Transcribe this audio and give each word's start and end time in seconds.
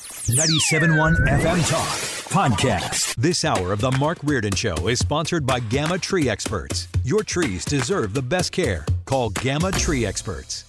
97.1 0.00 1.16
FM 1.26 1.70
Talk 1.70 1.88
Podcast. 2.28 3.14
This 3.16 3.46
hour 3.46 3.72
of 3.72 3.80
The 3.80 3.90
Mark 3.92 4.18
Reardon 4.22 4.54
Show 4.54 4.88
is 4.88 4.98
sponsored 4.98 5.46
by 5.46 5.58
Gamma 5.58 5.98
Tree 5.98 6.28
Experts. 6.28 6.86
Your 7.02 7.22
trees 7.22 7.64
deserve 7.64 8.12
the 8.12 8.20
best 8.20 8.52
care. 8.52 8.84
Call 9.06 9.30
Gamma 9.30 9.72
Tree 9.72 10.04
Experts. 10.04 10.64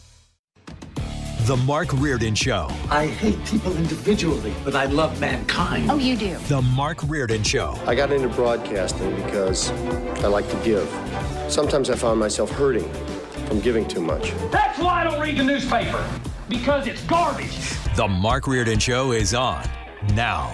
The 1.42 1.58
Mark 1.66 1.90
Reardon 1.94 2.36
Show. 2.36 2.68
I 2.90 3.08
hate 3.08 3.44
people 3.46 3.76
individually, 3.76 4.54
but 4.64 4.76
I 4.76 4.86
love 4.86 5.20
mankind. 5.20 5.92
Oh, 5.92 5.98
you 5.98 6.16
do? 6.16 6.38
The 6.48 6.62
Mark 6.62 7.00
Reardon 7.04 7.44
Show. 7.44 7.78
I 7.86 7.96
got 7.96 8.14
into 8.14 8.30
broadcasting 8.30 9.14
because 9.18 9.72
I 10.24 10.28
like 10.28 10.50
to 10.50 10.58
give. 10.64 10.88
Sometimes 11.52 11.90
I 11.90 11.96
found 11.96 12.18
myself 12.20 12.50
hurting 12.52 12.90
from 13.48 13.60
giving 13.60 13.86
too 13.88 14.02
much. 14.02 14.32
That's 14.52 14.80
why 14.80 15.02
I 15.02 15.04
don't 15.04 15.20
read 15.20 15.38
the 15.38 15.44
newspaper, 15.44 16.04
because 16.48 16.88
it's 16.88 17.04
garbage. 17.04 17.77
The 17.98 18.08
Mark 18.08 18.46
Reardon 18.46 18.78
Show 18.78 19.12
is 19.12 19.34
on 19.34 19.68
now. 20.14 20.52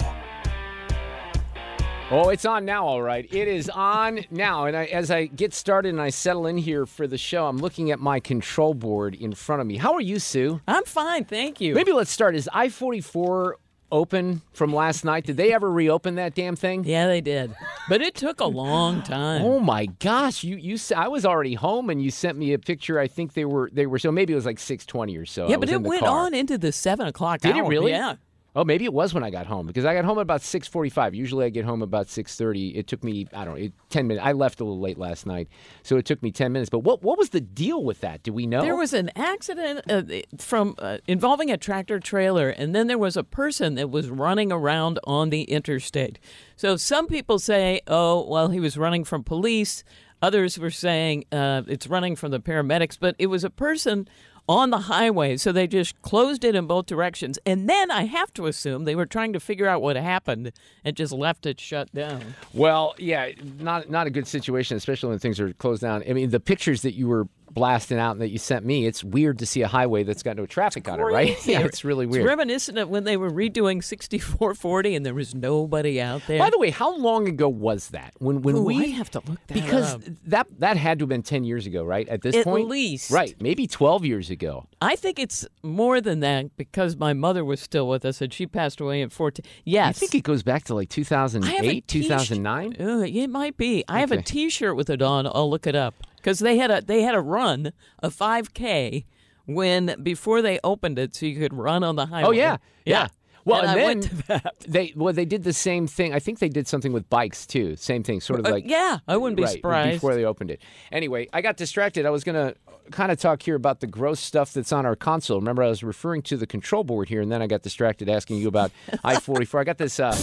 Oh, 2.10 2.30
it's 2.30 2.46
on 2.46 2.64
now, 2.64 2.86
all 2.86 3.02
right. 3.02 3.28
It 3.34 3.50
is 3.50 3.70
on 3.70 4.22
now. 4.32 4.64
And 4.64 4.78
I, 4.78 4.86
as 4.86 5.12
I 5.12 5.26
get 5.26 5.54
started 5.54 5.90
and 5.90 6.02
I 6.02 6.08
settle 6.08 6.48
in 6.48 6.58
here 6.58 6.86
for 6.86 7.06
the 7.06 7.18
show, 7.18 7.46
I'm 7.46 7.58
looking 7.58 7.92
at 7.92 8.00
my 8.00 8.22
control 8.22 8.74
board 8.74 9.14
in 9.14 9.34
front 9.34 9.60
of 9.60 9.68
me. 9.68 9.76
How 9.76 9.92
are 9.92 10.00
you, 10.00 10.20
Sue? 10.20 10.62
I'm 10.70 10.86
fine, 10.86 11.26
thank 11.26 11.60
you. 11.60 11.76
Maybe 11.76 11.92
let's 11.92 12.12
start. 12.12 12.34
Is 12.34 12.50
I 12.54 12.70
44 12.70 13.58
open 13.92 14.42
from 14.54 14.74
last 14.74 15.06
night? 15.06 15.26
Did 15.26 15.38
they 15.38 15.54
ever 15.54 15.72
reopen 15.72 16.16
that 16.16 16.36
damn 16.36 16.56
thing? 16.56 16.84
Yeah, 16.84 17.08
they 17.08 17.22
did. 17.22 17.56
But 17.90 18.02
it 18.02 18.16
took 18.16 18.40
a 18.40 18.46
long 18.46 19.02
time. 19.02 19.42
Oh 19.42 19.60
my 19.60 19.86
gosh! 19.86 20.44
You 20.44 20.58
you 20.58 20.78
I 20.96 21.08
was 21.08 21.26
already 21.26 21.54
home 21.54 21.90
and 21.90 22.02
you 22.02 22.12
sent 22.12 22.38
me 22.38 22.54
a 22.54 22.60
picture. 22.60 23.00
I 23.00 23.08
think 23.08 23.34
they 23.34 23.46
were 23.46 23.70
they 23.72 23.86
were 23.86 24.00
so 24.00 24.12
maybe 24.12 24.34
it 24.34 24.38
was 24.38 24.46
like 24.46 24.58
6:20 24.58 25.22
or 25.22 25.26
so. 25.26 25.48
yeah, 25.50 25.58
but 25.58 25.70
it 25.70 25.82
went 25.82 26.02
car. 26.02 26.26
on 26.26 26.34
into 26.34 26.58
the 26.58 26.72
seven 26.72 27.08
o'clock 27.08 27.42
Did 27.42 27.56
it 27.56 27.64
really? 27.64 27.92
Yeah. 27.92 28.16
Oh, 28.56 28.64
maybe 28.64 28.86
it 28.86 28.94
was 28.94 29.14
when 29.14 29.24
I 29.24 29.32
got 29.32 29.48
home 29.48 29.66
because 29.66 29.84
I 29.84 29.96
got 29.96 30.06
home 30.06 30.20
at 30.20 30.22
about 30.22 30.42
6:45. 30.42 31.16
Usually 31.16 31.46
I 31.46 31.50
get 31.50 31.66
home 31.66 31.82
about 31.82 32.08
6:30. 32.08 32.76
It 32.76 32.88
took 32.88 33.04
me 33.04 33.28
I 33.34 33.46
don't 33.46 33.56
know, 33.56 33.66
it, 33.66 33.74
10 33.90 34.08
minutes. 34.08 34.26
I 34.26 34.32
left 34.34 34.60
a 34.60 34.64
little 34.64 34.80
late 34.80 34.98
last 34.98 35.26
night, 35.26 35.48
so 35.82 35.98
it 35.98 36.06
took 36.06 36.22
me 36.22 36.32
10 36.32 36.52
minutes. 36.52 36.70
But 36.70 36.80
what 36.80 37.02
what 37.02 37.18
was 37.18 37.30
the 37.30 37.42
deal 37.42 37.84
with 37.84 38.02
that? 38.02 38.22
Do 38.22 38.32
we 38.32 38.46
know? 38.46 38.62
There 38.62 38.76
was 38.76 38.94
an 38.94 39.12
accident 39.16 39.82
uh, 39.90 40.04
from 40.38 40.76
uh, 40.78 41.00
involving 41.08 41.50
a 41.50 41.58
tractor 41.58 42.00
trailer, 42.00 42.50
and 42.50 42.76
then 42.76 42.88
there 42.88 43.00
was 43.00 43.18
a 43.18 43.24
person 43.24 43.76
that 43.76 43.90
was 43.90 44.10
running 44.10 44.52
around 44.52 45.00
on 45.06 45.30
the 45.30 45.44
interstate. 45.44 46.20
So 46.56 46.78
some 46.78 47.08
people 47.08 47.40
say, 47.40 47.82
"Oh, 47.88 48.28
well, 48.30 48.50
he 48.50 48.60
was 48.60 48.78
running 48.78 49.04
from 49.04 49.24
police." 49.24 49.84
Others 50.22 50.58
were 50.58 50.72
saying 50.72 51.26
uh, 51.34 51.64
it's 51.68 51.86
running 51.88 52.16
from 52.16 52.32
the 52.32 52.40
paramedics, 52.40 52.98
but 52.98 53.14
it 53.20 53.28
was 53.28 53.44
a 53.44 53.50
person 53.50 54.08
on 54.48 54.70
the 54.72 54.80
highway, 54.80 55.38
so 55.38 55.52
they 55.52 55.68
just 55.68 56.02
closed 56.02 56.44
it 56.44 56.56
in 56.56 56.68
both 56.68 56.86
directions. 56.86 57.40
And 57.46 57.70
then 57.70 57.90
I 57.90 58.06
have 58.06 58.34
to 58.34 58.48
assume 58.48 58.84
they 58.84 58.96
were 58.96 59.06
trying 59.06 59.34
to 59.34 59.40
figure 59.40 59.68
out 59.68 59.82
what 59.82 59.96
happened 59.96 60.52
and 60.84 60.96
just 60.96 61.14
left 61.14 61.46
it 61.46 61.60
shut 61.60 61.94
down. 61.94 62.36
Well, 62.54 62.96
yeah, 62.98 63.32
not 63.60 63.90
not 63.90 64.08
a 64.08 64.10
good 64.10 64.28
situation, 64.28 64.76
especially 64.78 65.10
when 65.10 65.20
things 65.20 65.40
are 65.40 65.54
closed 65.54 65.82
down. 65.82 66.04
I 66.08 66.14
mean, 66.14 66.30
the 66.30 66.40
pictures 66.40 66.82
that 66.82 66.94
you 66.94 67.08
were 67.08 67.28
blasting 67.54 68.00
out 68.00 68.12
and 68.14 68.22
that 68.22 68.30
you 68.30 68.38
sent 68.38 68.66
me, 68.66 68.86
it's 68.86 69.04
weird 69.04 69.40
to 69.40 69.46
see 69.46 69.62
a 69.62 69.68
highway 69.68 70.04
that's 70.04 70.24
got 70.24 70.36
no 70.38 70.46
traffic 70.46 70.88
on 70.90 71.00
it, 71.00 71.04
right? 71.04 71.38
Yeah, 71.46 71.62
it's 71.62 71.84
really 71.84 72.06
weird. 72.06 72.24
It's 72.24 72.28
reminiscent 72.30 72.78
of 72.78 72.90
when 72.90 73.04
they 73.04 73.18
were 73.18 73.30
redoing 73.30 73.84
6440 73.84 74.96
and 74.96 75.06
there 75.06 75.14
was 75.14 75.36
nobody 75.36 76.02
out 76.02 76.22
there. 76.28 76.40
By 76.40 76.50
the 76.50 76.58
way, 76.58 76.70
how 76.70 76.96
long 76.96 77.28
ago 77.28 77.50
was 77.50 77.90
that? 77.90 78.14
When 78.20 78.42
when 78.42 78.56
Ooh, 78.58 78.64
we 78.64 78.84
I 78.84 78.88
have 78.88 79.12
to 79.12 79.20
look 79.20 79.46
that 79.48 79.54
because 79.54 79.96
up. 79.96 80.02
that 80.26 80.48
that 80.60 80.78
had 80.78 81.00
to 81.00 81.04
have 81.04 81.10
been 81.10 81.24
ten 81.24 81.44
years 81.44 81.66
ago, 81.66 81.84
right? 81.84 82.08
At 82.08 82.22
this 82.22 82.34
point? 82.36 82.48
At 82.48 82.52
point, 82.52 82.68
least. 82.70 83.12
right? 83.12 83.36
Maybe 83.42 83.68
twelve 83.68 84.06
years 84.06 84.30
ago. 84.30 84.68
I 84.82 84.96
think 84.96 85.20
it's 85.20 85.46
more 85.62 86.02
than 86.02 86.22
that 86.22 86.56
because 86.58 86.96
my 86.98 87.14
mother 87.14 87.44
was 87.46 87.60
still 87.60 87.88
with 87.88 88.06
us 88.06 88.22
and 88.22 88.34
she 88.34 88.48
passed 88.48 88.80
away 88.80 89.02
in 89.02 89.10
14. 89.10 89.46
Yes. 89.64 89.98
I 89.98 90.00
think 90.00 90.16
it 90.16 90.24
goes 90.24 90.44
back 90.44 90.64
to 90.66 90.76
like 90.76 90.90
two 90.90 91.04
thousand 91.04 91.44
I 91.44 91.52
have 91.52 91.66
a 91.66 91.70
eight, 91.70 91.88
two 91.88 92.04
thousand 92.04 92.42
nine. 92.44 92.76
Uh, 92.80 93.04
it 93.06 93.28
might 93.28 93.58
be. 93.58 93.84
I 93.88 94.00
have 94.00 94.12
a 94.12 94.16
Okay. 94.16 94.24
T-shirt 94.24 94.76
with 94.76 94.90
it 94.90 95.02
on. 95.02 95.28
I'll 95.28 95.50
look 95.50 95.68
it 95.68 95.76
up 95.76 95.96
because 96.24 96.40
they 96.40 96.58
had 96.58 96.72
a 96.72 96.82
they 96.82 97.02
had 97.02 97.14
a 97.14 97.22
run 97.22 97.74
a 98.02 98.10
5K 98.10 99.06
when 99.46 99.96
before 100.02 100.42
they 100.42 100.60
opened 100.64 100.98
it, 100.98 101.16
so 101.16 101.26
you 101.26 101.38
could 101.38 101.54
run 101.54 101.84
on 101.84 101.96
the 101.98 102.06
highway. 102.06 102.28
Oh 102.28 102.32
yeah, 102.32 102.58
yeah. 102.86 103.10
Well, 103.46 103.60
and, 103.60 103.72
and, 103.72 103.72
I 103.72 103.76
then 103.76 103.86
went 103.86 104.04
to 104.04 104.28
that. 104.28 104.56
they 104.68 104.94
well 104.96 105.14
they 105.14 105.26
did 105.26 105.44
the 105.44 105.52
same 105.52 105.86
thing. 105.86 106.14
I 106.14 106.20
think 106.20 106.40
they 106.40 106.48
did 106.48 106.66
something 106.66 106.94
with 106.94 107.10
bikes 107.10 107.46
too. 107.46 107.76
Same 107.76 108.02
thing, 108.02 108.22
sort 108.22 108.40
of 108.40 108.46
Uh, 108.46 108.52
like 108.52 108.70
yeah, 108.70 109.00
I 109.06 109.18
wouldn't 109.18 109.36
be 109.36 109.44
right, 109.44 109.52
surprised. 109.52 109.96
before 109.98 110.16
they 110.16 110.24
opened 110.24 110.50
it. 110.50 110.62
Anyway, 110.94 111.28
I 111.34 111.42
got 111.42 111.58
distracted. 111.58 112.06
I 112.06 112.10
was 112.10 112.24
gonna 112.24 112.56
kind 112.92 113.12
of 113.12 113.20
talk 113.20 113.42
here 113.44 113.56
about 113.56 113.82
the 113.82 113.88
gross 113.88 114.22
stuff 114.22 114.54
that's 114.54 114.72
on 114.72 114.86
our 114.86 114.96
console. 114.96 115.40
Remember, 115.40 115.64
I 115.64 115.68
was 115.68 115.84
referring 115.84 116.22
to 116.24 116.38
the 116.38 116.48
control 116.48 116.86
board 116.86 117.10
here, 117.10 117.22
and 117.22 117.30
then 117.32 117.42
I 117.42 117.48
got 117.48 117.64
distracted 117.64 118.08
asking 118.08 118.38
you 118.38 118.48
about 118.48 118.72
I 119.04 119.20
forty 119.20 119.46
four. 119.46 119.60
I 119.60 119.66
got 119.66 119.78
this. 119.78 120.00
Uh, 120.00 120.16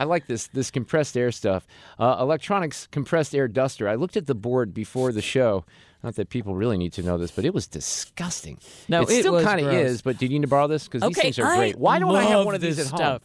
I 0.00 0.04
like 0.04 0.26
this 0.26 0.46
this 0.48 0.70
compressed 0.70 1.14
air 1.14 1.30
stuff. 1.30 1.66
Uh, 1.98 2.16
electronics 2.18 2.88
compressed 2.90 3.34
air 3.34 3.46
duster. 3.46 3.86
I 3.86 3.96
looked 3.96 4.16
at 4.16 4.26
the 4.26 4.34
board 4.34 4.72
before 4.72 5.12
the 5.12 5.20
show. 5.20 5.66
Not 6.02 6.14
that 6.14 6.30
people 6.30 6.54
really 6.54 6.78
need 6.78 6.94
to 6.94 7.02
know 7.02 7.18
this, 7.18 7.30
but 7.30 7.44
it 7.44 7.52
was 7.52 7.66
disgusting. 7.66 8.58
No, 8.88 9.02
it 9.02 9.10
it 9.10 9.20
still 9.20 9.42
kind 9.42 9.60
of 9.60 9.70
is. 9.70 10.00
But 10.00 10.16
did 10.16 10.32
you 10.32 10.38
need 10.38 10.46
to 10.46 10.48
borrow 10.48 10.66
this? 10.66 10.88
Because 10.88 11.02
these 11.02 11.18
things 11.18 11.38
are 11.38 11.44
I 11.44 11.56
great. 11.58 11.76
Why 11.76 11.98
don't 11.98 12.16
I 12.16 12.24
have 12.24 12.46
one 12.46 12.54
of 12.54 12.62
these 12.62 12.78
at 12.78 12.86
home? 12.86 13.20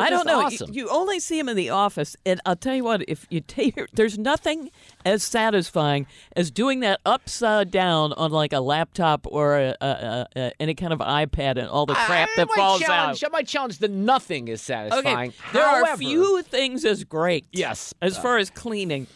They're 0.00 0.06
I 0.06 0.10
don't 0.10 0.26
know. 0.26 0.40
You- 0.40 0.46
Awesome. 0.46 0.72
You, 0.72 0.88
only 0.90 1.20
see 1.20 1.36
them 1.38 1.48
in 1.48 1.56
the 1.56 1.70
office, 1.70 2.16
and 2.26 2.40
I'll 2.46 2.56
tell 2.56 2.74
you 2.74 2.84
what: 2.84 3.02
if 3.08 3.26
you 3.30 3.40
take, 3.40 3.78
there's 3.92 4.18
nothing 4.18 4.70
as 5.04 5.22
satisfying 5.22 6.06
as 6.34 6.50
doing 6.50 6.80
that 6.80 7.00
upside 7.06 7.70
down 7.70 8.12
on 8.14 8.30
like 8.32 8.52
a 8.52 8.60
laptop 8.60 9.26
or 9.30 9.58
a, 9.58 9.76
a, 9.80 10.26
a, 10.36 10.52
any 10.60 10.74
kind 10.74 10.92
of 10.92 10.98
iPad 11.00 11.58
and 11.58 11.68
all 11.68 11.86
the 11.86 11.94
crap 11.94 12.28
I 12.30 12.32
that 12.36 12.50
falls 12.52 12.82
out. 12.82 13.22
I 13.22 13.28
might 13.28 13.46
challenge 13.46 13.78
the 13.78 13.88
nothing 13.88 14.48
is 14.48 14.60
satisfying. 14.60 15.30
Okay, 15.30 15.36
there 15.52 15.64
are 15.64 15.96
few 15.96 16.42
things 16.42 16.84
as 16.84 17.04
great. 17.04 17.46
Yes. 17.52 17.94
as 18.02 18.16
far 18.18 18.38
as 18.38 18.50
cleaning. 18.50 19.06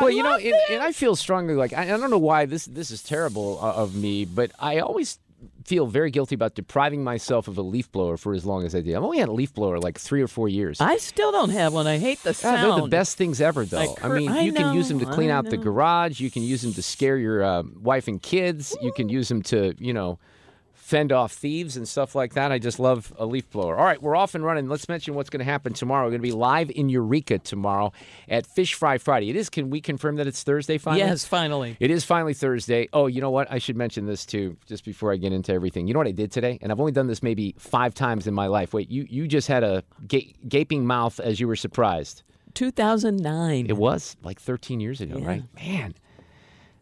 well, 0.00 0.10
you 0.10 0.22
know, 0.22 0.34
and, 0.36 0.54
and 0.70 0.82
I 0.82 0.92
feel 0.92 1.16
strongly 1.16 1.54
like 1.54 1.72
I, 1.72 1.82
I 1.82 1.86
don't 1.96 2.10
know 2.10 2.18
why 2.18 2.46
this 2.46 2.66
this 2.66 2.90
is 2.90 3.02
terrible 3.02 3.58
uh, 3.62 3.72
of 3.72 3.94
me, 3.94 4.24
but 4.24 4.50
I 4.58 4.78
always 4.80 5.18
feel 5.64 5.86
very 5.86 6.10
guilty 6.10 6.34
about 6.34 6.54
depriving 6.54 7.02
myself 7.04 7.48
of 7.48 7.58
a 7.58 7.62
leaf 7.62 7.90
blower 7.92 8.16
for 8.16 8.34
as 8.34 8.44
long 8.44 8.64
as 8.64 8.74
I 8.74 8.80
did. 8.80 8.94
I've 8.94 9.02
only 9.02 9.18
had 9.18 9.28
a 9.28 9.32
leaf 9.32 9.52
blower 9.54 9.78
like 9.78 9.98
three 9.98 10.22
or 10.22 10.28
four 10.28 10.48
years. 10.48 10.80
I 10.80 10.96
still 10.98 11.32
don't 11.32 11.50
have 11.50 11.72
one. 11.72 11.86
I 11.86 11.98
hate 11.98 12.22
the 12.22 12.30
Yeah, 12.30 12.34
sound. 12.34 12.72
they're 12.72 12.80
the 12.82 12.88
best 12.88 13.16
things 13.16 13.40
ever, 13.40 13.64
though. 13.64 13.96
I, 14.02 14.08
mean, 14.08 14.30
I 14.30 14.40
you 14.40 14.52
can 14.52 14.74
use 14.74 14.88
them 14.88 14.98
to 15.00 15.06
clean 15.06 15.30
out 15.30 15.48
the 15.50 15.56
garage. 15.56 16.20
You 16.20 16.30
can 16.30 16.42
use 16.42 16.62
them 16.62 16.72
to 16.74 16.82
scare 16.82 17.16
your 17.18 17.42
uh, 17.42 17.62
wife 17.80 18.08
and 18.08 18.20
kids. 18.22 18.76
You 18.82 18.92
can 18.92 19.08
use 19.08 19.28
them 19.28 19.42
to, 19.44 19.74
you 19.78 19.92
know, 19.92 20.18
fend 20.92 21.10
off 21.10 21.32
thieves 21.32 21.78
and 21.78 21.88
stuff 21.88 22.14
like 22.14 22.34
that. 22.34 22.52
I 22.52 22.58
just 22.58 22.78
love 22.78 23.14
a 23.18 23.24
leaf 23.24 23.48
blower. 23.50 23.78
All 23.78 23.84
right, 23.84 24.00
we're 24.02 24.14
off 24.14 24.34
and 24.34 24.44
running. 24.44 24.68
Let's 24.68 24.86
mention 24.90 25.14
what's 25.14 25.30
going 25.30 25.38
to 25.38 25.44
happen 25.50 25.72
tomorrow. 25.72 26.04
We're 26.04 26.10
going 26.10 26.20
to 26.20 26.28
be 26.28 26.32
live 26.32 26.70
in 26.70 26.90
Eureka 26.90 27.38
tomorrow 27.38 27.92
at 28.28 28.46
Fish 28.46 28.74
Fry 28.74 28.98
Friday. 28.98 29.30
It 29.30 29.36
is. 29.36 29.48
Can 29.48 29.70
we 29.70 29.80
confirm 29.80 30.16
that 30.16 30.26
it's 30.26 30.42
Thursday 30.42 30.76
finally? 30.76 31.00
Yes, 31.00 31.24
finally. 31.24 31.78
It 31.80 31.90
is 31.90 32.04
finally 32.04 32.34
Thursday. 32.34 32.90
Oh, 32.92 33.06
you 33.06 33.22
know 33.22 33.30
what? 33.30 33.50
I 33.50 33.56
should 33.56 33.76
mention 33.76 34.04
this 34.04 34.26
too, 34.26 34.58
just 34.66 34.84
before 34.84 35.12
I 35.12 35.16
get 35.16 35.32
into 35.32 35.52
everything. 35.54 35.86
You 35.88 35.94
know 35.94 35.98
what 36.00 36.08
I 36.08 36.12
did 36.12 36.30
today? 36.30 36.58
And 36.60 36.70
I've 36.70 36.78
only 36.78 36.92
done 36.92 37.06
this 37.06 37.22
maybe 37.22 37.54
five 37.58 37.94
times 37.94 38.26
in 38.26 38.34
my 38.34 38.46
life. 38.48 38.74
Wait, 38.74 38.90
you 38.90 39.06
you 39.08 39.26
just 39.26 39.48
had 39.48 39.64
a 39.64 39.82
ga- 40.06 40.34
gaping 40.46 40.86
mouth 40.86 41.18
as 41.20 41.40
you 41.40 41.48
were 41.48 41.56
surprised. 41.56 42.22
2009. 42.54 43.66
It 43.66 43.78
was 43.78 44.14
like 44.22 44.38
13 44.40 44.78
years 44.80 45.00
ago, 45.00 45.16
Yeah. 45.18 45.26
right? 45.26 45.42
Man, 45.54 45.94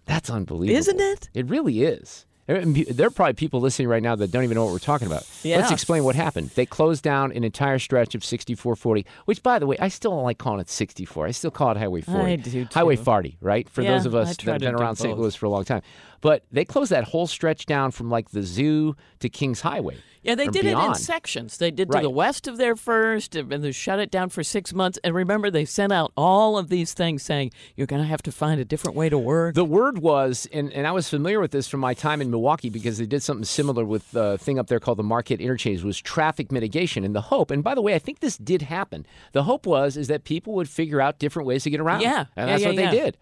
that's 0.04 0.28
unbelievable. 0.28 0.76
Isn't 0.78 1.00
it? 1.00 1.28
It 1.32 1.46
really 1.48 1.84
is. 1.84 2.26
There 2.50 3.06
are 3.06 3.11
probably 3.11 3.35
people 3.35 3.61
listening 3.61 3.88
right 3.88 4.02
now 4.02 4.17
that 4.17 4.31
don't 4.31 4.44
even 4.44 4.55
know 4.56 4.64
what 4.64 4.73
we're 4.73 4.79
talking 4.79 5.06
about. 5.06 5.29
Yeah. 5.43 5.58
Let's 5.58 5.70
explain 5.70 6.05
what 6.05 6.17
happened. 6.17 6.50
They 6.50 6.67
closed 6.67 7.02
down 7.05 7.32
an 7.32 7.44
entire 7.44 7.79
stretch 7.79 8.14
of 8.14 8.25
6440, 8.25 9.06
which, 9.26 9.43
by 9.43 9.58
the 9.58 9.67
way, 9.67 9.76
I 9.79 9.88
still 9.88 10.11
don't 10.12 10.25
like 10.25 10.38
calling 10.38 10.61
it 10.61 10.69
64. 10.69 11.26
I 11.26 11.31
still 11.31 11.50
call 11.50 11.70
it 11.73 11.76
Highway 11.76 12.00
40. 12.00 12.32
I 12.32 12.37
do, 12.37 12.67
Highway 12.73 12.97
40, 12.97 13.38
right? 13.41 13.69
For 13.69 13.82
Yeah, 13.82 13.93
those 13.93 14.06
of 14.06 14.14
us 14.14 14.37
that 14.37 14.47
have 14.47 14.61
been 14.61 14.75
around 14.75 14.97
St. 14.97 15.17
Louis 15.19 15.35
for 15.35 15.47
a 15.47 15.50
long 15.50 15.64
time. 15.64 15.82
But 16.23 16.44
they 16.52 16.64
closed 16.67 16.91
that 16.93 17.05
whole 17.05 17.26
stretch 17.26 17.64
down 17.67 17.93
from 17.93 18.11
like 18.11 18.31
the 18.31 18.43
zoo 18.43 18.94
to 19.20 19.29
Kings 19.29 19.62
Highway. 19.62 19.96
Yeah, 20.23 20.35
they 20.35 20.49
did 20.49 20.67
it 20.67 20.76
in 20.76 20.94
sections. 20.96 21.56
They 21.56 21.70
did 21.70 21.91
to 21.91 21.94
Right. 21.94 22.03
the 22.03 22.11
west 22.11 22.46
of 22.46 22.58
there 22.58 22.76
first, 22.76 23.35
and 23.35 23.50
they 23.64 23.73
shut 23.73 23.99
it 24.00 24.11
down 24.11 24.29
for 24.29 24.44
six 24.44 24.75
months. 24.75 24.99
And 25.03 25.14
remember, 25.14 25.50
they 25.50 25.64
sent 25.64 25.94
out 25.94 26.12
all 26.14 26.58
of 26.58 26.69
these 26.69 26.93
things 26.93 27.23
saying 27.23 27.53
you're 27.75 27.87
going 27.87 28.03
to 28.03 28.08
have 28.08 28.20
to 28.25 28.32
find 28.32 28.61
a 28.61 28.64
different 28.67 28.99
way 28.99 29.08
to 29.08 29.17
work. 29.17 29.55
The 29.55 29.64
word 29.64 30.00
was, 30.00 30.46
and, 30.53 30.70
and 30.75 30.87
I 30.87 30.93
was 30.93 31.08
familiar 31.08 31.41
with 31.41 31.53
this 31.53 31.69
from 31.69 31.81
my 31.81 31.94
time 31.94 32.20
in 32.20 32.31
Milwaukee 32.31 32.39
because 32.70 32.98
they 32.98 33.06
did 33.06 33.22
something 33.22 33.44
similar 33.44 33.84
with 33.84 34.14
a 34.14 34.38
thing 34.38 34.58
up 34.58 34.66
there 34.69 34.81
called 34.81 34.98
the 34.98 35.02
Marquette 35.02 35.40
Interchange, 35.40 35.82
was 35.82 36.00
traffic 36.00 36.50
mitigation. 36.50 37.04
And 37.04 37.14
the 37.14 37.20
hope, 37.20 37.50
and 37.50 37.62
by 37.62 37.75
the 37.75 37.82
way, 37.82 37.94
I 37.94 37.98
think 37.98 38.20
this 38.20 38.37
did 38.37 38.62
happen. 38.62 39.06
The 39.32 39.44
hope 39.44 39.66
was 39.66 39.96
is 39.96 40.08
that 40.08 40.25
people 40.25 40.54
would 40.54 40.69
figure 40.69 41.00
out 41.00 41.19
different 41.19 41.46
ways 41.46 41.64
to 41.64 41.70
get 41.70 41.81
around. 41.81 42.00
Yeah, 42.02 42.26
and 42.37 42.46
yeah, 42.46 42.46
that's 42.46 42.62
yeah, 42.62 42.69
what 42.69 42.76
yeah. 42.76 42.90
they 42.90 42.96
did. 42.96 43.16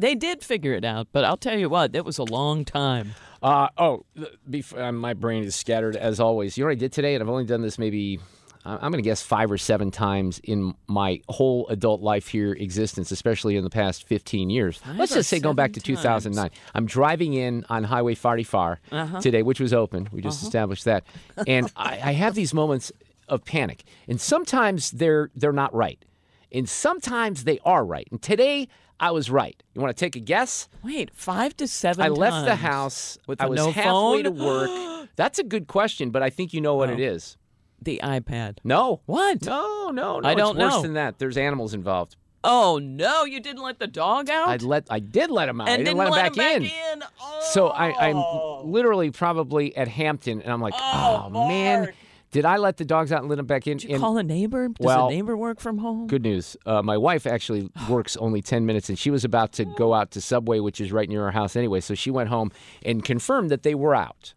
They 0.00 0.14
did 0.14 0.44
figure 0.44 0.74
it 0.74 0.84
out, 0.84 1.08
but 1.10 1.24
I'll 1.24 1.36
tell 1.36 1.58
you 1.58 1.68
what, 1.68 1.96
it 1.96 2.04
was 2.04 2.18
a 2.18 2.22
long 2.22 2.64
time. 2.64 3.14
Uh, 3.42 3.68
oh, 3.76 4.04
th- 4.16 4.28
bef- 4.48 4.78
uh, 4.80 4.92
my 4.92 5.12
brain 5.12 5.42
is 5.42 5.56
scattered 5.56 5.96
as 5.96 6.20
always. 6.20 6.56
You 6.56 6.62
know 6.62 6.68
what 6.68 6.72
I 6.72 6.76
did 6.76 6.92
today, 6.92 7.14
and 7.14 7.22
I've 7.22 7.28
only 7.28 7.44
done 7.44 7.62
this 7.62 7.78
maybe. 7.78 8.20
I'm 8.64 8.78
going 8.92 9.02
to 9.02 9.02
guess 9.02 9.22
five 9.22 9.50
or 9.50 9.58
seven 9.58 9.90
times 9.90 10.40
in 10.44 10.74
my 10.86 11.20
whole 11.28 11.66
adult 11.68 12.00
life 12.00 12.28
here 12.28 12.52
existence, 12.52 13.10
especially 13.10 13.56
in 13.56 13.64
the 13.64 13.70
past 13.70 14.04
15 14.06 14.50
years. 14.50 14.80
Let's 14.96 15.14
just 15.14 15.28
say 15.28 15.40
going 15.40 15.56
back 15.56 15.72
to 15.72 15.80
seven 15.80 15.96
2009. 15.96 16.50
I'm 16.74 16.86
driving 16.86 17.34
in 17.34 17.64
on 17.68 17.84
Highway 17.84 18.14
44 18.14 18.80
Uh-huh. 18.92 19.20
today, 19.20 19.42
which 19.42 19.58
was 19.60 19.72
open. 19.72 20.08
We 20.12 20.20
just 20.22 20.42
established 20.42 20.84
that, 20.84 21.04
and 21.46 21.70
I, 21.76 22.00
I 22.02 22.12
have 22.12 22.34
these 22.34 22.54
moments 22.54 22.92
of 23.28 23.44
panic, 23.44 23.84
and 24.08 24.20
sometimes 24.20 24.90
they're 24.92 25.30
they're 25.34 25.52
not 25.52 25.74
right, 25.74 26.04
and 26.52 26.68
sometimes 26.68 27.44
they 27.44 27.58
are 27.64 27.84
right. 27.84 28.06
And 28.10 28.20
today 28.22 28.68
I 29.00 29.10
was 29.10 29.30
right. 29.30 29.60
You 29.74 29.80
want 29.80 29.96
to 29.96 30.00
take 30.04 30.14
a 30.16 30.20
guess? 30.20 30.68
Wait, 30.84 31.10
five 31.14 31.56
to 31.56 31.66
seven 31.66 32.04
I 32.04 32.08
left 32.08 32.44
the 32.46 32.56
house. 32.56 33.18
with 33.26 33.40
I 33.40 33.46
was 33.46 33.56
no 33.56 33.72
halfway 33.72 33.82
phone? 34.22 34.24
to 34.24 34.30
work. 34.30 35.08
That's 35.16 35.38
a 35.38 35.44
good 35.44 35.66
question, 35.66 36.10
but 36.10 36.22
I 36.22 36.30
think 36.30 36.52
you 36.54 36.60
know 36.60 36.74
what 36.76 36.90
it 36.90 37.00
is. 37.00 37.36
The 37.84 38.00
iPad. 38.02 38.58
No. 38.64 39.00
What? 39.06 39.44
No, 39.44 39.90
no, 39.90 40.20
no. 40.20 40.28
I 40.28 40.32
it's 40.32 40.38
don't 40.38 40.58
worse 40.58 40.72
know. 40.74 40.82
than 40.82 40.94
that. 40.94 41.18
There's 41.18 41.36
animals 41.36 41.74
involved. 41.74 42.16
Oh 42.44 42.80
no, 42.82 43.24
you 43.24 43.40
didn't 43.40 43.62
let 43.62 43.78
the 43.78 43.86
dog 43.86 44.28
out. 44.28 44.48
I 44.48 44.56
let 44.56 44.86
I 44.90 44.98
did 44.98 45.30
let 45.30 45.48
him 45.48 45.60
out. 45.60 45.68
I 45.68 45.72
and 45.72 45.84
didn't, 45.84 45.96
didn't 45.96 46.10
let 46.12 46.26
him 46.26 46.34
back 46.34 46.56
him 46.56 46.62
in. 46.62 46.70
in. 46.70 47.02
Oh. 47.20 47.40
So 47.52 47.68
I, 47.68 48.08
I'm 48.08 48.70
literally 48.70 49.10
probably 49.12 49.76
at 49.76 49.86
Hampton, 49.86 50.42
and 50.42 50.52
I'm 50.52 50.60
like, 50.60 50.74
oh, 50.76 51.30
man, 51.48 51.92
did 52.32 52.44
I 52.44 52.56
let 52.56 52.78
the 52.78 52.84
dogs 52.84 53.12
out 53.12 53.20
and 53.20 53.28
let 53.28 53.36
them 53.36 53.46
back 53.46 53.66
in? 53.66 53.76
Did 53.76 53.90
you 53.90 53.94
And 53.94 54.02
call 54.02 54.16
a 54.16 54.22
neighbor? 54.22 54.68
Does 54.68 54.84
well, 54.84 55.08
a 55.08 55.10
neighbor 55.10 55.36
work 55.36 55.60
from 55.60 55.78
home? 55.78 56.06
Good 56.08 56.22
news. 56.22 56.56
Uh, 56.66 56.82
my 56.82 56.96
wife 56.96 57.26
actually 57.26 57.70
works 57.88 58.16
only 58.16 58.42
10 58.42 58.66
minutes, 58.66 58.88
and 58.88 58.98
she 58.98 59.10
was 59.10 59.24
about 59.24 59.52
to 59.52 59.64
go 59.64 59.94
out 59.94 60.10
to 60.12 60.20
Subway, 60.20 60.58
which 60.58 60.80
is 60.80 60.90
right 60.90 61.08
near 61.08 61.24
our 61.24 61.30
house 61.30 61.54
anyway. 61.56 61.80
So 61.80 61.94
she 61.94 62.10
went 62.10 62.30
home 62.30 62.50
and 62.84 63.04
confirmed 63.04 63.50
that 63.50 63.62
they 63.62 63.74
were 63.74 63.94
out. 63.94 64.34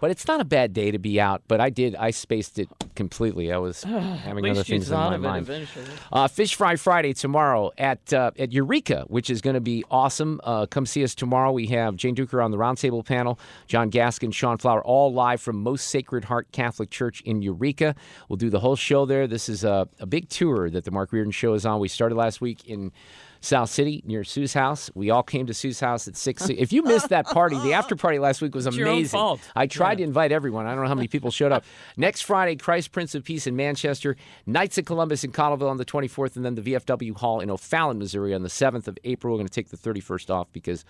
But 0.00 0.10
it's 0.10 0.26
not 0.26 0.40
a 0.40 0.44
bad 0.44 0.72
day 0.72 0.90
to 0.90 0.98
be 0.98 1.20
out. 1.20 1.42
But 1.48 1.60
I 1.60 1.70
did, 1.70 1.94
I 1.96 2.10
spaced 2.10 2.58
it 2.58 2.68
completely. 2.94 3.52
I 3.52 3.58
was 3.58 3.82
having 3.84 4.48
other 4.48 4.64
things 4.64 4.90
on 4.90 5.20
my 5.20 5.40
mind. 5.40 5.68
Uh, 6.12 6.28
Fish 6.28 6.54
Fry 6.54 6.76
Friday 6.76 7.12
tomorrow 7.12 7.70
at 7.78 8.12
uh, 8.12 8.30
at 8.38 8.52
Eureka, 8.52 9.04
which 9.08 9.30
is 9.30 9.40
going 9.40 9.54
to 9.54 9.60
be 9.60 9.84
awesome. 9.90 10.40
Uh, 10.44 10.66
come 10.66 10.86
see 10.86 11.04
us 11.04 11.14
tomorrow. 11.14 11.52
We 11.52 11.66
have 11.68 11.96
Jane 11.96 12.14
Dueker 12.14 12.44
on 12.44 12.50
the 12.50 12.58
roundtable 12.58 13.04
panel, 13.04 13.38
John 13.66 13.90
Gaskin, 13.90 14.32
Sean 14.32 14.58
Flower, 14.58 14.82
all 14.84 15.12
live 15.12 15.40
from 15.40 15.62
Most 15.62 15.88
Sacred 15.88 16.24
Heart 16.24 16.52
Catholic 16.52 16.90
Church 16.90 17.20
in 17.22 17.42
Eureka. 17.42 17.94
We'll 18.28 18.36
do 18.36 18.50
the 18.50 18.60
whole 18.60 18.76
show 18.76 19.06
there. 19.06 19.26
This 19.26 19.48
is 19.48 19.64
a, 19.64 19.88
a 20.00 20.06
big 20.06 20.28
tour 20.28 20.70
that 20.70 20.84
the 20.84 20.90
Mark 20.90 21.12
Reardon 21.12 21.32
Show 21.32 21.54
is 21.54 21.64
on. 21.64 21.80
We 21.80 21.88
started 21.88 22.16
last 22.16 22.40
week 22.40 22.66
in 22.66 22.92
South 23.40 23.70
City 23.70 24.02
near 24.06 24.24
Sue's 24.24 24.54
house. 24.54 24.90
We 24.94 25.10
all 25.10 25.22
came 25.22 25.46
to 25.46 25.54
Sue's 25.54 25.80
house 25.80 26.08
at 26.08 26.16
six. 26.16 26.48
if 26.48 26.72
you 26.72 26.82
missed 26.82 27.08
that 27.10 27.26
party, 27.26 27.58
the 27.58 27.72
after 27.72 27.96
party 28.04 28.18
last 28.18 28.42
week 28.42 28.54
was 28.54 28.66
It's 28.66 28.76
amazing. 28.76 29.18
fault. 29.18 29.40
I 29.54 29.66
tried 29.66 29.98
to 29.98 30.04
invite 30.04 30.32
everyone. 30.32 30.66
I 30.66 30.74
don't 30.74 30.82
know 30.82 30.88
how 30.88 30.94
many 30.94 31.08
people 31.08 31.30
showed 31.30 31.52
up. 31.52 31.64
Next 31.96 32.22
Friday, 32.22 32.56
Christ 32.56 32.92
Prince 32.92 33.14
of 33.14 33.24
Peace 33.24 33.46
in 33.46 33.56
Manchester, 33.56 34.16
Knights 34.46 34.78
of 34.78 34.84
Columbus 34.84 35.24
in 35.24 35.32
Cottleville 35.32 35.70
on 35.70 35.76
the 35.76 35.84
24th, 35.84 36.36
and 36.36 36.44
then 36.44 36.54
the 36.54 36.62
VFW 36.62 37.16
Hall 37.16 37.40
in 37.40 37.50
O'Fallon, 37.50 37.98
Missouri 37.98 38.34
on 38.34 38.42
the 38.42 38.48
7th 38.48 38.88
of 38.88 38.98
April. 39.04 39.32
We're 39.34 39.38
going 39.38 39.48
to 39.48 39.52
take 39.54 39.68
the 39.68 39.76
31st 39.76 40.30
off 40.30 40.48
because 40.52 40.84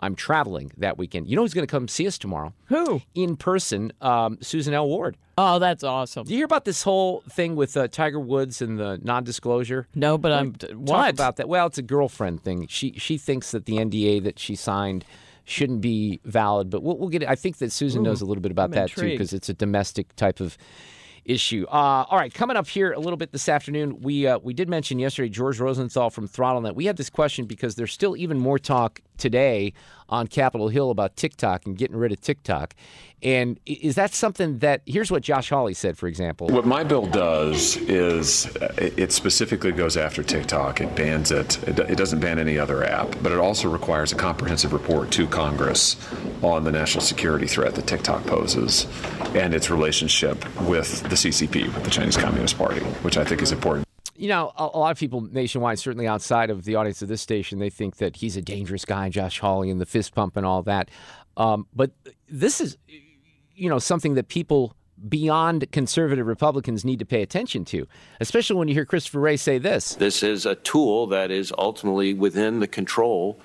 I'm 0.00 0.14
traveling 0.14 0.72
that 0.78 0.98
weekend. 0.98 1.28
You 1.28 1.36
know 1.36 1.42
who's 1.42 1.54
going 1.54 1.66
to 1.66 1.70
come 1.70 1.88
see 1.88 2.06
us 2.06 2.18
tomorrow? 2.18 2.52
Who? 2.66 3.02
In 3.14 3.36
person, 3.36 3.92
um, 4.00 4.38
Susan 4.40 4.74
L. 4.74 4.88
Ward. 4.88 5.16
Oh, 5.36 5.58
that's 5.58 5.84
awesome. 5.84 6.24
Do 6.26 6.32
you 6.32 6.38
hear 6.38 6.44
about 6.44 6.64
this 6.64 6.82
whole 6.82 7.22
thing 7.30 7.54
with 7.54 7.76
uh, 7.76 7.88
Tiger 7.88 8.18
Woods 8.18 8.60
and 8.60 8.78
the 8.78 8.98
non-disclosure? 9.02 9.86
No, 9.94 10.18
but 10.18 10.32
I'm 10.32 10.52
Talk 10.54 10.70
what? 10.74 11.10
about 11.10 11.36
that? 11.36 11.48
Well, 11.48 11.66
it's 11.66 11.78
a 11.78 11.82
girlfriend 11.82 12.42
thing. 12.42 12.66
She 12.66 12.92
she 12.96 13.18
thinks 13.18 13.52
that 13.52 13.64
the 13.64 13.74
NDA 13.74 14.24
that 14.24 14.38
she 14.38 14.56
signed 14.56 15.04
shouldn't 15.44 15.80
be 15.80 16.20
valid, 16.24 16.70
but 16.70 16.82
we'll, 16.82 16.98
we'll 16.98 17.08
get. 17.08 17.22
it. 17.22 17.28
I 17.28 17.34
think 17.36 17.58
that 17.58 17.72
Susan 17.72 18.02
knows 18.02 18.20
a 18.20 18.26
little 18.26 18.42
bit 18.42 18.50
about 18.52 18.64
I'm 18.66 18.70
that 18.72 18.90
too 18.90 19.02
because 19.02 19.32
it's 19.32 19.48
a 19.48 19.54
domestic 19.54 20.14
type 20.16 20.40
of 20.40 20.58
issue. 21.28 21.66
Uh, 21.68 22.04
all 22.08 22.18
right, 22.18 22.32
coming 22.32 22.56
up 22.56 22.66
here 22.66 22.92
a 22.92 22.98
little 22.98 23.16
bit 23.16 23.30
this 23.30 23.48
afternoon, 23.48 24.00
we 24.00 24.26
uh, 24.26 24.38
we 24.38 24.54
did 24.54 24.68
mention 24.68 24.98
yesterday 24.98 25.28
George 25.28 25.60
Rosenthal 25.60 26.10
from 26.10 26.26
ThrottleNet. 26.26 26.74
We 26.74 26.86
had 26.86 26.96
this 26.96 27.10
question 27.10 27.44
because 27.44 27.76
there's 27.76 27.92
still 27.92 28.16
even 28.16 28.38
more 28.38 28.58
talk 28.58 29.00
today 29.18 29.74
on 30.08 30.26
Capitol 30.26 30.68
Hill 30.68 30.90
about 30.90 31.16
TikTok 31.16 31.66
and 31.66 31.76
getting 31.76 31.96
rid 31.96 32.12
of 32.12 32.20
TikTok. 32.20 32.74
And 33.20 33.58
is 33.66 33.96
that 33.96 34.14
something 34.14 34.58
that? 34.58 34.82
Here's 34.86 35.10
what 35.10 35.22
Josh 35.22 35.50
Hawley 35.50 35.74
said, 35.74 35.98
for 35.98 36.06
example. 36.06 36.46
What 36.48 36.66
my 36.66 36.84
bill 36.84 37.04
does 37.06 37.76
is 37.76 38.46
it 38.76 39.10
specifically 39.10 39.72
goes 39.72 39.96
after 39.96 40.22
TikTok. 40.22 40.80
It 40.80 40.94
bans. 40.94 41.32
It 41.32 41.58
it 41.66 41.98
doesn't 41.98 42.20
ban 42.20 42.38
any 42.38 42.58
other 42.58 42.84
app, 42.84 43.16
but 43.20 43.32
it 43.32 43.38
also 43.38 43.68
requires 43.68 44.12
a 44.12 44.16
comprehensive 44.16 44.72
report 44.72 45.10
to 45.12 45.26
Congress 45.26 45.96
on 46.42 46.62
the 46.62 46.70
national 46.70 47.02
security 47.02 47.48
threat 47.48 47.74
that 47.74 47.88
TikTok 47.88 48.24
poses 48.24 48.86
and 49.34 49.52
its 49.52 49.68
relationship 49.68 50.38
with 50.60 51.02
the 51.02 51.16
CCP, 51.16 51.74
with 51.74 51.82
the 51.82 51.90
Chinese 51.90 52.16
Communist 52.16 52.56
Party, 52.56 52.80
which 53.02 53.16
I 53.16 53.24
think 53.24 53.42
is 53.42 53.50
important. 53.50 53.87
You 54.18 54.28
know, 54.28 54.52
a, 54.56 54.64
a 54.64 54.78
lot 54.78 54.90
of 54.90 54.98
people 54.98 55.20
nationwide, 55.20 55.78
certainly 55.78 56.06
outside 56.06 56.50
of 56.50 56.64
the 56.64 56.74
audience 56.74 57.00
of 57.02 57.08
this 57.08 57.22
station, 57.22 57.60
they 57.60 57.70
think 57.70 57.96
that 57.96 58.16
he's 58.16 58.36
a 58.36 58.42
dangerous 58.42 58.84
guy, 58.84 59.08
Josh 59.08 59.38
Hawley, 59.38 59.70
and 59.70 59.80
the 59.80 59.86
fist 59.86 60.14
pump 60.14 60.36
and 60.36 60.44
all 60.44 60.62
that. 60.64 60.90
Um, 61.36 61.66
but 61.74 61.92
this 62.28 62.60
is, 62.60 62.76
you 63.54 63.68
know, 63.68 63.78
something 63.78 64.14
that 64.14 64.28
people 64.28 64.74
beyond 65.08 65.70
conservative 65.70 66.26
Republicans 66.26 66.84
need 66.84 66.98
to 66.98 67.06
pay 67.06 67.22
attention 67.22 67.64
to, 67.66 67.86
especially 68.20 68.56
when 68.56 68.66
you 68.66 68.74
hear 68.74 68.84
Christopher 68.84 69.20
Wray 69.20 69.36
say 69.36 69.58
this. 69.58 69.94
This 69.94 70.24
is 70.24 70.44
a 70.44 70.56
tool 70.56 71.06
that 71.06 71.30
is 71.30 71.52
ultimately 71.56 72.12
within 72.12 72.58
the 72.58 72.66
control 72.66 73.38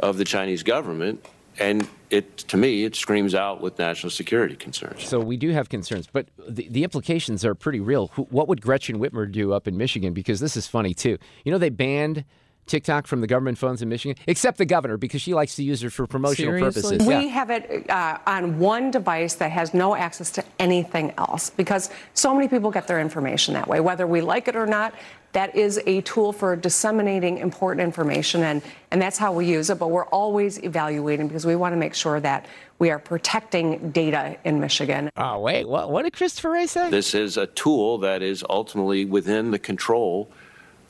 of 0.00 0.18
the 0.18 0.24
Chinese 0.24 0.64
government, 0.64 1.24
and 1.58 1.88
it, 2.10 2.38
to 2.38 2.56
me, 2.56 2.84
it 2.84 2.96
screams 2.96 3.34
out 3.34 3.60
with 3.60 3.78
national 3.78 4.10
security 4.10 4.56
concerns. 4.56 5.06
So 5.06 5.20
we 5.20 5.36
do 5.36 5.50
have 5.50 5.68
concerns, 5.68 6.08
but 6.10 6.26
the, 6.48 6.68
the 6.70 6.84
implications 6.84 7.44
are 7.44 7.54
pretty 7.54 7.80
real. 7.80 8.08
What 8.30 8.48
would 8.48 8.60
Gretchen 8.62 8.98
Whitmer 8.98 9.30
do 9.30 9.52
up 9.52 9.68
in 9.68 9.76
Michigan? 9.76 10.12
Because 10.14 10.40
this 10.40 10.56
is 10.56 10.66
funny 10.66 10.94
too. 10.94 11.18
You 11.44 11.52
know, 11.52 11.58
they 11.58 11.70
banned 11.70 12.24
TikTok 12.68 13.06
from 13.06 13.20
the 13.20 13.26
government 13.26 13.58
phones 13.58 13.82
in 13.82 13.88
Michigan, 13.88 14.22
except 14.26 14.58
the 14.58 14.66
governor 14.66 14.96
because 14.96 15.20
she 15.22 15.34
likes 15.34 15.56
to 15.56 15.62
use 15.62 15.82
it 15.82 15.90
for 15.90 16.06
promotional 16.06 16.52
Seriously? 16.52 16.82
purposes. 16.82 17.06
We 17.06 17.14
Yeah. 17.14 17.20
have 17.32 17.50
it 17.50 17.90
uh, 17.90 18.18
on 18.26 18.58
one 18.58 18.90
device 18.90 19.34
that 19.36 19.50
has 19.50 19.74
no 19.74 19.94
access 19.96 20.30
to 20.32 20.44
anything 20.58 21.12
else 21.18 21.50
because 21.50 21.90
so 22.14 22.34
many 22.34 22.48
people 22.48 22.70
get 22.70 22.86
their 22.86 23.00
information 23.00 23.54
that 23.54 23.66
way. 23.68 23.80
Whether 23.80 24.06
we 24.06 24.20
like 24.20 24.48
it 24.48 24.56
or 24.56 24.66
not, 24.66 24.94
that 25.32 25.54
is 25.54 25.78
a 25.86 26.00
tool 26.02 26.32
for 26.32 26.56
disseminating 26.56 27.36
important 27.38 27.82
information, 27.84 28.42
and, 28.44 28.62
and 28.90 29.00
that's 29.00 29.18
how 29.18 29.30
we 29.30 29.44
use 29.44 29.68
it. 29.68 29.78
But 29.78 29.88
we're 29.90 30.06
always 30.06 30.62
evaluating 30.64 31.28
because 31.28 31.44
we 31.44 31.54
want 31.54 31.74
to 31.74 31.76
make 31.76 31.94
sure 31.94 32.18
that 32.20 32.46
we 32.78 32.90
are 32.90 32.98
protecting 32.98 33.90
data 33.90 34.36
in 34.44 34.58
Michigan. 34.58 35.10
Oh 35.18 35.38
wait, 35.40 35.68
what? 35.68 35.90
What 35.90 36.04
did 36.04 36.14
Christopher 36.14 36.50
Wray 36.52 36.66
say? 36.66 36.88
This 36.90 37.14
is 37.14 37.36
a 37.36 37.46
tool 37.46 37.98
that 37.98 38.22
is 38.22 38.42
ultimately 38.48 39.04
within 39.04 39.50
the 39.50 39.58
control 39.58 40.30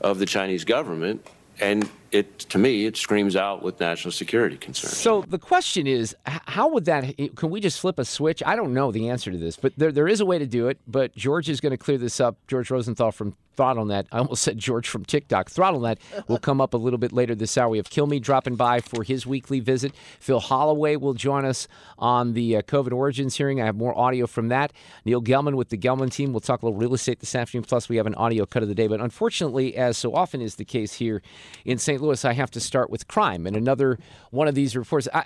of 0.03 0.21
the 0.21 0.27
Chinese 0.27 0.65
government, 0.65 1.27
and 1.61 1.89
it, 2.11 2.39
to 2.41 2.59
me, 2.59 2.87
it 2.87 2.97
screams 2.97 3.37
out 3.37 3.63
with 3.63 3.81
national 3.81 4.13
security 4.13 4.57
concerns. 4.57 4.97
So 4.97 5.23
the 5.23 5.39
question 5.39 5.87
is, 5.87 6.17
how 6.25 6.69
would 6.69 6.87
that? 6.87 7.17
Can 7.37 7.51
we 7.51 7.61
just 7.61 7.81
flip 7.81 7.99
a 7.99 8.05
switch? 8.05 8.43
I 8.45 8.57
don't 8.57 8.73
know 8.73 8.91
the 8.91 9.11
answer 9.11 9.31
to 9.31 9.37
this, 9.37 9.57
but 9.57 9.73
there, 9.77 9.93
there 9.93 10.09
is 10.09 10.21
a 10.21 10.27
way 10.27 10.39
to 10.39 10.47
do 10.47 10.69
it. 10.69 10.79
But 10.87 11.15
George 11.15 11.49
is 11.49 11.61
going 11.61 11.73
to 11.73 11.77
clear 11.77 11.99
this 11.99 12.21
up. 12.21 12.37
George 12.47 12.71
Rosenthal 12.71 13.13
from 13.13 13.35
ThrottleNet. 13.59 14.07
I 14.13 14.19
almost 14.19 14.43
said 14.43 14.59
George 14.59 14.89
from 14.89 15.05
TikTok. 15.05 15.51
Throttle 15.51 15.69
ThrottleNet 15.69 16.29
will 16.29 16.39
come 16.39 16.61
up 16.61 16.75
a 16.75 16.77
little 16.77 16.99
bit 16.99 17.13
later 17.13 17.35
this 17.35 17.57
hour. 17.59 17.69
We 17.69 17.79
have 17.79 17.91
Kilme 17.91 18.21
dropping 18.21 18.57
by 18.57 18.81
for 18.81 19.03
his 19.03 19.27
weekly 19.27 19.61
visit. 19.61 19.93
Phil 20.21 20.41
Holloway 20.41 20.97
will 20.97 21.15
join 21.15 21.45
us 21.45 21.69
on 21.99 22.35
the 22.35 22.57
uh, 22.57 22.63
COVID 22.63 22.93
Origins 22.93 23.37
hearing. 23.37 23.61
I 23.61 23.67
have 23.67 23.77
more 23.77 23.97
audio 23.97 24.27
from 24.27 24.49
that. 24.49 24.73
Neil 25.05 25.23
Gelman 25.23 25.55
with 25.55 25.69
the 25.71 25.79
Gelman 25.79 26.11
team. 26.11 26.33
We'll 26.33 26.41
talk 26.41 26.63
a 26.63 26.67
little 26.67 26.79
real 26.79 26.95
estate 26.95 27.21
this 27.21 27.35
afternoon. 27.35 27.65
Plus, 27.65 27.89
we 27.89 27.97
have 27.97 28.07
an 28.07 28.15
audio 28.15 28.47
cut 28.47 28.63
of 28.63 28.69
the 28.69 28.75
day. 28.75 28.87
But 28.87 29.01
unfortunately, 29.01 29.77
as 29.77 29.97
so 29.97 30.15
often 30.15 30.41
is 30.41 30.57
the 30.57 30.65
case 30.65 30.95
here 30.95 31.23
in 31.65 31.79
St. 31.79 32.01
Louis, 32.01 32.25
I 32.25 32.33
have 32.33 32.51
to 32.53 32.61
start 32.61 32.91
with 32.91 33.09
crime 33.09 33.47
and 33.47 33.57
another 33.57 33.99
one 34.31 34.49
of 34.49 34.55
these 34.55 34.77
reports. 34.77 35.09
I, 35.13 35.25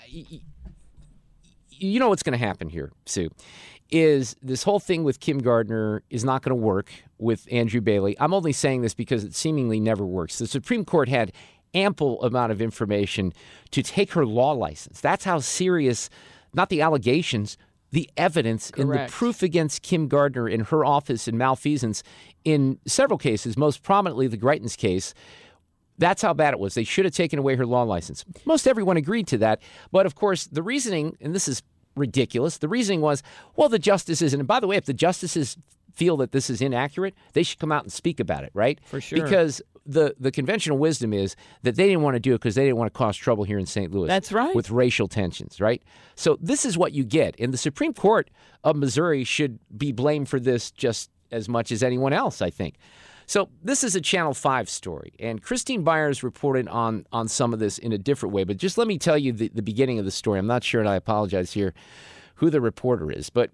you 1.70 1.98
know 1.98 2.08
what's 2.08 2.22
going 2.22 2.38
to 2.38 2.44
happen 2.44 2.68
here, 2.68 2.92
Sue, 3.06 3.30
is 3.92 4.34
this 4.42 4.62
whole 4.62 4.80
thing 4.80 5.04
with 5.04 5.20
Kim 5.20 5.38
Gardner 5.38 6.02
is 6.08 6.24
not 6.24 6.42
going 6.42 6.50
to 6.50 6.60
work 6.60 6.90
with 7.18 7.46
Andrew 7.52 7.82
Bailey. 7.82 8.16
I'm 8.18 8.32
only 8.32 8.52
saying 8.52 8.80
this 8.80 8.94
because 8.94 9.22
it 9.22 9.34
seemingly 9.34 9.78
never 9.78 10.04
works. 10.04 10.38
The 10.38 10.46
Supreme 10.46 10.84
Court 10.84 11.10
had 11.10 11.32
ample 11.74 12.22
amount 12.22 12.52
of 12.52 12.62
information 12.62 13.32
to 13.70 13.82
take 13.82 14.12
her 14.12 14.24
law 14.24 14.52
license. 14.52 15.00
That's 15.00 15.24
how 15.24 15.40
serious, 15.40 16.08
not 16.54 16.70
the 16.70 16.80
allegations, 16.80 17.58
the 17.90 18.08
evidence 18.16 18.72
and 18.78 18.90
the 18.90 19.06
proof 19.10 19.42
against 19.42 19.82
Kim 19.82 20.08
Gardner 20.08 20.48
in 20.48 20.60
her 20.60 20.84
office 20.84 21.28
and 21.28 21.36
malfeasance 21.36 22.02
in 22.44 22.78
several 22.86 23.18
cases, 23.18 23.58
most 23.58 23.82
prominently 23.82 24.26
the 24.26 24.38
Greitens 24.38 24.76
case. 24.76 25.12
That's 25.98 26.22
how 26.22 26.32
bad 26.32 26.54
it 26.54 26.58
was. 26.58 26.72
They 26.74 26.84
should 26.84 27.04
have 27.04 27.14
taken 27.14 27.38
away 27.38 27.56
her 27.56 27.66
law 27.66 27.82
license. 27.82 28.24
Most 28.46 28.66
everyone 28.66 28.96
agreed 28.96 29.26
to 29.28 29.38
that. 29.38 29.60
But 29.92 30.06
of 30.06 30.14
course, 30.14 30.46
the 30.46 30.62
reasoning, 30.62 31.18
and 31.20 31.34
this 31.34 31.46
is 31.46 31.62
ridiculous, 31.96 32.58
the 32.58 32.68
reasoning 32.68 33.00
was, 33.00 33.22
well, 33.56 33.68
the 33.68 33.78
justices, 33.78 34.34
and 34.34 34.46
by 34.46 34.60
the 34.60 34.66
way, 34.66 34.76
if 34.76 34.86
the 34.86 34.94
justices 34.94 35.56
feel 35.92 36.16
that 36.18 36.32
this 36.32 36.48
is 36.48 36.60
inaccurate, 36.62 37.14
they 37.34 37.42
should 37.42 37.58
come 37.58 37.72
out 37.72 37.82
and 37.82 37.92
speak 37.92 38.18
about 38.20 38.44
it, 38.44 38.50
right? 38.54 38.80
For 38.84 39.00
sure. 39.00 39.22
Because 39.22 39.60
the, 39.84 40.14
the 40.18 40.30
conventional 40.30 40.78
wisdom 40.78 41.12
is 41.12 41.36
that 41.62 41.76
they 41.76 41.86
didn't 41.86 42.02
want 42.02 42.14
to 42.14 42.20
do 42.20 42.34
it 42.34 42.38
because 42.38 42.54
they 42.54 42.64
didn't 42.64 42.76
want 42.76 42.92
to 42.92 42.96
cause 42.96 43.16
trouble 43.16 43.44
here 43.44 43.58
in 43.58 43.66
St. 43.66 43.92
Louis. 43.92 44.08
That's 44.08 44.32
right. 44.32 44.54
With 44.54 44.70
racial 44.70 45.08
tensions, 45.08 45.60
right? 45.60 45.82
So 46.14 46.38
this 46.40 46.64
is 46.64 46.78
what 46.78 46.92
you 46.92 47.04
get. 47.04 47.34
And 47.38 47.52
the 47.52 47.58
Supreme 47.58 47.92
Court 47.92 48.30
of 48.64 48.76
Missouri 48.76 49.24
should 49.24 49.58
be 49.76 49.92
blamed 49.92 50.28
for 50.28 50.40
this 50.40 50.70
just 50.70 51.10
as 51.30 51.48
much 51.48 51.72
as 51.72 51.82
anyone 51.82 52.12
else, 52.12 52.40
I 52.42 52.50
think. 52.50 52.76
So 53.32 53.48
this 53.64 53.82
is 53.82 53.96
a 53.96 54.00
Channel 54.02 54.34
5 54.34 54.68
story, 54.68 55.14
and 55.18 55.42
Christine 55.42 55.84
Byers 55.84 56.22
reported 56.22 56.68
on 56.68 57.06
on 57.12 57.28
some 57.28 57.54
of 57.54 57.60
this 57.60 57.78
in 57.78 57.90
a 57.90 57.96
different 57.96 58.34
way. 58.34 58.44
But 58.44 58.58
just 58.58 58.76
let 58.76 58.86
me 58.86 58.98
tell 58.98 59.16
you 59.16 59.32
the, 59.32 59.48
the 59.48 59.62
beginning 59.62 59.98
of 59.98 60.04
the 60.04 60.10
story. 60.10 60.38
I'm 60.38 60.46
not 60.46 60.62
sure, 60.62 60.82
and 60.82 60.88
I 60.90 60.96
apologize 60.96 61.54
here, 61.54 61.72
who 62.34 62.50
the 62.50 62.60
reporter 62.60 63.10
is, 63.10 63.30
but 63.30 63.50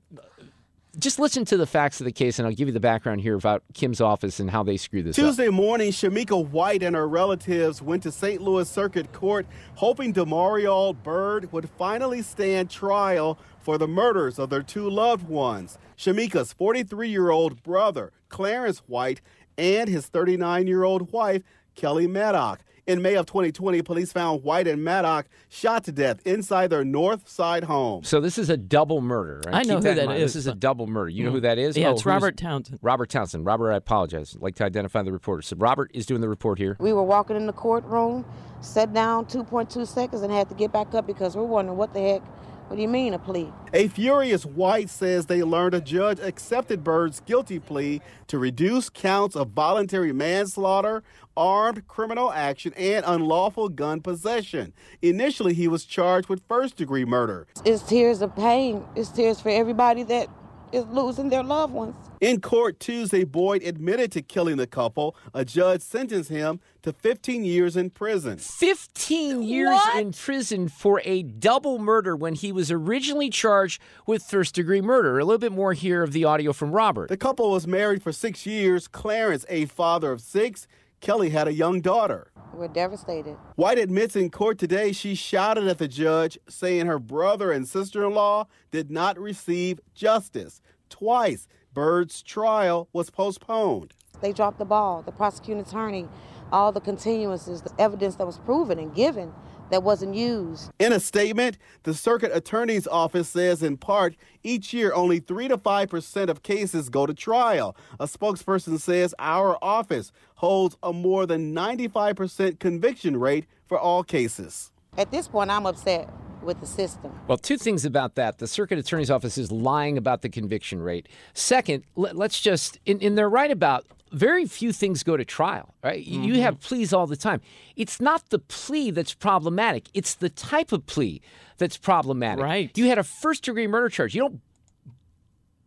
just 0.99 1.20
listen 1.20 1.44
to 1.44 1.56
the 1.56 1.64
facts 1.64 2.00
of 2.00 2.06
the 2.06 2.12
case, 2.12 2.40
and 2.40 2.49
I'll 2.49 2.54
give 2.54 2.66
you 2.66 2.75
the 2.75 2.80
background 2.80 3.20
here 3.20 3.37
about 3.37 3.62
Kim's 3.73 4.00
office 4.00 4.40
and 4.40 4.50
how 4.50 4.64
they 4.64 4.76
screwed 4.76 5.04
this 5.04 5.16
up. 5.16 5.26
Tuesday 5.26 5.49
morning, 5.49 5.92
Shamika 5.92 6.44
White 6.49 6.82
and 6.82 6.97
her 6.97 7.06
relatives 7.06 7.80
went 7.80 8.02
to 8.02 8.11
St. 8.11 8.42
Louis 8.42 8.68
Circuit 8.68 9.12
Court 9.12 9.47
hoping 9.76 10.12
Demarial 10.12 11.00
Bird 11.00 11.52
would 11.52 11.70
finally 11.70 12.23
stand 12.23 12.68
trial 12.68 13.38
for 13.61 13.78
the 13.78 13.87
murders 13.87 14.40
of 14.40 14.50
their 14.50 14.64
two 14.64 14.90
loved 14.90 15.28
ones 15.28 15.78
Shamika's 15.99 16.52
43 16.52 17.08
year 17.08 17.30
old 17.30 17.62
brother, 17.64 18.12
Clarence 18.28 18.78
White, 18.87 19.20
and 19.59 19.88
his 19.88 20.07
39 20.07 20.67
year 20.67 20.85
old 20.85 21.12
wife, 21.12 21.43
Kelly 21.75 22.07
Maddock. 22.07 22.61
In 22.87 23.03
May 23.03 23.17
of 23.17 23.27
2020, 23.27 23.83
police 23.83 24.12
found 24.12 24.43
White 24.43 24.67
and 24.67 24.83
Maddock 24.83 25.27
shot 25.50 25.85
to 25.85 25.93
death 25.93 26.27
inside 26.27 26.71
their 26.71 26.87
North 26.87 27.29
Side 27.29 27.65
home. 27.65 28.03
So 28.03 28.19
this 28.19 28.38
is 28.38 28.49
a 28.49 28.57
double 28.57 29.03
murder. 29.03 29.43
Right? 29.45 29.57
I 29.57 29.62
know 29.65 29.75
Keep 29.75 29.85
who 29.85 29.91
in 29.91 29.97
that 29.97 30.07
mind. 30.07 30.23
is, 30.23 30.33
This 30.33 30.41
is 30.41 30.47
a 30.47 30.55
double 30.55 30.87
murder. 30.87 31.11
You 31.11 31.25
know 31.25 31.29
Mm. 31.31 31.35
who 31.35 31.41
that 31.41 31.59
is? 31.59 31.77
Yeah, 31.77 31.88
Oh, 31.88 31.93
it's 31.93 32.07
Robert 32.07 32.38
Townsend. 32.38 32.79
Robert 32.81 33.11
Townsend. 33.11 33.45
Robert, 33.45 33.73
I 33.73 33.77
apologize. 33.77 34.35
I'd 34.35 34.41
like 34.41 34.55
to 34.55 34.65
identify 34.65 35.03
the 35.03 35.12
reporter. 35.12 35.43
So 35.43 35.55
Robert 35.59 35.91
is 35.93 36.07
doing 36.07 36.23
the 36.23 36.31
report 36.31 36.59
here. 36.59 36.79
We 36.81 36.95
were 36.95 37.03
walking 37.03 37.37
in 37.37 37.47
the 37.47 37.53
courtroom, 37.53 38.25
sat 38.62 38.95
down 38.95 39.27
2.2 39.27 39.85
seconds, 39.85 40.23
and 40.23 40.33
had 40.33 40.49
to 40.49 40.55
get 40.55 40.73
back 40.73 40.95
up 40.95 41.07
because 41.07 41.37
we're 41.37 41.43
wondering 41.45 41.77
what 41.77 41.93
the 41.93 42.00
heck. 42.00 42.23
What 42.69 42.77
do 42.77 42.83
you 42.83 42.89
mean 42.89 43.15
a 43.15 43.19
plea? 43.19 43.51
A 43.73 43.89
furious 43.89 44.45
White 44.45 44.91
says 44.91 45.25
they 45.25 45.43
learned 45.43 45.73
a 45.73 45.81
judge 45.81 46.21
accepted 46.21 46.85
Bird's 46.85 47.21
guilty 47.21 47.59
plea 47.59 48.03
to 48.27 48.39
reduce 48.39 48.91
counts 48.91 49.37
of 49.37 49.49
voluntary 49.53 50.13
manslaughter, 50.13 51.03
armed 51.35 51.89
criminal 51.89 52.31
action, 52.31 52.75
and 52.77 53.07
unlawful 53.07 53.71
gun 53.71 54.03
possession. 54.03 54.75
Initially, 55.01 55.55
he 55.55 55.67
was 55.67 55.87
charged 55.87 56.29
with 56.29 56.43
first 56.47 56.77
degree 56.77 57.07
murder. 57.07 57.47
It's 57.65 57.83
tears 57.83 58.21
of 58.21 58.37
pain. 58.37 58.85
It's 58.95 59.09
tears 59.09 59.41
for 59.41 59.49
everybody 59.49 60.03
that 60.03 60.29
is 60.73 60.87
losing 60.87 61.29
their 61.29 61.43
loved 61.43 61.73
ones. 61.73 61.95
In 62.21 62.41
court 62.41 62.81
Tuesday, 62.81 63.25
Boyd 63.25 63.63
admitted 63.63 64.11
to 64.13 64.23
killing 64.23 64.57
the 64.57 64.67
couple. 64.67 65.15
A 65.33 65.45
judge 65.45 65.83
sentenced 65.83 66.31
him 66.31 66.61
to 66.83 66.93
15 66.93 67.45
years 67.45 67.77
in 67.77 67.91
prison. 67.91 68.39
15 68.39 69.43
years 69.43 69.79
in 69.97 70.13
prison 70.13 70.69
for 70.69 71.01
a 71.05 71.23
double 71.23 71.79
murder 71.79 72.17
when 72.17 72.35
he 72.35 72.51
was 72.51 72.73
originally 72.73 73.31
charged 73.31 73.81
with 74.07 74.25
first 74.25 74.55
degree 74.55 74.81
murder. 74.81 75.19
A 75.19 75.25
little 75.25 75.39
bit 75.39 75.53
more 75.53 75.75
here 75.75 76.03
of 76.03 76.13
the 76.13 76.25
audio 76.25 76.53
from 76.53 76.73
Robert. 76.73 77.09
The 77.09 77.17
couple 77.17 77.51
was 77.51 77.67
married 77.67 78.03
for 78.03 78.13
six 78.13 78.45
years. 78.47 78.89
Clarence, 78.89 79.47
a 79.49 79.67
father 79.67 80.11
of 80.11 80.21
six, 80.21 80.67
Kelly 81.00 81.31
had 81.31 81.49
a 81.49 81.52
young 81.52 81.81
daughter. 81.81 82.33
We're 82.52 82.69
devastated. 82.69 83.37
White 83.55 83.78
admits 83.78 84.17
in 84.17 84.31
court 84.31 84.59
today 84.59 84.93
she 84.93 85.14
shouted 85.14 85.69
at 85.69 85.78
the 85.78 85.87
judge, 85.87 86.38
saying 86.49 86.87
her 86.87 86.99
brother 86.99 87.52
and 87.52 87.69
sister 87.69 88.05
in 88.05 88.14
law 88.14 88.47
did 88.71 88.90
not 88.90 89.19
receive 89.19 89.81
justice. 89.95 90.61
Twice, 90.90 91.47
Bird's 91.73 92.23
trial 92.23 92.88
was 92.93 93.11
postponed. 93.11 93.95
They 94.21 94.33
dropped 94.33 94.59
the 94.59 94.64
ball. 94.64 95.02
The 95.02 95.12
prosecuting 95.12 95.62
attorney, 95.62 96.09
all 96.50 96.73
the 96.73 96.81
continuances, 96.81 97.62
the 97.62 97.73
evidence 97.81 98.17
that 98.17 98.26
was 98.26 98.38
proven 98.38 98.78
and 98.78 98.93
given 98.95 99.33
that 99.71 99.83
wasn't 99.83 100.15
used. 100.15 100.71
In 100.79 100.93
a 100.93 101.01
statement, 101.01 101.59
the 101.83 101.95
circuit 101.95 102.31
attorney's 102.35 102.87
office 102.87 103.29
says 103.29 103.63
in 103.63 103.77
part 103.77 104.17
each 104.43 104.73
year 104.73 104.93
only 104.95 105.21
3 105.21 105.49
to 105.49 105.59
5% 105.59 106.29
of 106.29 106.43
cases 106.43 106.89
go 106.89 107.07
to 107.07 107.15
trial. 107.15 107.77
A 108.01 108.07
spokesperson 108.07 108.79
says 108.81 109.15
our 109.19 109.59
office 109.63 110.13
holds 110.37 110.77
a 110.83 110.93
more 110.93 111.27
than 111.27 111.55
95% 111.55 112.59
conviction 112.59 113.17
rate 113.17 113.47
for 113.67 113.79
all 113.79 114.03
cases. 114.03 114.73
At 114.97 115.11
this 115.11 115.29
point, 115.29 115.51
I'm 115.51 115.67
upset 115.67 116.09
with 116.43 116.61
the 116.61 116.67
system. 116.67 117.13
Well, 117.27 117.39
two 117.39 117.59
things 117.59 117.85
about 117.85 118.15
that. 118.15 118.39
The 118.39 118.47
circuit 118.47 118.79
attorney's 118.79 119.11
office 119.11 119.39
is 119.39 119.53
lying 119.53 119.99
about 119.99 120.23
the 120.23 120.29
conviction 120.29 120.81
rate. 120.81 121.09
Second, 121.35 121.85
let, 121.97 122.17
us 122.17 122.41
just, 122.41 122.79
and, 122.87 123.03
and 123.03 123.19
they're 123.19 123.29
right 123.29 123.51
about 123.51 123.85
very 124.12 124.47
few 124.47 124.73
things 124.73 125.03
go 125.03 125.17
to 125.17 125.25
trial, 125.25 125.75
right? 125.83 126.05
You- 126.05 126.23
You 126.23 126.41
have 126.43 126.61
pleas 126.61 126.93
all 126.93 127.07
the 127.07 127.17
time. 127.17 127.41
It's 127.77 128.00
not 128.00 128.29
the 128.31 128.38
plea 128.38 128.91
that's 128.91 129.15
problematic, 129.15 129.88
it's 129.95 130.15
the 130.15 130.29
type 130.31 130.73
of 130.73 130.87
plea 130.87 131.21
that's 131.59 131.77
problematic. 131.77 132.43
Right. 132.45 132.77
You 132.79 132.87
had 132.88 132.99
a 132.99 133.05
first 133.05 133.45
degree 133.45 133.67
murder 133.67 133.88
charge. 133.88 134.15
You 134.15 134.21
don't 134.23 134.41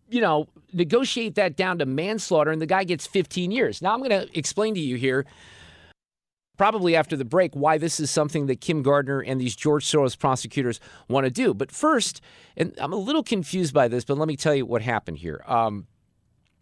you 0.10 0.19
know, 0.19 0.45
negotiate 0.74 1.36
that 1.36 1.55
down 1.55 1.79
to 1.79 1.86
manslaughter 1.86 2.51
and 2.51 2.62
the 2.62 2.65
guy 2.65 2.83
gets 2.83 3.07
15 3.07 3.50
years. 3.50 3.81
Now 3.81 3.93
I'm 3.93 4.00
going 4.03 4.10
to 4.10 4.27
explain 4.38 4.74
to 4.75 4.79
you 4.81 4.98
here 4.98 5.25
probably 6.57 6.98
after 6.98 7.15
the 7.15 7.24
break 7.24 7.53
why 7.55 7.77
this 7.77 7.98
is 7.98 8.12
something 8.12 8.45
that 8.48 8.60
Kim 8.60 8.83
Gardner 8.83 9.21
and 9.21 9.39
these 9.39 9.55
George 9.55 9.86
Soros 9.86 10.19
prosecutors 10.19 10.81
want 11.07 11.24
to 11.24 11.31
do. 11.31 11.53
But 11.53 11.71
first, 11.71 12.19
and 12.57 12.74
I'm 12.77 12.91
a 12.91 12.98
little 12.98 13.24
confused 13.24 13.74
by 13.74 13.88
this, 13.88 14.03
but 14.03 14.17
let 14.17 14.27
me 14.27 14.36
tell 14.36 14.53
you 14.53 14.65
what 14.65 14.81
happened 14.81 15.17
here. 15.19 15.41
Um, 15.48 15.88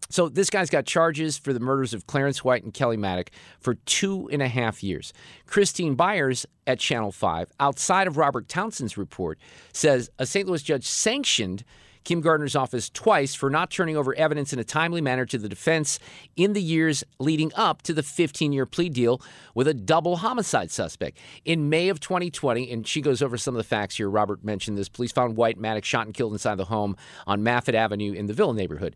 so 0.09 0.27
this 0.29 0.49
guy's 0.49 0.69
got 0.69 0.85
charges 0.85 1.37
for 1.37 1.53
the 1.53 1.59
murders 1.59 1.93
of 1.93 2.07
Clarence 2.07 2.43
White 2.43 2.63
and 2.63 2.73
Kelly 2.73 2.97
Maddock 2.97 3.31
for 3.59 3.75
two 3.75 4.29
and 4.31 4.41
a 4.41 4.47
half 4.47 4.83
years. 4.83 5.13
Christine 5.45 5.95
Byers 5.95 6.45
at 6.65 6.79
Channel 6.79 7.11
5, 7.11 7.51
outside 7.59 8.07
of 8.07 8.17
Robert 8.17 8.47
Townsend's 8.47 8.97
report, 8.97 9.39
says 9.73 10.09
a 10.17 10.25
St. 10.25 10.47
Louis 10.47 10.63
judge 10.63 10.87
sanctioned 10.87 11.63
Kim 12.03 12.21
Gardner's 12.21 12.55
office 12.55 12.89
twice 12.89 13.35
for 13.35 13.49
not 13.49 13.69
turning 13.69 13.97
over 13.97 14.15
evidence 14.15 14.53
in 14.53 14.59
a 14.59 14.63
timely 14.63 15.01
manner 15.01 15.25
to 15.27 15.37
the 15.37 15.49
defense 15.49 15.99
in 16.35 16.53
the 16.53 16.61
years 16.61 17.03
leading 17.19 17.51
up 17.55 17.81
to 17.83 17.93
the 17.93 18.01
15 18.01 18.51
year 18.51 18.65
plea 18.65 18.89
deal 18.89 19.21
with 19.53 19.67
a 19.67 19.73
double 19.73 20.17
homicide 20.17 20.71
suspect. 20.71 21.17
In 21.45 21.69
May 21.69 21.89
of 21.89 21.99
2020, 21.99 22.71
and 22.71 22.87
she 22.87 23.01
goes 23.01 23.21
over 23.21 23.37
some 23.37 23.53
of 23.53 23.57
the 23.57 23.63
facts 23.63 23.97
here, 23.97 24.09
Robert 24.09 24.43
mentioned 24.43 24.77
this, 24.77 24.89
police 24.89 25.11
found 25.11 25.37
White 25.37 25.59
Maddox 25.59 25.87
shot 25.87 26.05
and 26.05 26.15
killed 26.15 26.33
inside 26.33 26.55
the 26.55 26.65
home 26.65 26.95
on 27.27 27.43
Maffitt 27.43 27.75
Avenue 27.75 28.13
in 28.13 28.25
the 28.25 28.33
Villa 28.33 28.53
neighborhood. 28.53 28.95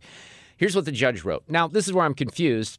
Here's 0.56 0.76
what 0.76 0.84
the 0.84 0.92
judge 0.92 1.24
wrote. 1.24 1.44
Now, 1.48 1.66
this 1.68 1.86
is 1.86 1.92
where 1.92 2.04
I'm 2.04 2.14
confused 2.14 2.78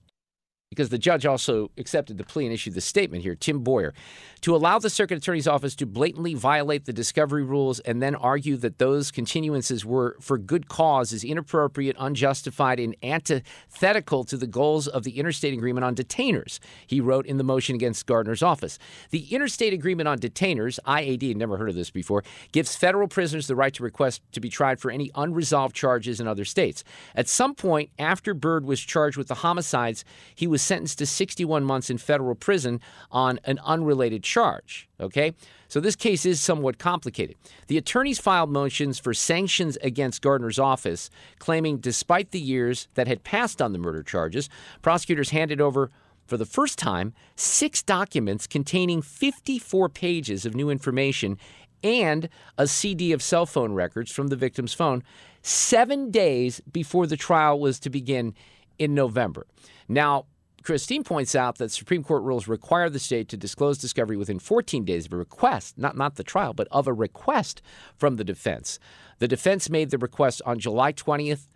because 0.70 0.90
the 0.90 0.98
judge 0.98 1.26
also 1.26 1.72
accepted 1.78 2.18
the 2.18 2.24
plea 2.24 2.46
and 2.46 2.54
issued 2.54 2.74
the 2.74 2.82
statement 2.82 3.24
here. 3.24 3.36
Tim 3.36 3.60
Boyer, 3.60 3.94
to 4.42 4.56
allow 4.56 4.80
the 4.80 4.90
circuit 4.90 5.18
attorney's 5.18 5.48
office 5.48 5.76
to 5.76 5.86
blatantly 5.86 6.34
violate 6.34 6.86
the 6.86 6.94
discovery 6.94 7.44
rules 7.44 7.80
and 7.82 8.02
then 8.02 8.16
argue 8.16 8.58
that 8.58 8.78
those 8.78 9.12
continuances 9.12 9.86
were 9.86 10.18
for 10.20 10.38
good 10.38 10.68
cause 10.68 11.14
is 11.14 11.24
inappropriate, 11.24 11.96
unjustified, 12.00 12.80
and 12.80 12.96
antithetical 13.04 14.24
to 14.24 14.38
the 14.38 14.48
goals 14.48 14.88
of 14.88 15.04
the 15.04 15.18
interstate 15.20 15.54
agreement 15.54 15.86
on 15.86 15.96
detainers. 15.96 16.60
He 16.88 17.00
wrote 17.00 17.26
in 17.26 17.38
the 17.38 17.44
motion 17.44 17.76
against 17.76 18.06
Gardner's 18.06 18.44
office. 18.44 18.78
The 19.12 19.34
interstate 19.34 19.74
agreement 19.74 20.08
on 20.08 20.20
detainers, 20.20 20.80
IAD, 20.86 21.36
never 21.36 21.58
heard 21.58 21.70
of 21.70 21.76
this 21.76 21.92
before, 21.92 22.24
gives 22.52 22.76
federal 22.76 23.08
prisoners 23.08 23.48
the 23.48 23.56
right 23.56 23.74
to 23.74 23.84
request 23.84 24.22
to 24.34 24.40
be 24.40 24.50
tried 24.50 24.80
for 24.80 24.92
any 24.92 25.12
unresolved 25.16 25.76
charges 25.76 26.20
in 26.20 26.28
other 26.28 26.46
states. 26.46 26.84
At 27.16 27.28
some 27.28 27.56
point 27.56 27.92
after 28.00 28.34
Bird 28.34 28.66
was 28.66 28.82
charged 28.82 29.18
with 29.18 29.28
the 29.28 29.36
homicides, 29.36 30.04
he 30.34 30.48
was 30.48 30.55
sentenced 30.62 30.98
to 31.00 31.06
61 31.06 31.64
months 31.64 31.90
in 31.90 31.98
federal 31.98 32.36
prison 32.36 32.80
on 33.12 33.40
an 33.44 33.60
unrelated 33.64 34.24
charge. 34.24 34.88
Okay? 35.00 35.34
So 35.68 35.80
this 35.80 35.96
case 35.96 36.26
is 36.26 36.40
somewhat 36.40 36.78
complicated. 36.78 37.36
The 37.68 37.78
attorneys 37.78 38.20
filed 38.20 38.52
motions 38.52 39.00
for 39.00 39.14
sanctions 39.14 39.78
against 39.78 40.22
Gardner's 40.22 40.60
office, 40.60 41.10
claiming 41.40 41.78
despite 41.78 42.32
the 42.32 42.40
years 42.40 42.88
that 42.94 43.08
had 43.08 43.24
passed 43.24 43.62
on 43.62 43.74
the 43.74 43.80
murder 43.80 44.04
charges, 44.04 44.50
prosecutors 44.82 45.32
handed 45.32 45.60
over 45.60 45.92
for 46.28 46.38
the 46.38 46.46
first 46.46 46.80
time 46.80 47.14
six 47.36 47.84
documents 47.84 48.48
containing 48.48 49.02
54 49.02 49.90
pages 49.90 50.46
of 50.46 50.56
new 50.56 50.70
information 50.70 51.38
and 51.84 52.30
a 52.58 52.68
CD 52.68 53.12
of 53.12 53.22
cell 53.22 53.46
phone 53.46 53.74
records 53.74 54.12
from 54.12 54.28
the 54.28 54.36
victim's 54.36 54.74
phone 54.74 55.04
seven 55.44 56.10
days 56.10 56.60
before 56.72 57.06
the 57.06 57.18
trial 57.18 57.60
was 57.60 57.80
to 57.80 57.90
begin 57.90 58.34
in 58.80 58.96
November. 58.96 59.46
Now, 59.88 60.26
Christine 60.66 61.04
points 61.04 61.36
out 61.36 61.60
that 61.60 61.72
Supreme 61.72 62.04
Court 62.04 62.24
rules 62.24 62.48
require 62.48 62.90
the 62.90 63.00
state 63.00 63.30
to 63.30 63.38
disclose 63.38 63.78
discovery 63.78 64.18
within 64.18 64.40
14 64.40 64.84
days 64.84 65.06
of 65.06 65.14
a 65.14 65.18
request, 65.18 65.78
not, 65.78 65.96
not 65.96 66.16
the 66.16 66.24
trial, 66.24 66.54
but 66.54 66.68
of 66.72 66.88
a 66.88 66.94
request 66.94 67.62
from 67.96 68.16
the 68.16 68.24
defense. 68.24 68.80
The 69.20 69.28
defense 69.28 69.70
made 69.70 69.92
the 69.92 70.00
request 70.00 70.42
on 70.44 70.58
July 70.58 70.92
20th 70.92 71.48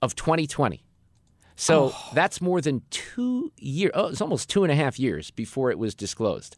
of 0.00 0.14
2020. 0.16 0.82
So 1.54 1.92
oh. 1.92 2.10
that's 2.14 2.40
more 2.40 2.62
than 2.62 2.80
two 2.88 3.52
years. 3.58 3.92
Oh, 3.94 4.06
it's 4.06 4.22
almost 4.22 4.48
two 4.48 4.64
and 4.64 4.72
a 4.72 4.74
half 4.74 4.98
years 4.98 5.30
before 5.30 5.70
it 5.70 5.78
was 5.78 5.94
disclosed. 5.94 6.56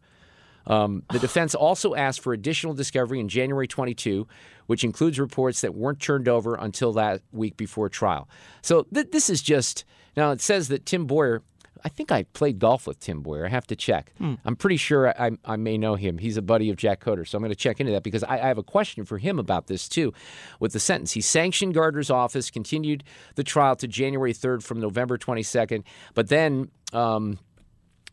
Um, 0.69 1.03
the 1.11 1.19
defense 1.19 1.53
also 1.53 1.97
asked 1.97 2.21
for 2.21 2.33
additional 2.33 2.75
discovery 2.75 3.19
in 3.19 3.29
January 3.29 3.67
22, 3.67 4.29
which 4.67 4.85
includes 4.85 5.19
reports 5.19 5.63
that 5.63 5.75
weren't 5.75 5.99
turned 5.99 6.29
over 6.29 6.55
until 6.55 6.93
that 6.93 7.23
week 7.33 7.57
before 7.57 7.89
trial. 7.89 8.29
So 8.63 8.87
th- 8.95 9.11
this 9.11 9.29
is 9.29 9.43
just 9.43 9.85
now. 10.17 10.31
It 10.31 10.41
says 10.41 10.69
that 10.69 10.87
Tim 10.87 11.07
Boyer 11.09 11.43
I 11.85 11.89
think 11.89 12.13
I 12.13 12.23
played 12.23 12.59
golf 12.59 12.87
with 12.87 13.01
Tim 13.01 13.23
Boyer. 13.23 13.47
I 13.47 13.49
have 13.49 13.67
to 13.69 13.77
check. 13.77 14.13
Hmm. 14.19 14.35
I'm 14.45 14.57
pretty 14.57 14.77
sure 14.77 15.09
I, 15.21 15.33
I, 15.45 15.57
may 15.57 15.77
know 15.77 15.95
him. 15.95 16.19
He's 16.19 16.37
a 16.37 16.43
buddy 16.43 16.71
of 16.71 16.77
Jack 16.77 17.05
Coder, 17.05 17.27
so 17.27 17.37
I'm 17.37 17.43
going 17.43 17.51
to 17.51 17.57
check 17.57 17.81
into 17.81 17.93
that 17.93 18.03
because 18.03 18.23
I, 18.23 18.35
I, 18.35 18.49
have 18.49 18.59
a 18.59 18.63
question 18.63 19.05
for 19.05 19.19
him 19.19 19.39
about 19.39 19.67
this 19.67 19.89
too. 19.89 20.13
With 20.61 20.73
the 20.73 20.81
sentence, 20.81 21.13
he 21.13 21.21
sanctioned 21.21 21.75
Gardner's 21.75 22.11
office, 22.11 22.51
continued 22.51 23.05
the 23.35 23.45
trial 23.45 23.77
to 23.77 23.89
January 23.89 24.33
3rd 24.33 24.63
from 24.63 24.81
November 24.81 25.19
22nd, 25.19 25.83
but 26.15 26.29
then. 26.29 26.71
Um, 26.93 27.39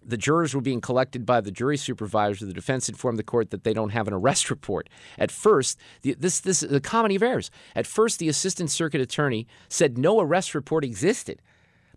the 0.01 0.17
jurors 0.17 0.55
were 0.55 0.61
being 0.61 0.81
collected 0.81 1.25
by 1.25 1.41
the 1.41 1.51
jury 1.51 1.77
supervisor. 1.77 2.45
The 2.45 2.53
defense 2.53 2.89
informed 2.89 3.19
the 3.19 3.23
court 3.23 3.51
that 3.51 3.63
they 3.63 3.73
don't 3.73 3.89
have 3.89 4.07
an 4.07 4.13
arrest 4.13 4.49
report. 4.49 4.89
At 5.17 5.29
first, 5.29 5.77
the, 6.01 6.15
this 6.17 6.39
this 6.39 6.63
is 6.63 6.71
a 6.71 6.79
comedy 6.79 7.15
of 7.15 7.23
errors. 7.23 7.51
At 7.75 7.85
first, 7.85 8.17
the 8.19 8.29
assistant 8.29 8.71
circuit 8.71 9.01
attorney 9.01 9.45
said 9.67 9.97
no 9.97 10.19
arrest 10.19 10.55
report 10.55 10.83
existed. 10.83 11.41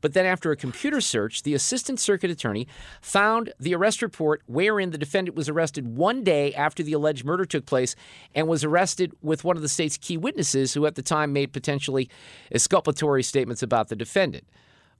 But 0.03 0.13
then, 0.13 0.27
after 0.27 0.51
a 0.51 0.57
computer 0.57 1.01
search, 1.01 1.45
the 1.45 1.55
assistant 1.55 1.99
circuit 1.99 2.31
attorney 2.31 2.69
found 3.01 3.55
the 3.59 3.75
arrest 3.75 4.03
report 4.03 4.43
wherein 4.47 4.91
the 4.91 4.99
defendant 4.99 5.35
was 5.35 5.49
arrested 5.49 5.97
one 5.97 6.23
day 6.23 6.53
after 6.53 6.83
the 6.83 6.93
alleged 6.93 7.25
murder 7.25 7.47
took 7.47 7.65
place 7.65 7.97
and 8.35 8.47
was 8.47 8.65
arrested 8.65 9.13
with 9.23 9.45
one 9.45 9.57
of 9.57 9.63
the 9.63 9.69
state's 9.69 9.97
key 9.97 10.19
witnesses 10.19 10.75
who 10.75 10.85
at 10.85 10.97
the 10.97 11.03
time 11.03 11.33
made 11.33 11.55
potentially 11.55 12.11
exculpatory 12.51 13.23
statements 13.23 13.63
about 13.63 13.89
the 13.89 13.97
defendant. 13.97 14.45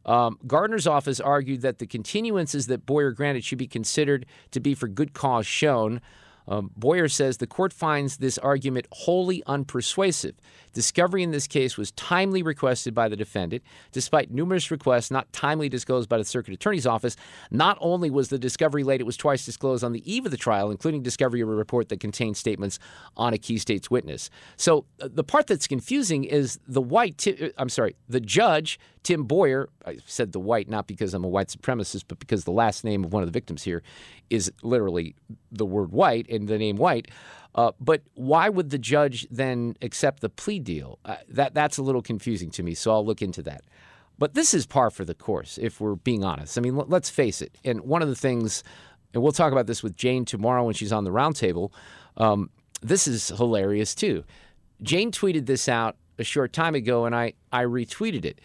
Um, 0.05 0.39
Gardner's 0.47 0.87
office 0.87 1.21
argued 1.21 1.63
that 1.63 1.79
the 1.79 1.87
continuances 1.87 2.69
that 2.69 2.87
Boyer 2.87 3.13
granted 3.13 3.45
should 3.45 3.59
be 3.59 3.69
considered 3.69 4.27
to 4.51 4.61
be 4.61 4.75
for 4.75 4.89
good 4.89 5.13
cause 5.13 5.47
shown. 5.47 6.01
Um, 6.53 6.71
Boyer 6.77 7.09
says 7.09 7.39
the 7.39 7.47
court 7.47 7.73
finds 7.73 8.19
this 8.19 8.37
argument 8.37 8.87
wholly 8.93 9.43
unpersuasive. 9.47 10.35
Discovery 10.75 11.23
in 11.23 11.31
this 11.31 11.47
case 11.47 11.79
was 11.79 11.93
timely 11.93 12.43
requested 12.43 12.95
by 12.95 13.09
the 13.09 13.17
defendant. 13.17 13.63
Despite 13.91 14.31
numerous 14.31 14.71
requests 14.71 15.11
not 15.11 15.33
timely 15.33 15.71
disclosed 15.71 16.11
by 16.11 16.19
the 16.19 16.25
circuit 16.25 16.53
attorney's 16.53 16.87
office, 16.87 17.17
not 17.51 17.79
only 17.81 18.11
was 18.11 18.29
the 18.29 18.39
discovery 18.39 18.85
late, 18.85 19.01
it 19.01 19.05
was 19.05 19.17
twice 19.17 19.47
disclosed 19.47 19.83
on 19.83 19.93
the 19.93 20.13
eve 20.13 20.27
of 20.27 20.31
the 20.31 20.37
trial, 20.37 20.71
including 20.71 21.03
discovery 21.03 21.41
of 21.41 21.49
a 21.49 21.55
report 21.55 21.89
that 21.89 22.01
contained 22.01 22.37
statements 22.37 22.79
on 23.17 23.33
a 23.33 23.39
key 23.39 23.57
state's 23.57 23.91
witness. 23.91 24.29
So 24.57 24.85
uh, 25.01 25.09
the 25.11 25.25
part 25.25 25.47
that's 25.47 25.67
confusing 25.67 26.25
is 26.25 26.59
the 26.69 26.83
white, 26.83 27.27
uh, 27.27 27.49
I'm 27.57 27.71
sorry, 27.71 27.97
the 28.11 28.21
judge, 28.21 28.79
Tim 29.03 29.25
Boyer, 29.25 29.69
I 29.85 29.99
said 30.07 30.33
the 30.33 30.41
white 30.41 30.69
not 30.69 30.87
because 30.87 31.13
I'm 31.15 31.25
a 31.25 31.29
white 31.29 31.49
supremacist, 31.49 32.05
but 32.07 32.19
because 32.19 32.45
the 32.45 32.53
last 32.53 32.85
name 32.85 33.05
of 33.05 33.13
one 33.13 33.23
of 33.23 33.29
the 33.29 33.33
victims 33.33 33.63
here 33.63 33.83
is 34.31 34.53
literally 34.63 35.15
the 35.51 35.67
word 35.67 35.93
white 35.93 36.29
and 36.29 36.49
the 36.49 36.59
name 36.59 36.77
white. 36.77 37.11
Uh, 37.55 37.73
but 37.81 38.03
why 38.15 38.49
would 38.49 38.71
the 38.71 38.79
judge 38.79 39.27
then 39.31 39.77
accept 39.83 40.21
the 40.21 40.29
plea 40.29 40.59
deal? 40.59 40.99
Uh, 41.05 41.17
that 41.29 41.53
that's 41.53 41.79
a 41.79 41.83
little 41.83 42.03
confusing 42.03 42.51
to 42.51 42.63
me. 42.63 42.75
So 42.75 42.93
I'll 42.93 43.05
look 43.05 43.23
into 43.23 43.43
that. 43.43 43.63
But 44.19 44.35
this 44.35 44.55
is 44.55 44.67
par 44.67 44.91
for 44.91 45.05
the 45.05 45.15
course, 45.15 45.59
if 45.61 45.81
we're 45.81 45.97
being 45.97 46.25
honest. 46.25 46.57
I 46.57 46.61
mean, 46.61 46.79
l- 46.79 46.87
let's 46.89 47.11
face 47.11 47.43
it. 47.43 47.59
And 47.65 47.81
one 47.81 48.03
of 48.03 48.09
the 48.09 48.15
things, 48.15 48.63
and 49.13 49.23
we'll 49.23 49.33
talk 49.33 49.53
about 49.53 49.67
this 49.67 49.83
with 49.83 49.97
Jane 49.97 50.25
tomorrow 50.25 50.65
when 50.65 50.75
she's 50.75 50.93
on 50.93 51.05
the 51.05 51.11
roundtable. 51.11 51.73
Um, 52.17 52.51
this 52.83 53.09
is 53.09 53.29
hilarious 53.29 53.95
too. 53.95 54.25
Jane 54.83 55.11
tweeted 55.11 55.47
this 55.47 55.69
out 55.69 55.97
a 56.19 56.25
short 56.25 56.53
time 56.53 56.75
ago, 56.75 57.05
and 57.05 57.15
I 57.15 57.35
I 57.53 57.65
retweeted 57.65 58.25
it. 58.25 58.41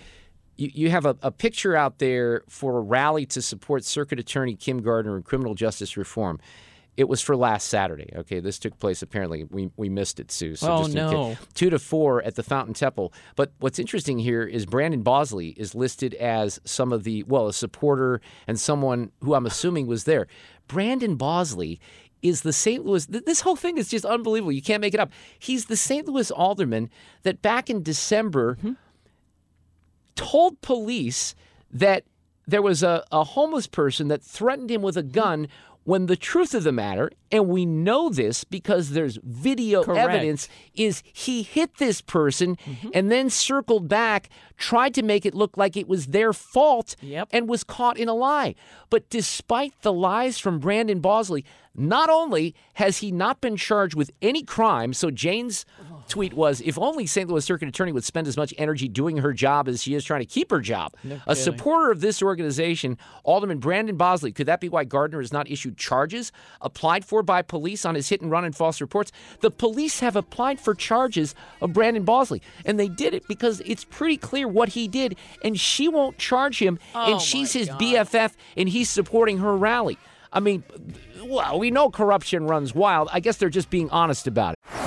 You, 0.57 0.71
you 0.73 0.89
have 0.89 1.05
a, 1.05 1.15
a 1.21 1.31
picture 1.31 1.75
out 1.75 1.99
there 1.99 2.43
for 2.49 2.77
a 2.77 2.81
rally 2.81 3.25
to 3.27 3.41
support 3.41 3.83
Circuit 3.83 4.19
Attorney 4.19 4.55
Kim 4.55 4.81
Gardner 4.81 5.15
and 5.15 5.23
criminal 5.23 5.55
justice 5.55 5.97
reform. 5.97 6.39
It 6.97 7.07
was 7.07 7.21
for 7.21 7.35
last 7.35 7.67
Saturday. 7.67 8.11
Okay, 8.15 8.39
this 8.39 8.57
took 8.57 8.79
place 8.79 9.03
apparently. 9.03 9.43
We, 9.43 9.69
we 9.77 9.87
missed 9.87 10.19
it, 10.19 10.31
Sue. 10.31 10.55
So 10.55 10.71
oh, 10.71 10.87
no. 10.87 11.37
Two 11.53 11.69
to 11.69 11.77
four 11.77 12.23
at 12.23 12.33
the 12.33 12.41
Fountain 12.41 12.73
Temple. 12.73 13.13
But 13.35 13.51
what's 13.59 13.77
interesting 13.77 14.17
here 14.17 14.43
is 14.43 14.65
Brandon 14.65 15.03
Bosley 15.03 15.49
is 15.49 15.75
listed 15.75 16.15
as 16.15 16.59
some 16.65 16.91
of 16.91 17.03
the, 17.03 17.21
well, 17.23 17.47
a 17.47 17.53
supporter 17.53 18.19
and 18.47 18.59
someone 18.59 19.11
who 19.21 19.35
I'm 19.35 19.45
assuming 19.45 19.85
was 19.85 20.05
there. 20.05 20.25
Brandon 20.67 21.15
Bosley 21.15 21.79
is 22.23 22.41
the 22.41 22.53
St. 22.53 22.83
Louis. 22.83 23.05
This 23.05 23.41
whole 23.41 23.55
thing 23.55 23.77
is 23.77 23.89
just 23.89 24.03
unbelievable. 24.03 24.51
You 24.51 24.63
can't 24.63 24.81
make 24.81 24.95
it 24.95 24.99
up. 24.99 25.11
He's 25.37 25.65
the 25.65 25.77
St. 25.77 26.07
Louis 26.07 26.31
alderman 26.31 26.89
that 27.21 27.43
back 27.43 27.69
in 27.69 27.83
December 27.83 28.55
mm-hmm. 28.55 28.73
Told 30.17 30.59
police 30.61 31.33
that 31.71 32.03
there 32.45 32.61
was 32.61 32.83
a, 32.83 33.03
a 33.11 33.23
homeless 33.23 33.67
person 33.67 34.07
that 34.09 34.23
threatened 34.23 34.71
him 34.71 34.81
with 34.81 34.97
a 34.97 35.03
gun 35.03 35.47
when 35.87 36.07
the 36.07 36.17
truth 36.17 36.53
of 36.53 36.65
the 36.65 36.71
matter, 36.73 37.09
and 37.31 37.47
we 37.47 37.65
know 37.65 38.09
this 38.09 38.43
because 38.43 38.89
there's 38.89 39.17
video 39.23 39.85
Correct. 39.85 40.09
evidence, 40.09 40.49
is 40.75 41.01
he 41.13 41.43
hit 41.43 41.77
this 41.77 42.01
person 42.01 42.57
mm-hmm. 42.57 42.89
and 42.93 43.09
then 43.09 43.29
circled 43.29 43.87
back, 43.87 44.27
tried 44.57 44.93
to 44.95 45.01
make 45.01 45.25
it 45.25 45.33
look 45.33 45.55
like 45.55 45.77
it 45.77 45.87
was 45.87 46.07
their 46.07 46.33
fault, 46.33 46.97
yep. 46.99 47.29
and 47.31 47.47
was 47.47 47.63
caught 47.63 47.97
in 47.97 48.09
a 48.09 48.13
lie. 48.13 48.53
But 48.89 49.09
despite 49.09 49.81
the 49.81 49.93
lies 49.93 50.37
from 50.39 50.59
Brandon 50.59 50.99
Bosley, 50.99 51.45
not 51.73 52.09
only 52.09 52.53
has 52.73 52.97
he 52.97 53.09
not 53.09 53.39
been 53.39 53.55
charged 53.55 53.95
with 53.95 54.11
any 54.21 54.43
crime, 54.43 54.91
so 54.91 55.09
Jane's 55.09 55.65
tweet 56.07 56.33
was 56.33 56.61
if 56.61 56.77
only 56.77 57.05
St. 57.05 57.29
Louis 57.29 57.43
Circuit 57.43 57.67
Attorney 57.67 57.91
would 57.91 58.03
spend 58.03 58.27
as 58.27 58.37
much 58.37 58.53
energy 58.57 58.87
doing 58.87 59.17
her 59.17 59.33
job 59.33 59.67
as 59.67 59.83
she 59.83 59.93
is 59.93 60.03
trying 60.03 60.21
to 60.21 60.25
keep 60.25 60.51
her 60.51 60.59
job. 60.59 60.93
No 61.03 61.19
a 61.27 61.35
supporter 61.35 61.91
of 61.91 62.01
this 62.01 62.21
organization, 62.21 62.97
Alderman 63.23 63.59
Brandon 63.59 63.97
Bosley, 63.97 64.31
could 64.31 64.47
that 64.47 64.59
be 64.59 64.69
why 64.69 64.83
Gardner 64.83 65.19
has 65.19 65.33
not 65.33 65.49
issued 65.49 65.77
charges 65.77 66.31
applied 66.61 67.05
for 67.05 67.23
by 67.23 67.41
police 67.41 67.85
on 67.85 67.95
his 67.95 68.09
hit 68.09 68.21
and 68.21 68.31
run 68.31 68.45
and 68.45 68.55
false 68.55 68.81
reports? 68.81 69.11
The 69.41 69.51
police 69.51 69.99
have 69.99 70.15
applied 70.15 70.59
for 70.59 70.73
charges 70.73 71.35
of 71.61 71.73
Brandon 71.73 72.03
Bosley, 72.03 72.41
and 72.65 72.79
they 72.79 72.87
did 72.87 73.13
it 73.13 73.27
because 73.27 73.61
it's 73.65 73.83
pretty 73.83 74.17
clear 74.17 74.47
what 74.47 74.69
he 74.69 74.87
did, 74.87 75.17
and 75.43 75.59
she 75.59 75.87
won't 75.87 76.17
charge 76.17 76.59
him, 76.59 76.79
oh 76.95 77.11
and 77.13 77.21
she's 77.21 77.53
his 77.53 77.67
God. 77.67 77.81
BFF, 77.81 78.33
and 78.55 78.69
he's 78.69 78.89
supporting 78.89 79.39
her 79.39 79.55
rally. 79.55 79.97
I 80.31 80.39
mean, 80.39 80.63
well, 81.23 81.57
we 81.57 81.71
know 81.71 81.89
corruption 81.89 82.47
runs 82.47 82.75
wild. 82.75 83.09
I 83.11 83.19
guess 83.19 83.37
they're 83.37 83.49
just 83.49 83.69
being 83.69 83.89
honest 83.89 84.27
about 84.27 84.53
it. 84.53 84.86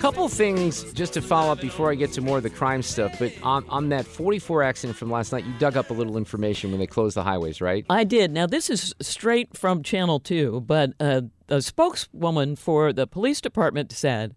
Couple 0.00 0.26
things 0.30 0.90
just 0.94 1.12
to 1.12 1.20
follow 1.20 1.52
up 1.52 1.60
before 1.60 1.90
I 1.90 1.94
get 1.94 2.10
to 2.12 2.22
more 2.22 2.38
of 2.38 2.42
the 2.42 2.48
crime 2.48 2.80
stuff. 2.80 3.18
But 3.18 3.34
on, 3.42 3.68
on 3.68 3.90
that 3.90 4.06
44 4.06 4.62
accident 4.62 4.96
from 4.96 5.10
last 5.10 5.30
night, 5.30 5.44
you 5.44 5.52
dug 5.58 5.76
up 5.76 5.90
a 5.90 5.92
little 5.92 6.16
information 6.16 6.70
when 6.70 6.80
they 6.80 6.86
closed 6.86 7.16
the 7.16 7.22
highways, 7.22 7.60
right? 7.60 7.84
I 7.90 8.04
did. 8.04 8.30
Now, 8.30 8.46
this 8.46 8.70
is 8.70 8.94
straight 9.02 9.54
from 9.54 9.82
Channel 9.82 10.18
2, 10.18 10.62
but 10.62 10.94
uh, 11.00 11.22
a 11.50 11.60
spokeswoman 11.60 12.56
for 12.56 12.94
the 12.94 13.06
police 13.06 13.42
department 13.42 13.92
said 13.92 14.34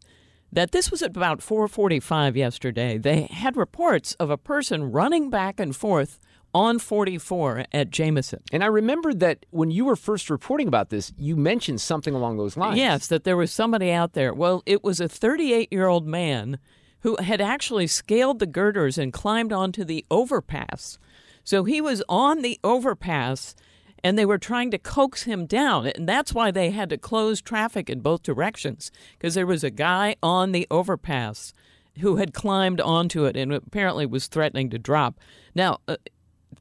that 0.51 0.71
this 0.73 0.91
was 0.91 1.01
at 1.01 1.15
about 1.15 1.39
4:45 1.39 2.35
yesterday. 2.35 2.97
They 2.97 3.23
had 3.31 3.55
reports 3.55 4.15
of 4.15 4.29
a 4.29 4.37
person 4.37 4.91
running 4.91 5.29
back 5.29 5.61
and 5.61 5.73
forth 5.73 6.19
on 6.53 6.79
44 6.79 7.65
at 7.71 7.89
Jamieson. 7.89 8.41
And 8.51 8.63
I 8.63 8.67
remember 8.67 9.13
that 9.13 9.45
when 9.49 9.71
you 9.71 9.85
were 9.85 9.95
first 9.95 10.29
reporting 10.29 10.67
about 10.67 10.89
this, 10.89 11.11
you 11.17 11.35
mentioned 11.35 11.81
something 11.81 12.13
along 12.13 12.37
those 12.37 12.57
lines. 12.57 12.77
Yes, 12.77 13.07
that 13.07 13.23
there 13.23 13.37
was 13.37 13.51
somebody 13.51 13.91
out 13.91 14.13
there. 14.13 14.33
Well, 14.33 14.61
it 14.65 14.83
was 14.83 14.99
a 14.99 15.09
38 15.09 15.71
year 15.71 15.87
old 15.87 16.07
man 16.07 16.59
who 17.01 17.17
had 17.17 17.41
actually 17.41 17.87
scaled 17.87 18.39
the 18.39 18.45
girders 18.45 18.97
and 18.97 19.11
climbed 19.11 19.51
onto 19.51 19.83
the 19.83 20.05
overpass. 20.09 20.97
So 21.43 21.65
he 21.65 21.81
was 21.81 22.01
on 22.07 22.41
the 22.41 22.59
overpass 22.63 23.55
and 24.03 24.17
they 24.17 24.25
were 24.25 24.37
trying 24.37 24.71
to 24.71 24.77
coax 24.77 25.23
him 25.23 25.45
down. 25.45 25.87
And 25.87 26.07
that's 26.07 26.33
why 26.33 26.51
they 26.51 26.71
had 26.71 26.89
to 26.89 26.97
close 26.97 27.41
traffic 27.41 27.89
in 27.89 28.01
both 28.01 28.23
directions 28.23 28.91
because 29.17 29.33
there 29.33 29.47
was 29.47 29.63
a 29.63 29.69
guy 29.69 30.15
on 30.21 30.51
the 30.51 30.67
overpass 30.69 31.53
who 31.99 32.17
had 32.17 32.33
climbed 32.33 32.81
onto 32.81 33.25
it 33.25 33.37
and 33.37 33.53
apparently 33.53 34.05
was 34.05 34.27
threatening 34.27 34.69
to 34.69 34.79
drop. 34.79 35.19
Now, 35.53 35.79
uh, 35.87 35.97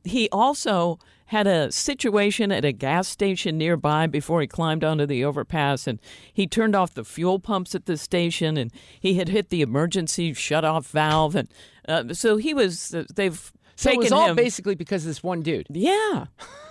he 0.05 0.29
also 0.31 0.99
had 1.27 1.47
a 1.47 1.73
situation 1.73 2.53
at 2.53 2.65
a 2.65 2.73
gas 2.73 3.09
station 3.09 3.57
nearby 3.57 4.07
before 4.07 4.41
he 4.43 4.47
climbed 4.47 4.85
onto 4.85 5.07
the 5.07 5.25
overpass 5.25 5.87
and 5.87 5.99
he 6.33 6.47
turned 6.47 6.75
off 6.77 6.93
the 6.93 7.05
fuel 7.05 7.39
pumps 7.39 7.75
at 7.75 7.87
the 7.87 7.97
station 7.97 8.57
and 8.59 8.71
he 9.01 9.15
had 9.15 9.29
hit 9.31 9.49
the 9.49 9.63
emergency 9.63 10.35
shut 10.35 10.65
off 10.65 10.89
valve 10.89 11.35
and 11.35 11.49
uh, 11.89 12.13
so 12.13 12.37
he 12.37 12.53
was 12.53 12.95
uh, 12.95 13.05
they've 13.15 13.51
So 13.77 13.89
it 13.89 13.93
taken 13.93 14.03
was 14.03 14.13
all 14.13 14.29
him 14.29 14.37
basically 14.37 14.75
because 14.75 15.05
of 15.05 15.09
this 15.09 15.23
one 15.23 15.41
dude. 15.41 15.67
yeah 15.71 16.27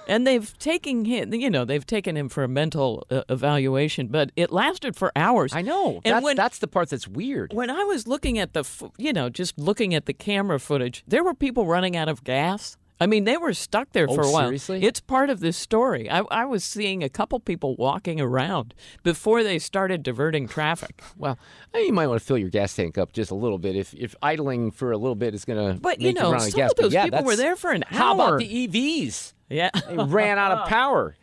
and 0.07 0.27
they've 0.27 0.55
taken 0.59 1.05
him 1.05 1.33
you 1.33 1.49
know 1.49 1.65
they've 1.65 1.85
taken 1.85 2.15
him 2.15 2.29
for 2.29 2.43
a 2.43 2.47
mental 2.47 3.03
uh, 3.09 3.23
evaluation 3.29 4.07
but 4.09 4.31
it 4.35 4.51
lasted 4.51 4.95
for 4.95 5.11
hours 5.15 5.55
I 5.55 5.63
know. 5.63 6.01
and 6.05 6.13
that's, 6.15 6.23
when 6.23 6.35
that's 6.35 6.59
the 6.59 6.67
part 6.67 6.89
that's 6.89 7.07
weird. 7.07 7.51
when 7.53 7.71
I 7.71 7.83
was 7.85 8.07
looking 8.07 8.37
at 8.37 8.53
the, 8.53 8.63
you 8.97 9.11
know, 9.13 9.29
just 9.29 9.57
looking 9.57 9.95
at 9.95 10.05
the 10.05 10.13
camera 10.13 10.59
footage, 10.59 11.03
there 11.07 11.23
were 11.23 11.33
people 11.33 11.65
running 11.65 11.95
out 11.95 12.09
of 12.09 12.23
gas. 12.23 12.77
I 13.01 13.07
mean, 13.07 13.23
they 13.25 13.35
were 13.35 13.53
stuck 13.53 13.91
there 13.93 14.05
Oh, 14.07 14.13
for 14.15 14.21
a 14.21 14.31
while. 14.31 14.43
seriously? 14.45 14.83
It's 14.83 15.01
part 15.01 15.29
of 15.29 15.39
this 15.41 15.57
story. 15.57 16.09
I, 16.09 16.19
I 16.31 16.45
was 16.45 16.63
seeing 16.63 17.03
a 17.03 17.09
couple 17.09 17.39
people 17.39 17.75
walking 17.75 18.21
around 18.21 18.73
before 19.03 19.43
they 19.43 19.57
started 19.59 20.03
diverting 20.03 20.47
traffic. 20.47 21.01
Well, 21.17 21.37
you 21.75 21.91
might 21.93 22.07
want 22.07 22.19
to 22.21 22.25
fill 22.25 22.37
your 22.37 22.49
gas 22.49 22.75
tank 22.75 22.97
up 22.97 23.11
just 23.13 23.31
a 23.31 23.35
little 23.35 23.57
bit. 23.57 23.75
If 23.75 23.93
if 23.95 24.15
idling 24.21 24.71
for 24.71 24.91
a 24.91 24.97
little 24.97 25.15
bit 25.15 25.33
is 25.33 25.43
going 25.45 25.73
to 25.75 25.79
But, 25.81 25.99
make 25.99 26.07
you 26.07 26.13
know, 26.13 26.31
run 26.31 26.41
out 26.41 26.47
of 26.47 26.51
some 26.51 26.57
gas. 26.59 26.71
of 26.71 26.77
those 26.77 26.93
yeah, 26.93 27.03
people 27.05 27.23
were 27.23 27.35
there 27.35 27.55
for 27.55 27.71
an 27.71 27.83
hour. 27.91 27.97
How 27.97 28.13
about 28.15 28.39
the 28.39 28.67
EVs? 28.67 29.33
Yeah. 29.49 29.69
They 29.89 29.97
ran 29.97 30.37
out 30.37 30.51
of 30.53 30.67
power. 30.69 31.15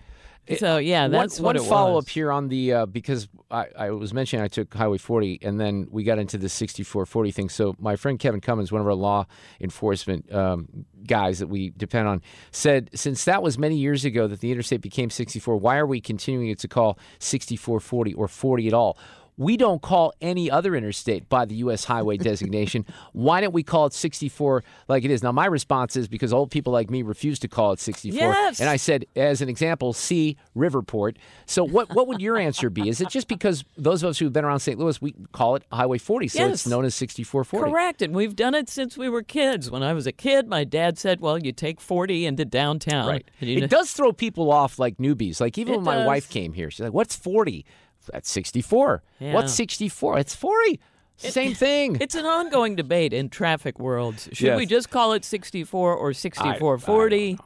So, 0.57 0.79
yeah, 0.79 1.09
that's 1.09 1.39
one, 1.39 1.57
what 1.57 1.63
one 1.63 1.69
follow 1.69 1.99
up 1.99 2.09
here 2.09 2.33
on 2.33 2.49
the 2.49 2.73
uh, 2.73 2.87
because 2.87 3.29
I, 3.51 3.67
I 3.79 3.91
was 3.91 4.15
mentioning 4.15 4.45
I 4.45 4.49
took 4.49 4.73
Highway 4.73 4.99
40 4.99 5.41
and 5.43 5.61
then 5.61 5.87
we 5.91 6.05
got 6.05 6.19
into 6.19 6.39
the 6.39 6.49
6440 6.49 7.31
thing. 7.31 7.49
So 7.49 7.75
my 7.79 7.97
friend 7.97 8.19
Kevin 8.19 8.41
Cummins, 8.41 8.73
one 8.73 8.81
of 8.81 8.87
our 8.87 8.95
law 8.95 9.27
enforcement 9.61 10.33
um, 10.33 10.87
guys 11.07 11.39
that 11.39 11.49
we 11.49 11.71
depend 11.71 12.09
on, 12.09 12.23
said 12.51 12.91
since 12.95 13.25
that 13.25 13.43
was 13.43 13.59
many 13.59 13.77
years 13.77 14.05
ago 14.05 14.27
that 14.27 14.41
the 14.41 14.51
interstate 14.51 14.81
became 14.81 15.11
64, 15.11 15.57
why 15.57 15.77
are 15.77 15.87
we 15.87 16.01
continuing 16.01 16.51
it 16.51 16.59
to 16.61 16.69
call 16.69 16.99
6440 17.19 18.15
or 18.15 18.29
40 18.29 18.69
at 18.69 18.75
all? 18.75 18.99
We 19.39 19.57
don't 19.57 19.81
call 19.81 20.13
any 20.21 20.51
other 20.51 20.75
interstate 20.77 21.29
by 21.29 21.47
the 21.47 21.55
U.S. 21.57 21.85
highway 21.85 22.17
designation. 22.31 22.85
Why 23.13 23.41
don't 23.41 23.55
we 23.55 23.63
call 23.63 23.87
it 23.87 23.95
64 23.95 24.63
like 24.89 25.05
it 25.05 25.11
is? 25.11 25.23
Now, 25.23 25.33
my 25.33 25.47
response 25.47 25.97
is 25.97 26.09
because 26.09 26.33
old 26.33 26.51
people 26.51 26.73
like 26.73 26.91
me 26.91 27.01
refuse 27.03 27.39
to 27.39 27.49
call 27.49 27.73
it 27.73 27.79
64. 27.81 28.19
Yes. 28.19 28.61
And 28.61 28.69
I 28.69 28.77
said, 28.77 29.07
as 29.17 29.41
an 29.41 29.49
example, 29.49 29.93
see 29.95 30.37
Riverport. 30.57 31.17
So, 31.47 31.65
what, 31.65 31.95
what 31.95 32.07
would 32.09 32.21
your 32.21 32.37
answer 32.37 32.69
be? 32.69 32.89
Is 32.89 33.01
it 33.01 33.09
just 33.09 33.29
because 33.29 33.65
those 33.77 34.03
of 34.03 34.11
us 34.11 34.19
who've 34.19 34.33
been 34.33 34.45
around 34.45 34.61
St. 34.61 34.79
Louis, 34.79 35.01
we 35.01 35.15
call 35.33 35.55
it 35.57 35.63
Highway 35.73 35.99
40, 35.99 36.29
so 36.29 36.39
Yes. 36.41 36.51
it's 36.53 36.67
known 36.67 36.85
as 36.85 36.95
6440? 36.97 37.71
Correct. 37.71 38.03
And 38.03 38.15
we've 38.15 38.35
done 38.37 38.55
it 38.55 38.69
since 38.69 38.99
we 38.99 39.09
were 39.09 39.23
kids. 39.23 39.71
When 39.71 39.83
I 39.83 39.93
was 39.93 40.07
a 40.07 40.13
kid, 40.13 40.49
my 40.49 40.65
dad 40.65 40.99
said, 40.99 41.21
well, 41.21 41.39
you 41.39 41.53
take 41.53 41.81
40 41.81 42.27
into 42.27 42.45
downtown. 42.45 43.07
Right. 43.09 43.31
You 43.41 43.61
know- 43.61 43.65
It 43.65 43.71
does 43.71 43.93
throw 43.93 44.13
people 44.13 44.51
off 44.51 44.79
like 44.79 44.97
newbies. 44.99 45.41
Like 45.41 45.57
even 45.59 45.75
It 45.75 45.77
when 45.79 45.85
my 45.85 46.05
wife 46.05 46.29
came 46.29 46.53
here, 46.55 46.71
she's 46.71 46.81
like, 46.81 46.93
"What's 46.93 47.15
40?" 47.15 47.65
That's 48.13 48.31
64. 48.31 49.03
Yeah. 49.21 49.35
What's 49.35 49.53
64? 49.55 50.19
It's 50.19 50.35
40. 50.35 50.81
It's 51.15 51.23
the 51.25 51.31
same 51.33 51.55
thing. 51.55 51.97
It's 52.01 52.15
an 52.15 52.27
ongoing 52.27 52.77
debate 52.77 53.13
in 53.13 53.29
traffic 53.29 53.79
worlds. 53.79 54.29
Should 54.33 54.47
Yes. 54.47 54.57
we 54.59 54.67
just 54.67 54.91
call 54.91 55.13
it 55.15 55.25
64 55.25 55.95
or 55.95 56.13
6440? 56.13 57.39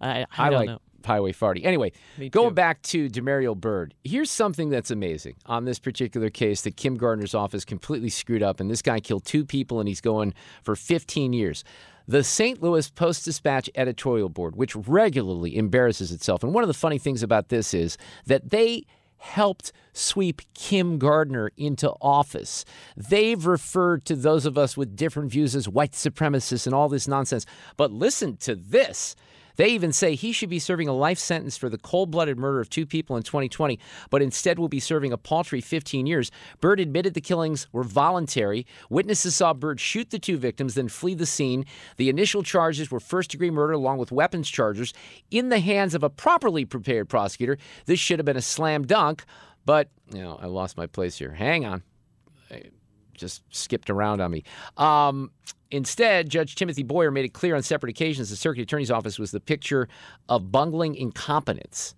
I, 0.00 0.20
I, 0.20 0.26
I, 0.38 0.50
don't 0.50 0.58
like 0.58 0.66
know. 0.68 0.78
Highway 1.04 1.32
40. 1.32 1.64
Anyway, 1.64 1.92
Me 2.18 2.28
going 2.28 2.50
too. 2.50 2.54
back 2.54 2.82
to 2.82 3.08
Demario 3.08 3.56
Bird, 3.56 3.94
here's 4.04 4.30
something 4.30 4.70
that's 4.70 4.90
amazing 4.90 5.34
on 5.46 5.64
this 5.64 5.78
particular 5.78 6.30
case 6.30 6.62
that 6.62 6.76
Kim 6.76 6.96
Gardner's 6.96 7.34
office 7.34 7.64
completely 7.64 8.08
screwed 8.08 8.42
up, 8.42 8.58
and 8.58 8.70
this 8.70 8.82
guy 8.82 9.00
killed 9.00 9.24
two 9.24 9.44
people, 9.44 9.80
and 9.80 9.88
he's 9.88 10.00
going 10.00 10.34
for 10.62 10.74
15 10.74 11.32
years. 11.32 11.62
The 12.08 12.24
St. 12.24 12.62
Louis 12.62 12.90
Post 12.90 13.24
Dispatch 13.24 13.70
editorial 13.74 14.28
board, 14.28 14.56
which 14.56 14.74
regularly 14.76 15.56
embarrasses 15.56 16.10
itself, 16.12 16.42
and 16.42 16.52
one 16.52 16.64
of 16.64 16.68
the 16.68 16.74
funny 16.74 16.98
things 16.98 17.22
about 17.22 17.48
this 17.48 17.72
is 17.74 17.96
that 18.26 18.50
they 18.50 18.84
helped 19.24 19.72
sweep 19.94 20.42
Kim 20.52 20.98
Gardner 20.98 21.50
into 21.56 21.90
office. 22.00 22.64
They've 22.96 23.44
referred 23.44 24.04
to 24.04 24.16
those 24.16 24.44
of 24.44 24.58
us 24.58 24.76
with 24.76 24.96
different 24.96 25.32
views 25.32 25.56
as 25.56 25.68
white 25.68 25.92
supremacists 25.92 26.66
and 26.66 26.74
all 26.74 26.88
this 26.90 27.08
nonsense. 27.08 27.46
But 27.76 27.90
listen 27.90 28.36
to 28.38 28.54
this. 28.54 29.16
They 29.56 29.68
even 29.68 29.92
say 29.92 30.14
he 30.14 30.32
should 30.32 30.48
be 30.48 30.58
serving 30.58 30.88
a 30.88 30.92
life 30.92 31.18
sentence 31.18 31.56
for 31.56 31.68
the 31.68 31.78
cold 31.78 32.10
blooded 32.10 32.38
murder 32.38 32.60
of 32.60 32.70
two 32.70 32.86
people 32.86 33.16
in 33.16 33.22
2020, 33.22 33.78
but 34.10 34.22
instead 34.22 34.58
will 34.58 34.68
be 34.68 34.80
serving 34.80 35.12
a 35.12 35.18
paltry 35.18 35.60
15 35.60 36.06
years. 36.06 36.30
Bird 36.60 36.80
admitted 36.80 37.14
the 37.14 37.20
killings 37.20 37.66
were 37.72 37.84
voluntary. 37.84 38.66
Witnesses 38.90 39.36
saw 39.36 39.54
Bird 39.54 39.80
shoot 39.80 40.10
the 40.10 40.18
two 40.18 40.36
victims, 40.36 40.74
then 40.74 40.88
flee 40.88 41.14
the 41.14 41.26
scene. 41.26 41.64
The 41.96 42.08
initial 42.08 42.42
charges 42.42 42.90
were 42.90 43.00
first 43.00 43.30
degree 43.30 43.50
murder 43.50 43.72
along 43.72 43.98
with 43.98 44.12
weapons 44.12 44.48
charges. 44.48 44.92
In 45.30 45.48
the 45.48 45.60
hands 45.60 45.94
of 45.94 46.02
a 46.02 46.10
properly 46.10 46.64
prepared 46.64 47.08
prosecutor, 47.08 47.58
this 47.86 48.00
should 48.00 48.18
have 48.18 48.26
been 48.26 48.36
a 48.36 48.42
slam 48.42 48.86
dunk, 48.86 49.24
but, 49.64 49.88
you 50.12 50.20
know, 50.20 50.38
I 50.40 50.46
lost 50.46 50.76
my 50.76 50.86
place 50.86 51.18
here. 51.18 51.32
Hang 51.32 51.64
on 51.64 51.82
I 52.50 52.70
just 53.14 53.42
skipped 53.54 53.90
around 53.90 54.20
on 54.20 54.30
me. 54.30 54.44
Um, 54.76 55.30
instead, 55.74 56.28
Judge 56.28 56.54
Timothy 56.54 56.82
Boyer 56.82 57.10
made 57.10 57.24
it 57.24 57.32
clear 57.32 57.56
on 57.56 57.62
separate 57.62 57.90
occasions 57.90 58.30
the 58.30 58.36
circuit 58.36 58.62
attorney's 58.62 58.90
office 58.90 59.18
was 59.18 59.32
the 59.32 59.40
picture 59.40 59.88
of 60.28 60.52
bungling 60.52 60.94
incompetence. 60.94 61.94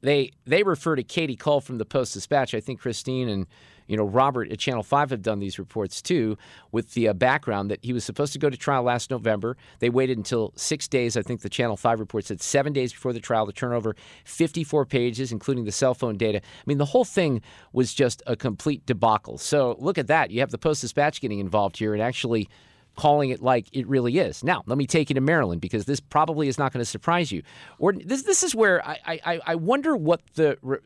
They 0.00 0.32
they 0.46 0.62
refer 0.62 0.96
to 0.96 1.02
Katie 1.02 1.36
Cole 1.36 1.60
from 1.60 1.78
the 1.78 1.84
Post 1.84 2.14
Dispatch. 2.14 2.54
I 2.54 2.60
think 2.60 2.80
Christine 2.80 3.28
and 3.28 3.46
you 3.86 3.96
know 3.96 4.04
Robert 4.04 4.50
at 4.50 4.58
Channel 4.58 4.82
Five 4.82 5.10
have 5.10 5.20
done 5.20 5.40
these 5.40 5.58
reports 5.58 6.00
too, 6.00 6.38
with 6.72 6.94
the 6.94 7.08
uh, 7.08 7.12
background 7.12 7.70
that 7.70 7.80
he 7.82 7.92
was 7.92 8.04
supposed 8.04 8.32
to 8.32 8.38
go 8.38 8.48
to 8.48 8.56
trial 8.56 8.82
last 8.82 9.10
November. 9.10 9.56
They 9.80 9.90
waited 9.90 10.16
until 10.16 10.52
six 10.56 10.88
days. 10.88 11.16
I 11.16 11.22
think 11.22 11.42
the 11.42 11.50
Channel 11.50 11.76
Five 11.76 12.00
report 12.00 12.24
said 12.24 12.40
seven 12.40 12.72
days 12.72 12.92
before 12.92 13.12
the 13.12 13.20
trial 13.20 13.44
to 13.46 13.52
turn 13.52 13.72
over 13.72 13.94
54 14.24 14.86
pages, 14.86 15.32
including 15.32 15.64
the 15.64 15.72
cell 15.72 15.92
phone 15.92 16.16
data. 16.16 16.38
I 16.38 16.62
mean, 16.64 16.78
the 16.78 16.86
whole 16.86 17.04
thing 17.04 17.42
was 17.72 17.92
just 17.92 18.22
a 18.26 18.36
complete 18.36 18.86
debacle. 18.86 19.36
So 19.36 19.76
look 19.78 19.98
at 19.98 20.06
that. 20.06 20.30
You 20.30 20.40
have 20.40 20.50
the 20.50 20.58
Post 20.58 20.80
Dispatch 20.80 21.20
getting 21.20 21.40
involved 21.40 21.76
here 21.76 21.92
and 21.92 22.02
actually 22.02 22.48
calling 22.96 23.30
it 23.30 23.42
like 23.42 23.66
it 23.72 23.86
really 23.86 24.18
is. 24.18 24.44
Now, 24.44 24.62
let 24.66 24.78
me 24.78 24.86
take 24.86 25.10
you 25.10 25.14
to 25.14 25.20
Maryland 25.20 25.60
because 25.60 25.84
this 25.84 26.00
probably 26.00 26.48
is 26.48 26.58
not 26.58 26.72
going 26.72 26.80
to 26.80 26.88
surprise 26.88 27.32
you. 27.32 27.42
Or 27.78 27.92
this 27.92 28.22
this 28.22 28.42
is 28.42 28.54
where 28.54 28.86
I 28.86 29.20
I, 29.24 29.40
I 29.46 29.54
wonder 29.54 29.96
what 29.96 30.22
the 30.34 30.58
re, 30.62 30.78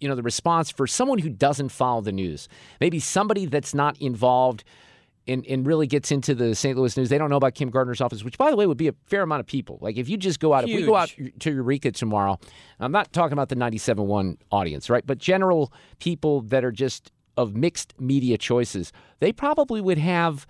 you 0.00 0.08
know 0.08 0.14
the 0.14 0.22
response 0.22 0.70
for 0.70 0.86
someone 0.86 1.18
who 1.18 1.28
doesn't 1.30 1.70
follow 1.70 2.00
the 2.00 2.12
news, 2.12 2.48
maybe 2.80 2.98
somebody 3.00 3.46
that's 3.46 3.74
not 3.74 4.00
involved. 4.00 4.64
And, 5.28 5.46
and 5.46 5.64
really 5.64 5.86
gets 5.86 6.10
into 6.10 6.34
the 6.34 6.52
St. 6.52 6.76
Louis 6.76 6.96
news. 6.96 7.08
They 7.08 7.16
don't 7.16 7.30
know 7.30 7.36
about 7.36 7.54
Kim 7.54 7.70
Gardner's 7.70 8.00
office, 8.00 8.24
which, 8.24 8.36
by 8.36 8.50
the 8.50 8.56
way, 8.56 8.66
would 8.66 8.76
be 8.76 8.88
a 8.88 8.94
fair 9.06 9.22
amount 9.22 9.38
of 9.38 9.46
people. 9.46 9.78
Like 9.80 9.96
if 9.96 10.08
you 10.08 10.16
just 10.16 10.40
go 10.40 10.52
out, 10.52 10.68
if 10.68 10.74
we 10.74 10.84
go 10.84 10.96
out 10.96 11.14
to 11.38 11.52
Eureka 11.52 11.92
tomorrow, 11.92 12.40
I'm 12.80 12.90
not 12.90 13.12
talking 13.12 13.32
about 13.32 13.48
the 13.48 13.54
97.1 13.54 14.38
audience, 14.50 14.90
right? 14.90 15.06
But 15.06 15.18
general 15.18 15.72
people 16.00 16.40
that 16.40 16.64
are 16.64 16.72
just 16.72 17.12
of 17.36 17.54
mixed 17.54 17.94
media 18.00 18.36
choices, 18.36 18.92
they 19.20 19.32
probably 19.32 19.80
would 19.80 19.98
have 19.98 20.44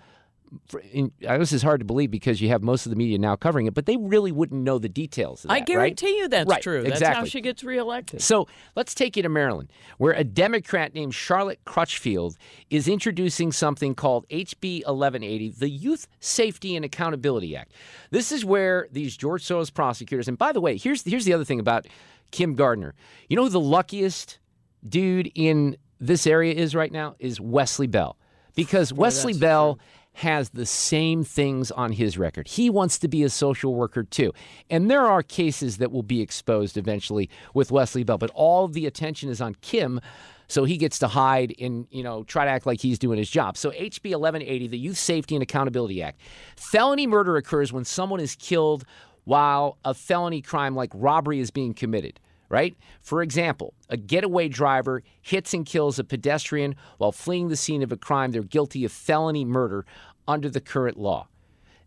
for- 0.67 0.81
in, 0.91 1.11
I 1.27 1.37
guess 1.37 1.51
it's 1.51 1.63
hard 1.63 1.79
to 1.81 1.85
believe 1.85 2.11
because 2.11 2.41
you 2.41 2.49
have 2.49 2.61
most 2.61 2.85
of 2.85 2.89
the 2.89 2.95
media 2.95 3.17
now 3.17 3.35
covering 3.35 3.65
it, 3.65 3.73
but 3.73 3.85
they 3.85 3.97
really 3.97 4.31
wouldn't 4.31 4.61
know 4.63 4.79
the 4.79 4.89
details. 4.89 5.43
Of 5.43 5.49
that, 5.49 5.53
I 5.55 5.59
guarantee 5.61 6.07
right? 6.07 6.15
you 6.15 6.27
that's 6.27 6.49
Right, 6.49 6.61
true. 6.61 6.83
That's 6.83 6.95
exactly. 6.95 7.19
how 7.19 7.25
she 7.25 7.41
gets 7.41 7.63
reelected. 7.63 8.21
So 8.21 8.47
let's 8.75 8.93
take 8.93 9.15
you 9.17 9.23
to 9.23 9.29
Maryland, 9.29 9.71
where 9.97 10.13
a 10.13 10.23
Democrat 10.23 10.93
named 10.93 11.13
Charlotte 11.15 11.59
Crutchfield 11.65 12.37
is 12.69 12.87
introducing 12.87 13.51
something 13.51 13.95
called 13.95 14.27
HB 14.29 14.83
1180, 14.85 15.49
the 15.57 15.69
Youth 15.69 16.07
Safety 16.19 16.75
and 16.75 16.83
Accountability 16.85 17.55
Act. 17.55 17.71
This 18.11 18.31
is 18.31 18.43
where 18.45 18.87
these 18.91 19.15
George 19.17 19.43
Soros 19.43 19.73
prosecutors, 19.73 20.27
and 20.27 20.37
by 20.37 20.51
the 20.51 20.61
way, 20.61 20.77
here's 20.77 21.03
here's 21.03 21.25
the 21.25 21.33
other 21.33 21.45
thing 21.45 21.59
about 21.59 21.87
Kim 22.31 22.55
Gardner. 22.55 22.93
You 23.29 23.35
know 23.35 23.43
who 23.43 23.49
the 23.49 23.59
luckiest 23.59 24.39
dude 24.87 25.31
in 25.35 25.77
this 25.99 26.27
area 26.27 26.53
is 26.53 26.75
right 26.75 26.91
now 26.91 27.15
is 27.19 27.39
Wesley 27.39 27.87
Bell, 27.87 28.17
because 28.55 28.91
Wesley 28.91 29.33
Bell 29.33 29.79
has 30.13 30.49
the 30.51 30.65
same 30.65 31.23
things 31.23 31.71
on 31.71 31.91
his 31.91 32.17
record. 32.17 32.47
He 32.47 32.69
wants 32.69 32.99
to 32.99 33.07
be 33.07 33.23
a 33.23 33.29
social 33.29 33.73
worker 33.73 34.03
too. 34.03 34.31
And 34.69 34.89
there 34.89 35.05
are 35.05 35.23
cases 35.23 35.77
that 35.77 35.91
will 35.91 36.03
be 36.03 36.21
exposed 36.21 36.77
eventually 36.77 37.29
with 37.53 37.71
Wesley 37.71 38.03
Bell, 38.03 38.17
but 38.17 38.31
all 38.31 38.67
the 38.67 38.85
attention 38.85 39.29
is 39.29 39.41
on 39.41 39.55
Kim. 39.61 39.99
So 40.47 40.65
he 40.65 40.77
gets 40.77 40.99
to 40.99 41.07
hide 41.07 41.55
and, 41.59 41.87
you 41.89 42.03
know, 42.03 42.23
try 42.23 42.45
to 42.45 42.51
act 42.51 42.65
like 42.65 42.79
he's 42.79 42.99
doing 42.99 43.17
his 43.17 43.29
job. 43.29 43.57
So 43.57 43.71
HB 43.71 44.11
1180, 44.11 44.67
the 44.67 44.77
Youth 44.77 44.97
Safety 44.97 45.35
and 45.35 45.41
Accountability 45.41 46.03
Act. 46.03 46.19
Felony 46.55 47.07
murder 47.07 47.37
occurs 47.37 47.73
when 47.73 47.85
someone 47.85 48.19
is 48.19 48.35
killed 48.35 48.85
while 49.23 49.77
a 49.83 49.93
felony 49.93 50.41
crime 50.41 50.75
like 50.75 50.91
robbery 50.93 51.39
is 51.39 51.49
being 51.49 51.73
committed 51.73 52.19
right? 52.53 52.77
For 53.01 53.23
example, 53.23 53.73
a 53.89 53.97
getaway 53.97 54.47
driver 54.47 55.01
hits 55.23 55.55
and 55.55 55.65
kills 55.65 55.97
a 55.97 56.03
pedestrian 56.03 56.75
while 56.99 57.11
fleeing 57.11 57.47
the 57.49 57.55
scene 57.55 57.81
of 57.81 57.91
a 57.91 57.97
crime. 57.97 58.29
They're 58.29 58.43
guilty 58.43 58.85
of 58.85 58.91
felony 58.91 59.43
murder 59.43 59.87
under 60.27 60.51
the 60.51 60.61
current 60.61 60.99
law. 60.99 61.27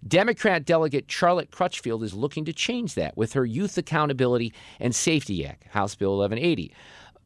Democrat 0.06 0.64
delegate 0.64 1.08
Charlotte 1.08 1.52
Crutchfield 1.52 2.02
is 2.02 2.14
looking 2.14 2.44
to 2.46 2.52
change 2.52 2.94
that 2.94 3.16
with 3.16 3.34
her 3.34 3.46
Youth 3.46 3.78
Accountability 3.78 4.52
and 4.80 4.92
Safety 4.92 5.46
Act, 5.46 5.68
House 5.68 5.94
Bill 5.94 6.18
1180. 6.18 6.74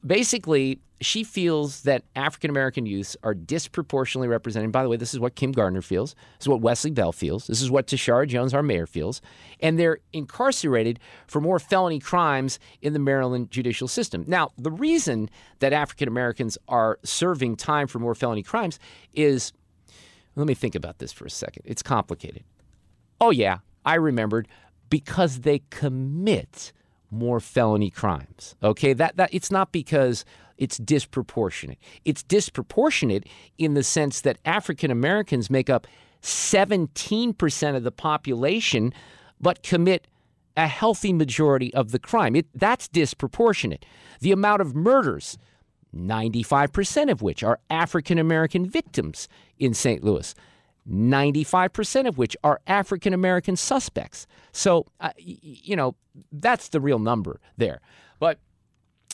Basically, 0.07 0.81
she 1.01 1.25
feels 1.25 1.83
that 1.83 2.05
African 2.15 2.51
American 2.51 2.85
youths 2.87 3.17
are 3.23 3.35
disproportionately 3.35 4.29
represented. 4.29 4.71
By 4.71 4.83
the 4.83 4.89
way, 4.89 4.97
this 4.97 5.15
is 5.15 5.21
what 5.21 5.35
Kim 5.35 5.53
Gardner 5.53 5.83
feels. 5.83 6.15
This 6.39 6.45
is 6.45 6.49
what 6.49 6.61
Wesley 6.61 6.91
Bell 6.91 7.13
feels. 7.13 7.47
This 7.47 7.63
is 7.63 7.71
what 7.71 7.87
Tishaura 7.87 8.27
Jones, 8.29 8.53
our 8.53 8.63
mayor, 8.63 8.87
feels. 8.87 9.23
And 9.61 9.79
they're 9.79 9.99
incarcerated 10.13 11.01
for 11.27 11.41
more 11.41 11.59
felony 11.59 12.01
crimes 12.01 12.59
in 12.83 12.93
the 12.93 12.99
Maryland 12.99 13.51
judicial 13.51 13.89
system. 13.89 14.25
Now, 14.27 14.53
the 14.59 14.71
reason 14.71 15.31
that 15.61 15.73
African 15.73 16.09
Americans 16.09 16.59
are 16.69 16.99
serving 17.03 17.57
time 17.57 17.87
for 17.87 17.99
more 17.99 18.15
felony 18.15 18.43
crimes 18.43 18.79
is 19.15 19.53
let 20.37 20.47
me 20.47 20.55
think 20.55 20.75
about 20.75 20.99
this 20.99 21.13
for 21.13 21.25
a 21.25 21.31
second. 21.31 21.63
It's 21.67 21.83
complicated. 21.83 22.45
Oh, 23.21 23.31
yeah, 23.31 23.59
I 23.85 23.97
remembered 23.97 24.49
because 24.89 25.41
they 25.41 25.63
commit 25.71 26.73
more 27.11 27.41
felony 27.41 27.91
crimes. 27.91 28.55
Okay, 28.63 28.93
that 28.93 29.17
that 29.17 29.31
it's 29.33 29.51
not 29.51 29.73
because 29.73 30.25
it's 30.59 30.79
disproportionate. 30.79 31.79
It's 32.05 32.23
disproportionate 32.23 33.27
in 33.59 33.75
the 33.75 33.83
sense 33.83 34.21
that 34.21 34.39
African 34.45 34.91
Americans 34.91 35.51
make 35.51 35.71
up 35.71 35.87
17% 36.23 37.77
of 37.77 37.83
the 37.83 37.91
population 37.91 38.93
but 39.41 39.63
commit 39.63 40.07
a 40.57 40.67
healthy 40.67 41.13
majority 41.13 41.73
of 41.73 41.93
the 41.93 41.99
crime. 41.99 42.37
It, 42.37 42.47
that's 42.55 42.89
disproportionate. 42.89 43.87
The 44.21 44.33
amount 44.33 44.61
of 44.61 44.75
murders, 44.75 45.39
95% 45.97 47.11
of 47.11 47.23
which 47.23 47.43
are 47.43 47.59
African 47.71 48.19
American 48.19 48.69
victims 48.69 49.29
in 49.59 49.73
St. 49.73 50.05
Louis. 50.05 50.35
95% 50.89 52.07
of 52.07 52.19
which 52.19 52.37
are 52.43 52.61
African 52.67 53.13
American 53.13 53.57
suspects. 53.57 54.27
So, 54.53 54.87
uh, 55.01 55.11
you 55.19 55.77
know, 55.77 55.95
that's 56.33 56.69
the 56.69 56.81
real 56.81 56.99
number 56.99 57.41
there. 57.57 57.81
But 58.19 58.39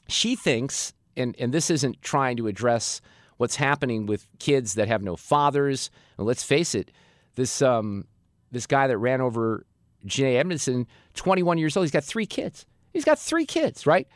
she 0.09 0.37
thinks, 0.37 0.95
and, 1.17 1.35
and 1.39 1.53
this 1.53 1.71
isn't 1.71 2.03
trying 2.03 2.37
to 2.39 2.47
address 2.47 3.01
what's 3.37 3.57
happening 3.57 4.07
with 4.07 4.27
kids 4.39 4.75
that 4.75 4.89
have 4.89 5.03
no 5.03 5.17
fathers. 5.17 5.91
And 6.17 6.27
let's 6.27 6.43
face 6.43 6.75
it, 6.75 6.91
this, 7.35 7.61
um, 7.61 8.07
this 8.51 8.67
guy 8.67 8.87
that 8.87 8.99
ran 8.99 9.21
over 9.21 9.67
Janae 10.07 10.37
Edmondson, 10.37 10.87
21 11.15 11.59
years 11.59 11.77
old, 11.77 11.85
he's 11.85 11.91
got 11.91 12.05
three 12.05 12.27
kids. 12.27 12.65
He's 12.93 13.05
got 13.05 13.19
three 13.19 13.45
kids, 13.45 13.87
right? 13.87 14.09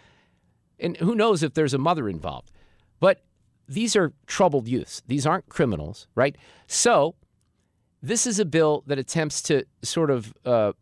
And 0.79 0.97
who 0.97 1.15
knows 1.15 1.43
if 1.43 1.53
there's 1.53 1.75
a 1.75 1.79
mother 1.79 2.09
involved. 2.09 2.51
But 3.01 3.23
these 3.69 3.95
are 3.95 4.13
troubled 4.27 4.69
youths. 4.69 5.03
These 5.07 5.27
aren't 5.27 5.49
criminals, 5.49 6.07
right? 6.15 6.37
So 6.67 7.15
this 8.03 8.27
is 8.27 8.39
a 8.39 8.45
bill 8.45 8.83
that 8.87 8.99
attempts 8.99 9.43
to 9.43 9.65
sort 9.83 10.11
of 10.11 10.33
uh, 10.45 10.73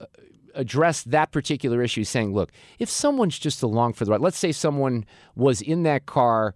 address 0.54 1.02
that 1.04 1.30
particular 1.32 1.82
issue, 1.82 2.04
saying, 2.04 2.32
look, 2.32 2.50
if 2.78 2.88
someone's 2.88 3.38
just 3.38 3.62
along 3.62 3.94
for 3.94 4.04
the 4.04 4.10
ride, 4.10 4.20
let's 4.20 4.38
say 4.38 4.52
someone 4.52 5.04
was 5.34 5.60
in 5.60 5.82
that 5.84 6.06
car 6.06 6.54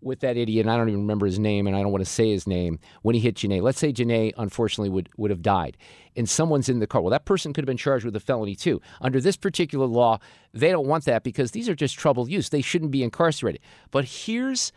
with 0.00 0.20
that 0.20 0.36
idiot, 0.36 0.64
and 0.64 0.72
I 0.72 0.76
don't 0.76 0.88
even 0.88 1.00
remember 1.00 1.26
his 1.26 1.40
name, 1.40 1.66
and 1.66 1.74
I 1.74 1.82
don't 1.82 1.90
want 1.90 2.04
to 2.04 2.10
say 2.10 2.30
his 2.30 2.46
name, 2.46 2.78
when 3.02 3.16
he 3.16 3.20
hit 3.20 3.34
Janae. 3.34 3.60
Let's 3.60 3.80
say 3.80 3.92
Janae, 3.92 4.32
unfortunately, 4.38 4.90
would, 4.90 5.08
would 5.16 5.30
have 5.30 5.42
died, 5.42 5.76
and 6.14 6.28
someone's 6.28 6.68
in 6.68 6.78
the 6.78 6.86
car. 6.86 7.00
Well, 7.00 7.10
that 7.10 7.24
person 7.24 7.52
could 7.52 7.64
have 7.64 7.66
been 7.66 7.76
charged 7.76 8.04
with 8.04 8.14
a 8.14 8.20
felony, 8.20 8.54
too. 8.54 8.80
Under 9.00 9.20
this 9.20 9.36
particular 9.36 9.86
law, 9.86 10.20
they 10.54 10.70
don't 10.70 10.86
want 10.86 11.04
that 11.06 11.24
because 11.24 11.50
these 11.50 11.68
are 11.68 11.74
just 11.74 11.98
troubled 11.98 12.30
youths. 12.30 12.50
They 12.50 12.62
shouldn't 12.62 12.92
be 12.92 13.02
incarcerated. 13.02 13.60
But 13.90 14.04
here's 14.04 14.72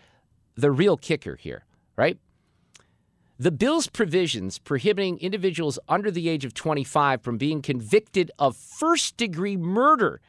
the 0.56 0.72
real 0.72 0.98
kicker 0.98 1.36
here, 1.36 1.65
right? 1.96 2.17
The 3.41 3.49
bill's 3.49 3.88
provisions 3.88 4.60
prohibiting 4.60 5.17
individuals 5.17 5.80
under 5.89 6.12
the 6.12 6.30
age 6.30 6.45
of 6.45 6.54
25 6.54 7.23
from 7.23 7.39
being 7.39 7.63
convicted 7.63 8.30
of 8.38 8.56
first 8.56 9.17
degree 9.17 9.58
murder 9.58 10.21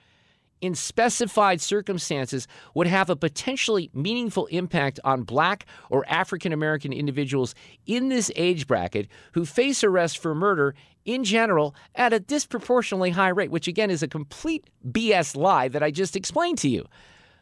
in 0.62 0.74
specified 0.74 1.60
circumstances 1.60 2.48
would 2.74 2.86
have 2.86 3.10
a 3.10 3.16
potentially 3.16 3.90
meaningful 3.92 4.46
impact 4.46 4.98
on 5.04 5.24
black 5.24 5.66
or 5.90 6.08
African 6.08 6.54
American 6.54 6.90
individuals 6.90 7.54
in 7.84 8.08
this 8.08 8.32
age 8.34 8.66
bracket 8.66 9.08
who 9.32 9.44
face 9.44 9.84
arrest 9.84 10.16
for 10.16 10.34
murder 10.34 10.74
in 11.04 11.22
general 11.22 11.74
at 11.94 12.14
a 12.14 12.18
disproportionately 12.18 13.10
high 13.10 13.28
rate, 13.28 13.50
which 13.50 13.68
again 13.68 13.90
is 13.90 14.02
a 14.02 14.08
complete 14.08 14.70
BS 14.90 15.36
lie 15.36 15.68
that 15.68 15.82
I 15.82 15.90
just 15.90 16.16
explained 16.16 16.56
to 16.60 16.68
you. 16.70 16.86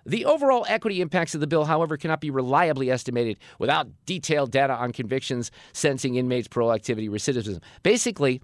The 0.06 0.24
overall 0.24 0.64
equity 0.68 1.00
impacts 1.00 1.34
of 1.34 1.40
the 1.40 1.46
bill, 1.46 1.64
however, 1.64 1.96
cannot 1.96 2.20
be 2.20 2.30
reliably 2.30 2.90
estimated 2.90 3.38
without 3.58 3.88
detailed 4.06 4.50
data 4.50 4.72
on 4.72 4.92
convictions, 4.92 5.50
sentencing 5.72 6.14
inmates, 6.16 6.48
parole 6.48 6.72
activity, 6.72 7.08
recidivism. 7.08 7.60
Basically, 7.82 8.40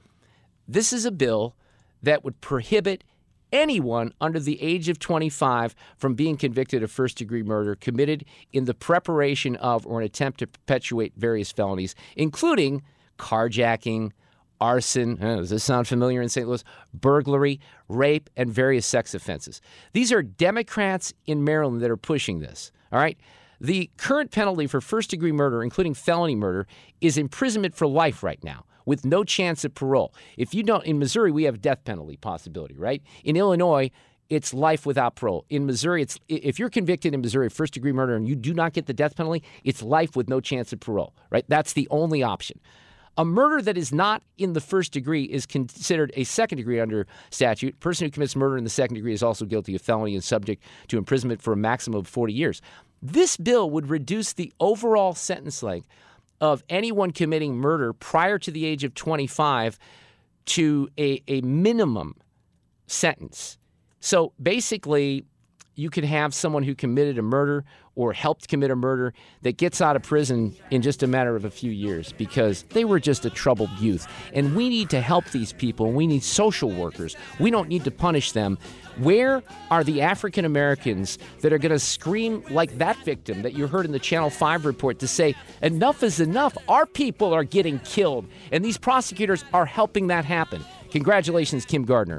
this 0.68 0.92
is 0.92 1.04
a 1.04 1.10
bill 1.10 1.56
that 2.02 2.24
would 2.24 2.40
prohibit 2.40 3.04
anyone 3.52 4.12
under 4.20 4.40
the 4.40 4.60
age 4.60 4.88
of 4.88 4.98
25 4.98 5.74
from 5.96 6.14
being 6.14 6.36
convicted 6.36 6.82
of 6.82 6.90
first 6.90 7.16
degree 7.16 7.42
murder 7.42 7.74
committed 7.74 8.24
in 8.52 8.64
the 8.64 8.74
preparation 8.74 9.56
of 9.56 9.86
or 9.86 10.00
an 10.00 10.06
attempt 10.06 10.40
to 10.40 10.46
perpetuate 10.46 11.12
various 11.16 11.52
felonies, 11.52 11.94
including 12.16 12.82
carjacking, 13.18 14.12
arson, 14.60 15.22
uh, 15.22 15.36
does 15.36 15.50
this 15.50 15.64
sound 15.64 15.88
familiar 15.88 16.22
in 16.22 16.28
St. 16.28 16.46
Louis? 16.46 16.64
Burglary, 16.94 17.60
rape, 17.88 18.30
and 18.36 18.50
various 18.50 18.86
sex 18.86 19.14
offenses. 19.14 19.60
These 19.92 20.12
are 20.12 20.22
Democrats 20.22 21.12
in 21.26 21.44
Maryland 21.44 21.82
that 21.82 21.90
are 21.90 21.96
pushing 21.96 22.40
this, 22.40 22.72
all 22.92 22.98
right? 22.98 23.18
The 23.60 23.90
current 23.96 24.30
penalty 24.30 24.66
for 24.66 24.80
first 24.80 25.10
degree 25.10 25.32
murder, 25.32 25.62
including 25.62 25.94
felony 25.94 26.34
murder, 26.34 26.66
is 27.00 27.16
imprisonment 27.16 27.74
for 27.74 27.86
life 27.86 28.22
right 28.22 28.42
now 28.44 28.64
with 28.84 29.04
no 29.04 29.24
chance 29.24 29.64
of 29.64 29.74
parole. 29.74 30.14
If 30.36 30.54
you 30.54 30.62
don't, 30.62 30.84
in 30.84 30.98
Missouri, 30.98 31.32
we 31.32 31.44
have 31.44 31.60
death 31.60 31.84
penalty 31.84 32.16
possibility, 32.16 32.76
right? 32.76 33.02
In 33.24 33.36
Illinois, 33.36 33.90
it's 34.28 34.52
life 34.52 34.86
without 34.86 35.16
parole. 35.16 35.44
In 35.50 35.66
Missouri, 35.66 36.02
it's 36.02 36.18
if 36.28 36.58
you're 36.58 36.70
convicted 36.70 37.14
in 37.14 37.20
Missouri 37.20 37.46
of 37.46 37.52
first 37.52 37.74
degree 37.74 37.92
murder 37.92 38.16
and 38.16 38.28
you 38.28 38.34
do 38.34 38.54
not 38.54 38.72
get 38.72 38.86
the 38.86 38.94
death 38.94 39.16
penalty, 39.16 39.42
it's 39.64 39.82
life 39.82 40.16
with 40.16 40.28
no 40.28 40.40
chance 40.40 40.72
of 40.72 40.80
parole, 40.80 41.14
right? 41.30 41.44
That's 41.48 41.74
the 41.74 41.86
only 41.90 42.22
option. 42.22 42.60
A 43.18 43.24
murder 43.24 43.62
that 43.62 43.78
is 43.78 43.92
not 43.92 44.22
in 44.36 44.52
the 44.52 44.60
first 44.60 44.92
degree 44.92 45.24
is 45.24 45.46
considered 45.46 46.12
a 46.16 46.24
second 46.24 46.58
degree 46.58 46.80
under 46.80 47.06
statute. 47.30 47.74
A 47.74 47.78
person 47.78 48.06
who 48.06 48.10
commits 48.10 48.36
murder 48.36 48.58
in 48.58 48.64
the 48.64 48.70
second 48.70 48.94
degree 48.94 49.14
is 49.14 49.22
also 49.22 49.46
guilty 49.46 49.74
of 49.74 49.80
felony 49.80 50.14
and 50.14 50.22
subject 50.22 50.62
to 50.88 50.98
imprisonment 50.98 51.40
for 51.40 51.52
a 51.52 51.56
maximum 51.56 52.00
of 52.00 52.06
40 52.06 52.32
years. 52.32 52.60
This 53.00 53.36
bill 53.36 53.70
would 53.70 53.88
reduce 53.88 54.34
the 54.34 54.52
overall 54.60 55.14
sentence 55.14 55.62
length 55.62 55.88
of 56.40 56.62
anyone 56.68 57.10
committing 57.10 57.56
murder 57.56 57.92
prior 57.92 58.38
to 58.38 58.50
the 58.50 58.66
age 58.66 58.84
of 58.84 58.92
25 58.94 59.78
to 60.44 60.88
a, 60.98 61.22
a 61.26 61.40
minimum 61.40 62.16
sentence. 62.86 63.58
So 64.00 64.32
basically, 64.40 65.24
you 65.76 65.90
could 65.90 66.04
have 66.04 66.34
someone 66.34 66.62
who 66.62 66.74
committed 66.74 67.18
a 67.18 67.22
murder 67.22 67.64
or 67.94 68.12
helped 68.12 68.48
commit 68.48 68.70
a 68.70 68.76
murder 68.76 69.12
that 69.42 69.58
gets 69.58 69.80
out 69.80 69.94
of 69.94 70.02
prison 70.02 70.56
in 70.70 70.82
just 70.82 71.02
a 71.02 71.06
matter 71.06 71.36
of 71.36 71.44
a 71.44 71.50
few 71.50 71.70
years 71.70 72.12
because 72.12 72.62
they 72.70 72.84
were 72.84 72.98
just 72.98 73.24
a 73.24 73.30
troubled 73.30 73.70
youth. 73.78 74.06
And 74.32 74.56
we 74.56 74.68
need 74.68 74.90
to 74.90 75.00
help 75.00 75.26
these 75.26 75.52
people. 75.52 75.92
We 75.92 76.06
need 76.06 76.22
social 76.22 76.70
workers. 76.70 77.14
We 77.38 77.50
don't 77.50 77.68
need 77.68 77.84
to 77.84 77.90
punish 77.90 78.32
them. 78.32 78.58
Where 78.98 79.42
are 79.70 79.84
the 79.84 80.00
African 80.00 80.46
Americans 80.46 81.18
that 81.42 81.52
are 81.52 81.58
going 81.58 81.72
to 81.72 81.78
scream 81.78 82.42
like 82.50 82.78
that 82.78 82.96
victim 83.04 83.42
that 83.42 83.52
you 83.52 83.66
heard 83.66 83.84
in 83.84 83.92
the 83.92 83.98
Channel 83.98 84.30
5 84.30 84.64
report 84.64 84.98
to 85.00 85.08
say, 85.08 85.34
enough 85.60 86.02
is 86.02 86.20
enough? 86.20 86.56
Our 86.68 86.86
people 86.86 87.34
are 87.34 87.44
getting 87.44 87.78
killed, 87.80 88.26
and 88.50 88.64
these 88.64 88.78
prosecutors 88.78 89.44
are 89.52 89.66
helping 89.66 90.06
that 90.06 90.24
happen. 90.24 90.64
Congratulations, 90.90 91.66
Kim 91.66 91.84
Gardner. 91.84 92.18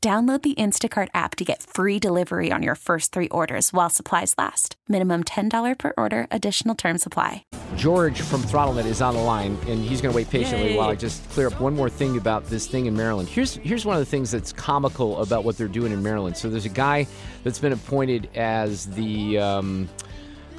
Download 0.00 0.40
the 0.40 0.54
Instacart 0.54 1.08
app 1.12 1.34
to 1.34 1.44
get 1.44 1.60
free 1.60 1.98
delivery 1.98 2.52
on 2.52 2.62
your 2.62 2.76
first 2.76 3.10
three 3.10 3.26
orders 3.30 3.72
while 3.72 3.90
supplies 3.90 4.32
last. 4.38 4.76
Minimum 4.88 5.24
$10 5.24 5.76
per 5.76 5.92
order, 5.98 6.28
additional 6.30 6.76
term 6.76 6.98
supply. 6.98 7.42
George 7.74 8.20
from 8.20 8.42
Throttlenet 8.42 8.84
is 8.84 9.02
on 9.02 9.14
the 9.14 9.20
line, 9.20 9.58
and 9.66 9.82
he's 9.82 10.00
going 10.00 10.12
to 10.12 10.16
wait 10.16 10.30
patiently 10.30 10.70
Yay. 10.70 10.76
while 10.76 10.88
I 10.88 10.94
just 10.94 11.28
clear 11.30 11.48
up 11.48 11.60
one 11.60 11.74
more 11.74 11.90
thing 11.90 12.16
about 12.16 12.46
this 12.46 12.68
thing 12.68 12.86
in 12.86 12.96
Maryland. 12.96 13.28
Here's 13.28 13.56
here's 13.56 13.84
one 13.84 13.96
of 13.96 14.00
the 14.00 14.06
things 14.06 14.30
that's 14.30 14.52
comical 14.52 15.20
about 15.20 15.42
what 15.42 15.58
they're 15.58 15.66
doing 15.66 15.90
in 15.90 16.00
Maryland. 16.00 16.36
So 16.36 16.48
there's 16.48 16.64
a 16.64 16.68
guy 16.68 17.08
that's 17.42 17.58
been 17.58 17.72
appointed 17.72 18.30
as 18.36 18.86
the 18.86 19.38
um, 19.38 19.88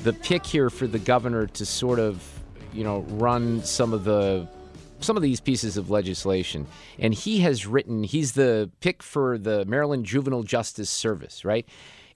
the 0.04 0.12
pick 0.12 0.46
here 0.46 0.70
for 0.70 0.86
the 0.86 1.00
governor 1.00 1.48
to 1.48 1.66
sort 1.66 2.00
of 2.00 2.22
you 2.74 2.84
know 2.84 3.06
run 3.08 3.64
some 3.64 3.94
of 3.94 4.04
the 4.04 4.50
some 5.00 5.16
of 5.16 5.24
these 5.24 5.40
pieces 5.40 5.78
of 5.78 5.90
legislation, 5.90 6.68
and 6.98 7.14
he 7.14 7.40
has 7.40 7.66
written. 7.66 8.04
He's 8.04 8.34
the 8.34 8.70
pick 8.80 9.02
for 9.04 9.38
the 9.38 9.66
Maryland 9.66 10.06
Juvenile 10.06 10.44
Justice 10.44 10.90
Service, 10.90 11.46
right? 11.46 11.68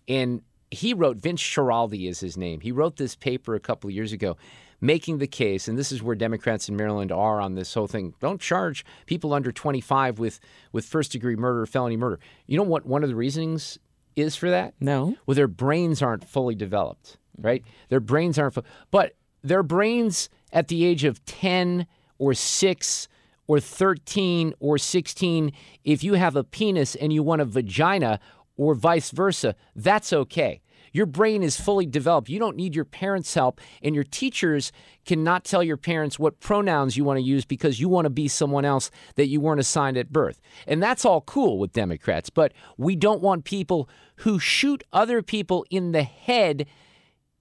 And 0.08 0.42
he 0.72 0.94
wrote. 0.94 1.18
Vince 1.18 1.42
Schiraldi 1.42 2.10
is 2.10 2.20
his 2.20 2.36
name. 2.38 2.60
He 2.62 2.72
wrote 2.72 2.98
this 2.98 3.16
paper 3.16 3.56
a 3.56 3.60
couple 3.60 3.90
of 3.90 3.94
years 3.94 4.12
ago, 4.12 4.38
making 4.82 5.20
the 5.20 5.28
case, 5.28 5.68
and 5.68 5.78
this 5.78 5.92
is 5.92 6.04
where 6.04 6.16
Democrats 6.16 6.68
in 6.68 6.76
Maryland 6.76 7.12
are 7.12 7.40
on 7.40 7.56
this 7.56 7.74
whole 7.74 7.88
thing. 7.88 8.14
Don't 8.20 8.42
charge 8.42 8.84
people 9.06 9.34
under 9.34 9.52
25 9.52 10.20
with 10.20 10.40
with 10.72 10.86
first 10.86 11.12
degree 11.12 11.36
murder, 11.36 11.66
felony 11.66 11.98
murder. 11.98 12.20
You 12.48 12.58
know 12.58 12.64
what? 12.64 12.86
One 12.86 13.04
of 13.04 13.10
the 13.10 13.16
reasonings 13.16 13.78
is 14.16 14.36
for 14.36 14.50
that. 14.50 14.74
No. 14.80 15.16
Well, 15.26 15.36
their 15.36 15.48
brains 15.48 16.02
aren't 16.02 16.28
fully 16.28 16.56
developed, 16.56 17.18
right? 17.38 17.64
Their 17.90 18.00
brains 18.00 18.38
aren't, 18.38 18.56
fu- 18.56 18.64
but 18.92 19.14
their 19.44 19.64
brains 19.64 20.30
at 20.52 20.68
the 20.68 20.86
age 20.86 21.04
of 21.04 21.24
10 21.26 21.88
or 22.24 22.34
6 22.34 23.08
or 23.48 23.60
13 23.60 24.54
or 24.60 24.78
16, 24.78 25.52
if 25.84 26.04
you 26.04 26.14
have 26.14 26.38
a 26.38 26.44
penis 26.44 26.96
and 26.96 27.12
you 27.12 27.22
want 27.22 27.42
a 27.42 27.46
vagina 27.46 28.18
or 28.56 28.74
vice 28.74 29.12
versa, 29.12 29.56
that's 29.76 30.14
okay. 30.14 30.62
Your 30.94 31.06
brain 31.06 31.44
is 31.44 31.60
fully 31.60 31.86
developed. 31.86 32.30
You 32.30 32.40
don't 32.40 32.56
need 32.56 32.76
your 32.76 32.86
parents' 32.86 33.34
help, 33.34 33.60
and 33.82 33.96
your 33.96 34.04
teachers 34.04 34.72
cannot 35.06 35.44
tell 35.44 35.64
your 35.64 35.76
parents 35.76 36.20
what 36.20 36.40
pronouns 36.40 36.96
you 36.96 37.04
want 37.04 37.18
to 37.18 37.26
use 37.26 37.46
because 37.46 37.80
you 37.80 37.90
want 37.90 38.06
to 38.06 38.12
be 38.12 38.28
someone 38.28 38.64
else 38.64 38.92
that 39.16 39.28
you 39.28 39.42
weren't 39.42 39.60
assigned 39.60 39.98
at 39.98 40.14
birth. 40.14 40.40
And 40.68 40.82
that's 40.82 41.04
all 41.04 41.22
cool 41.22 41.58
with 41.58 41.74
Democrats, 41.74 42.30
but 42.30 42.54
we 42.78 42.96
don't 42.96 43.22
want 43.22 43.44
people 43.44 43.90
who 44.18 44.40
shoot 44.40 44.84
other 44.94 45.22
people 45.24 45.66
in 45.70 45.92
the 45.92 46.04
head 46.04 46.68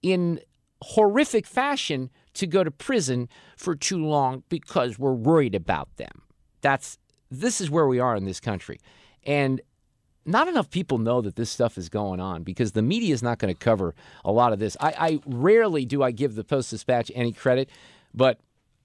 in 0.01 0.39
horrific 0.81 1.45
fashion 1.45 2.09
to 2.35 2.47
go 2.47 2.63
to 2.63 2.71
prison 2.71 3.29
for 3.55 3.75
too 3.75 4.03
long 4.03 4.43
because 4.49 4.97
we're 4.97 5.13
worried 5.13 5.55
about 5.55 5.95
them. 5.97 6.21
That's 6.61 6.97
this 7.29 7.59
is 7.59 7.69
where 7.69 7.87
we 7.87 7.99
are 7.99 8.15
in 8.15 8.25
this 8.25 8.39
country. 8.39 8.79
And 9.25 9.61
not 10.25 10.47
enough 10.47 10.69
people 10.69 10.97
know 10.97 11.21
that 11.21 11.35
this 11.35 11.49
stuff 11.49 11.77
is 11.77 11.89
going 11.89 12.19
on 12.19 12.43
because 12.43 12.71
the 12.71 12.81
media 12.81 13.13
is 13.13 13.23
not 13.23 13.39
going 13.39 13.53
to 13.53 13.59
cover 13.59 13.93
a 14.23 14.31
lot 14.31 14.53
of 14.53 14.59
this. 14.59 14.77
I, 14.79 14.93
I 14.97 15.19
rarely 15.25 15.85
do 15.85 16.01
I 16.03 16.11
give 16.11 16.35
the 16.35 16.43
Post 16.43 16.69
Dispatch 16.69 17.11
any 17.13 17.33
credit, 17.33 17.69
but 18.13 18.39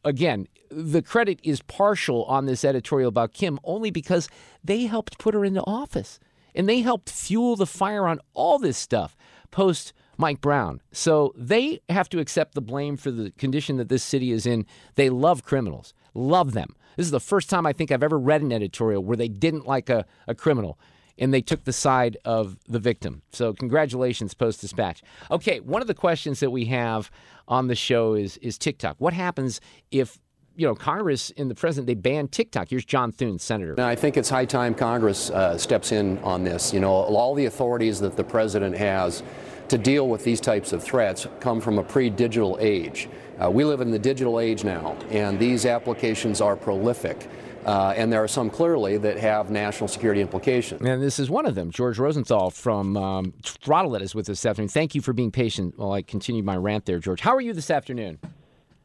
again, 0.04 0.48
the 0.70 1.02
credit 1.02 1.38
is 1.42 1.62
partial 1.62 2.24
on 2.24 2.46
this 2.46 2.64
editorial 2.64 3.08
about 3.08 3.32
Kim 3.32 3.58
only 3.64 3.90
because 3.90 4.28
they 4.64 4.86
helped 4.86 5.18
put 5.18 5.34
her 5.34 5.44
into 5.44 5.62
office 5.64 6.18
and 6.54 6.68
they 6.68 6.80
helped 6.80 7.10
fuel 7.10 7.56
the 7.56 7.66
fire 7.66 8.06
on 8.06 8.20
all 8.34 8.58
this 8.58 8.76
stuff 8.76 9.16
post 9.50 9.92
Mike 10.18 10.40
Brown. 10.40 10.82
So 10.92 11.32
they 11.36 11.80
have 11.88 12.08
to 12.10 12.18
accept 12.18 12.54
the 12.54 12.60
blame 12.60 12.96
for 12.96 13.10
the 13.10 13.30
condition 13.32 13.76
that 13.76 13.88
this 13.88 14.02
city 14.02 14.32
is 14.32 14.44
in. 14.44 14.66
They 14.96 15.08
love 15.08 15.44
criminals, 15.44 15.94
love 16.12 16.52
them. 16.52 16.74
This 16.96 17.06
is 17.06 17.12
the 17.12 17.20
first 17.20 17.48
time 17.48 17.64
I 17.64 17.72
think 17.72 17.92
I've 17.92 18.02
ever 18.02 18.18
read 18.18 18.42
an 18.42 18.52
editorial 18.52 19.02
where 19.04 19.16
they 19.16 19.28
didn't 19.28 19.66
like 19.66 19.88
a, 19.88 20.04
a 20.26 20.34
criminal 20.34 20.78
and 21.16 21.32
they 21.34 21.40
took 21.40 21.64
the 21.64 21.72
side 21.72 22.16
of 22.24 22.56
the 22.68 22.78
victim. 22.78 23.22
So 23.32 23.52
congratulations, 23.52 24.34
Post 24.34 24.60
Dispatch. 24.60 25.02
Okay, 25.30 25.60
one 25.60 25.80
of 25.82 25.88
the 25.88 25.94
questions 25.94 26.40
that 26.40 26.50
we 26.50 26.66
have 26.66 27.10
on 27.46 27.68
the 27.68 27.74
show 27.74 28.14
is 28.14 28.36
is 28.38 28.58
TikTok. 28.58 28.96
What 28.98 29.14
happens 29.14 29.60
if 29.90 30.18
you 30.56 30.66
know 30.66 30.74
Congress 30.74 31.32
and 31.36 31.50
the 31.50 31.54
president 31.54 31.86
they 31.86 31.94
ban 31.94 32.28
TikTok? 32.28 32.68
Here's 32.68 32.84
John 32.84 33.12
Thune, 33.12 33.38
senator. 33.38 33.72
And 33.72 33.82
I 33.82 33.94
think 33.94 34.16
it's 34.16 34.28
high 34.28 34.44
time 34.44 34.74
Congress 34.74 35.30
uh, 35.30 35.56
steps 35.58 35.92
in 35.92 36.18
on 36.18 36.44
this. 36.44 36.72
You 36.72 36.80
know, 36.80 36.90
all 36.90 37.34
the 37.34 37.46
authorities 37.46 38.00
that 38.00 38.16
the 38.16 38.24
president 38.24 38.76
has 38.76 39.22
to 39.68 39.78
deal 39.78 40.08
with 40.08 40.24
these 40.24 40.40
types 40.40 40.72
of 40.72 40.82
threats 40.82 41.26
come 41.40 41.60
from 41.60 41.78
a 41.78 41.82
pre-digital 41.82 42.56
age. 42.60 43.08
Uh, 43.42 43.50
we 43.50 43.64
live 43.64 43.80
in 43.80 43.90
the 43.90 43.98
digital 43.98 44.40
age 44.40 44.64
now, 44.64 44.96
and 45.10 45.38
these 45.38 45.66
applications 45.66 46.40
are 46.40 46.56
prolific. 46.56 47.28
Uh, 47.66 47.92
and 47.96 48.10
there 48.10 48.22
are 48.22 48.28
some 48.28 48.48
clearly 48.48 48.96
that 48.96 49.18
have 49.18 49.50
national 49.50 49.88
security 49.88 50.22
implications. 50.22 50.80
And 50.80 51.02
this 51.02 51.18
is 51.18 51.28
one 51.28 51.44
of 51.44 51.54
them. 51.54 51.70
George 51.70 51.98
Rosenthal 51.98 52.50
from 52.50 52.96
um, 52.96 53.34
ThrottleNet 53.42 54.00
is 54.00 54.14
with 54.14 54.24
us 54.30 54.38
this 54.38 54.46
afternoon. 54.46 54.68
Thank 54.68 54.94
you 54.94 55.02
for 55.02 55.12
being 55.12 55.30
patient 55.30 55.76
while 55.76 55.92
I 55.92 56.00
continue 56.00 56.42
my 56.42 56.56
rant 56.56 56.86
there, 56.86 56.98
George. 56.98 57.20
How 57.20 57.34
are 57.34 57.40
you 57.40 57.52
this 57.52 57.70
afternoon? 57.70 58.18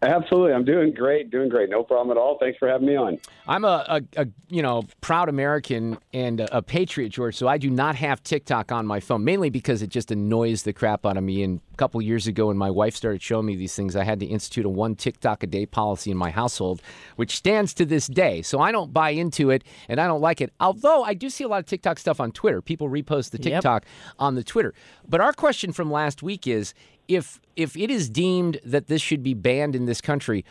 Absolutely, 0.03 0.51
I'm 0.51 0.65
doing 0.65 0.93
great, 0.93 1.31
doing 1.31 1.47
great. 1.47 1.69
No 1.69 1.81
problem 1.81 2.15
at 2.15 2.19
all. 2.19 2.37
Thanks 2.37 2.57
for 2.57 2.67
having 2.67 2.87
me 2.87 2.97
on. 2.97 3.19
I'm 3.47 3.63
a, 3.63 3.85
a, 3.87 4.21
a 4.21 4.27
you 4.49 4.61
know 4.61 4.83
proud 4.99 5.29
American 5.29 5.97
and 6.13 6.41
a, 6.41 6.57
a, 6.57 6.61
patriot, 6.61 7.09
George. 7.09 7.37
So 7.37 7.47
I 7.47 7.57
do 7.57 7.69
not 7.69 7.95
have 7.95 8.21
TikTok 8.21 8.73
on 8.73 8.85
my 8.85 8.99
phone, 8.99 9.23
mainly 9.23 9.49
because 9.49 9.81
it 9.81 9.87
just 9.87 10.11
annoys 10.11 10.63
the 10.63 10.73
crap 10.73 11.05
out 11.05 11.15
of 11.15 11.23
me. 11.23 11.41
And 11.41 11.61
a 11.73 11.77
couple 11.77 12.01
years 12.01 12.27
ago, 12.27 12.47
when 12.47 12.57
my 12.57 12.69
wife 12.69 12.97
started 12.97 13.21
showing 13.21 13.45
me 13.45 13.55
these 13.55 13.75
things, 13.75 13.95
I 13.95 14.03
had 14.03 14.19
to 14.19 14.25
institute 14.25 14.65
a 14.65 14.69
one 14.69 14.95
TikTok 14.95 15.41
a 15.41 15.47
day 15.47 15.65
policy 15.65 16.11
in 16.11 16.17
my 16.17 16.31
household, 16.31 16.81
which 17.15 17.37
stands 17.37 17.73
to 17.75 17.85
this 17.85 18.07
day. 18.07 18.41
So 18.41 18.59
I 18.59 18.73
don't 18.73 18.91
buy 18.91 19.11
into 19.11 19.51
it, 19.51 19.63
and 19.87 20.01
I 20.01 20.07
don't 20.07 20.21
like 20.21 20.41
it. 20.41 20.51
Although 20.59 21.03
I 21.03 21.13
do 21.13 21.29
see 21.29 21.45
a 21.45 21.47
lot 21.47 21.59
of 21.59 21.65
TikTok 21.65 21.97
stuff 21.97 22.19
on 22.19 22.33
Twitter. 22.33 22.61
People 22.61 22.89
repost 22.89 23.29
the 23.29 23.39
TikTok 23.39 23.85
yep. 23.85 24.13
on 24.19 24.35
the 24.35 24.43
Twitter. 24.43 24.73
But 25.07 25.21
our 25.21 25.31
question 25.31 25.71
from 25.71 25.89
last 25.89 26.21
week 26.21 26.45
is 26.45 26.73
if 27.07 27.39
if 27.55 27.75
it 27.77 27.91
is 27.91 28.09
deemed 28.09 28.59
that 28.65 28.87
this 28.87 29.01
should 29.01 29.23
be 29.23 29.33
banned 29.33 29.75
in 29.75 29.85
this 29.85 30.01
country, 30.01 30.45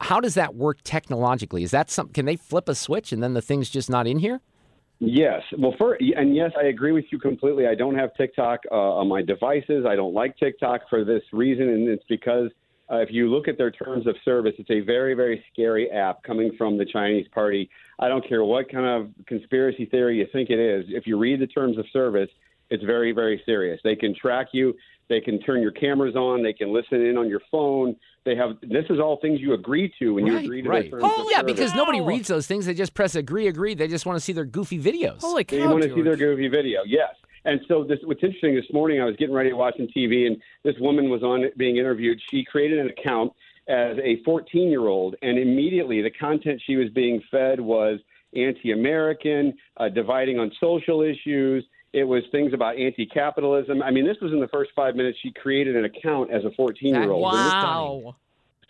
how 0.00 0.20
does 0.20 0.34
that 0.34 0.54
work 0.54 0.82
technologically? 0.82 1.62
Is 1.62 1.70
that 1.70 1.90
some? 1.90 2.08
Can 2.08 2.26
they 2.26 2.36
flip 2.36 2.68
a 2.68 2.74
switch 2.74 3.12
and 3.12 3.22
then 3.22 3.34
the 3.34 3.42
thing's 3.42 3.70
just 3.70 3.88
not 3.88 4.06
in 4.06 4.18
here? 4.18 4.40
Yes. 5.00 5.42
Well, 5.58 5.74
for 5.76 5.94
and 5.94 6.34
yes, 6.34 6.52
I 6.58 6.66
agree 6.66 6.92
with 6.92 7.06
you 7.10 7.18
completely. 7.18 7.66
I 7.66 7.74
don't 7.74 7.94
have 7.96 8.14
TikTok 8.14 8.60
uh, 8.70 8.74
on 8.74 9.08
my 9.08 9.22
devices. 9.22 9.84
I 9.88 9.96
don't 9.96 10.14
like 10.14 10.36
TikTok 10.38 10.82
for 10.88 11.04
this 11.04 11.22
reason, 11.32 11.68
and 11.68 11.88
it's 11.88 12.04
because 12.08 12.50
uh, 12.90 12.96
if 12.96 13.08
you 13.10 13.30
look 13.30 13.48
at 13.48 13.56
their 13.56 13.70
terms 13.70 14.06
of 14.06 14.14
service, 14.24 14.52
it's 14.58 14.70
a 14.70 14.80
very, 14.80 15.14
very 15.14 15.42
scary 15.52 15.90
app 15.90 16.22
coming 16.22 16.52
from 16.56 16.76
the 16.76 16.84
Chinese 16.84 17.26
party. 17.32 17.68
I 17.98 18.08
don't 18.08 18.26
care 18.28 18.44
what 18.44 18.70
kind 18.70 18.86
of 18.86 19.10
conspiracy 19.26 19.86
theory 19.86 20.18
you 20.18 20.26
think 20.32 20.50
it 20.50 20.58
is. 20.58 20.84
If 20.88 21.06
you 21.06 21.18
read 21.18 21.40
the 21.40 21.46
terms 21.46 21.78
of 21.78 21.86
service, 21.92 22.28
it's 22.70 22.84
very, 22.84 23.12
very 23.12 23.42
serious. 23.46 23.80
They 23.84 23.96
can 23.96 24.14
track 24.14 24.48
you. 24.52 24.74
They 25.08 25.20
can 25.20 25.40
turn 25.40 25.60
your 25.60 25.70
cameras 25.70 26.16
on. 26.16 26.42
They 26.42 26.52
can 26.52 26.72
listen 26.72 27.04
in 27.04 27.16
on 27.16 27.28
your 27.28 27.40
phone. 27.50 27.96
They 28.24 28.34
have 28.36 28.58
this 28.62 28.84
is 28.88 28.98
all 28.98 29.18
things 29.20 29.40
you 29.40 29.52
agree 29.52 29.92
to 29.98 30.14
when 30.14 30.24
right, 30.24 30.32
you 30.32 30.38
agree 30.38 30.62
to 30.62 30.68
right. 30.68 30.84
the 30.84 30.90
terms 30.90 31.04
Oh 31.06 31.28
yeah, 31.30 31.38
service. 31.40 31.52
because 31.52 31.74
nobody 31.74 32.00
reads 32.00 32.28
those 32.28 32.46
things. 32.46 32.66
They 32.66 32.74
just 32.74 32.94
press 32.94 33.14
agree, 33.14 33.48
agree. 33.48 33.74
They 33.74 33.88
just 33.88 34.06
want 34.06 34.16
to 34.16 34.24
see 34.24 34.32
their 34.32 34.46
goofy 34.46 34.78
videos. 34.80 35.20
Holy 35.20 35.44
cow! 35.44 35.56
They 35.56 35.66
want 35.66 35.82
to 35.82 35.88
George. 35.88 35.98
see 35.98 36.02
their 36.02 36.16
goofy 36.16 36.48
video. 36.48 36.80
Yes. 36.86 37.14
And 37.46 37.60
so 37.68 37.84
this, 37.84 37.98
what's 38.04 38.22
interesting 38.22 38.54
this 38.54 38.64
morning, 38.72 39.02
I 39.02 39.04
was 39.04 39.16
getting 39.16 39.34
ready 39.34 39.50
to 39.50 39.56
watch 39.56 39.74
some 39.76 39.86
TV, 39.94 40.26
and 40.26 40.36
this 40.62 40.74
woman 40.80 41.10
was 41.10 41.22
on 41.22 41.44
being 41.58 41.76
interviewed. 41.76 42.18
She 42.30 42.42
created 42.42 42.78
an 42.78 42.88
account 42.88 43.32
as 43.68 43.96
a 44.02 44.22
14 44.24 44.70
year 44.70 44.86
old, 44.86 45.16
and 45.22 45.38
immediately 45.38 46.00
the 46.00 46.10
content 46.10 46.62
she 46.66 46.76
was 46.76 46.88
being 46.90 47.22
fed 47.30 47.60
was 47.60 48.00
anti-American, 48.34 49.54
uh, 49.76 49.88
dividing 49.88 50.38
on 50.38 50.50
social 50.60 51.02
issues. 51.02 51.64
It 51.94 52.02
was 52.02 52.24
things 52.32 52.52
about 52.52 52.76
anti-capitalism. 52.76 53.80
I 53.80 53.92
mean, 53.92 54.04
this 54.04 54.16
was 54.20 54.32
in 54.32 54.40
the 54.40 54.48
first 54.48 54.72
five 54.74 54.96
minutes. 54.96 55.16
She 55.22 55.30
created 55.30 55.76
an 55.76 55.84
account 55.84 56.32
as 56.32 56.42
a 56.44 56.50
14-year-old. 56.60 57.22
Wow. 57.22 58.16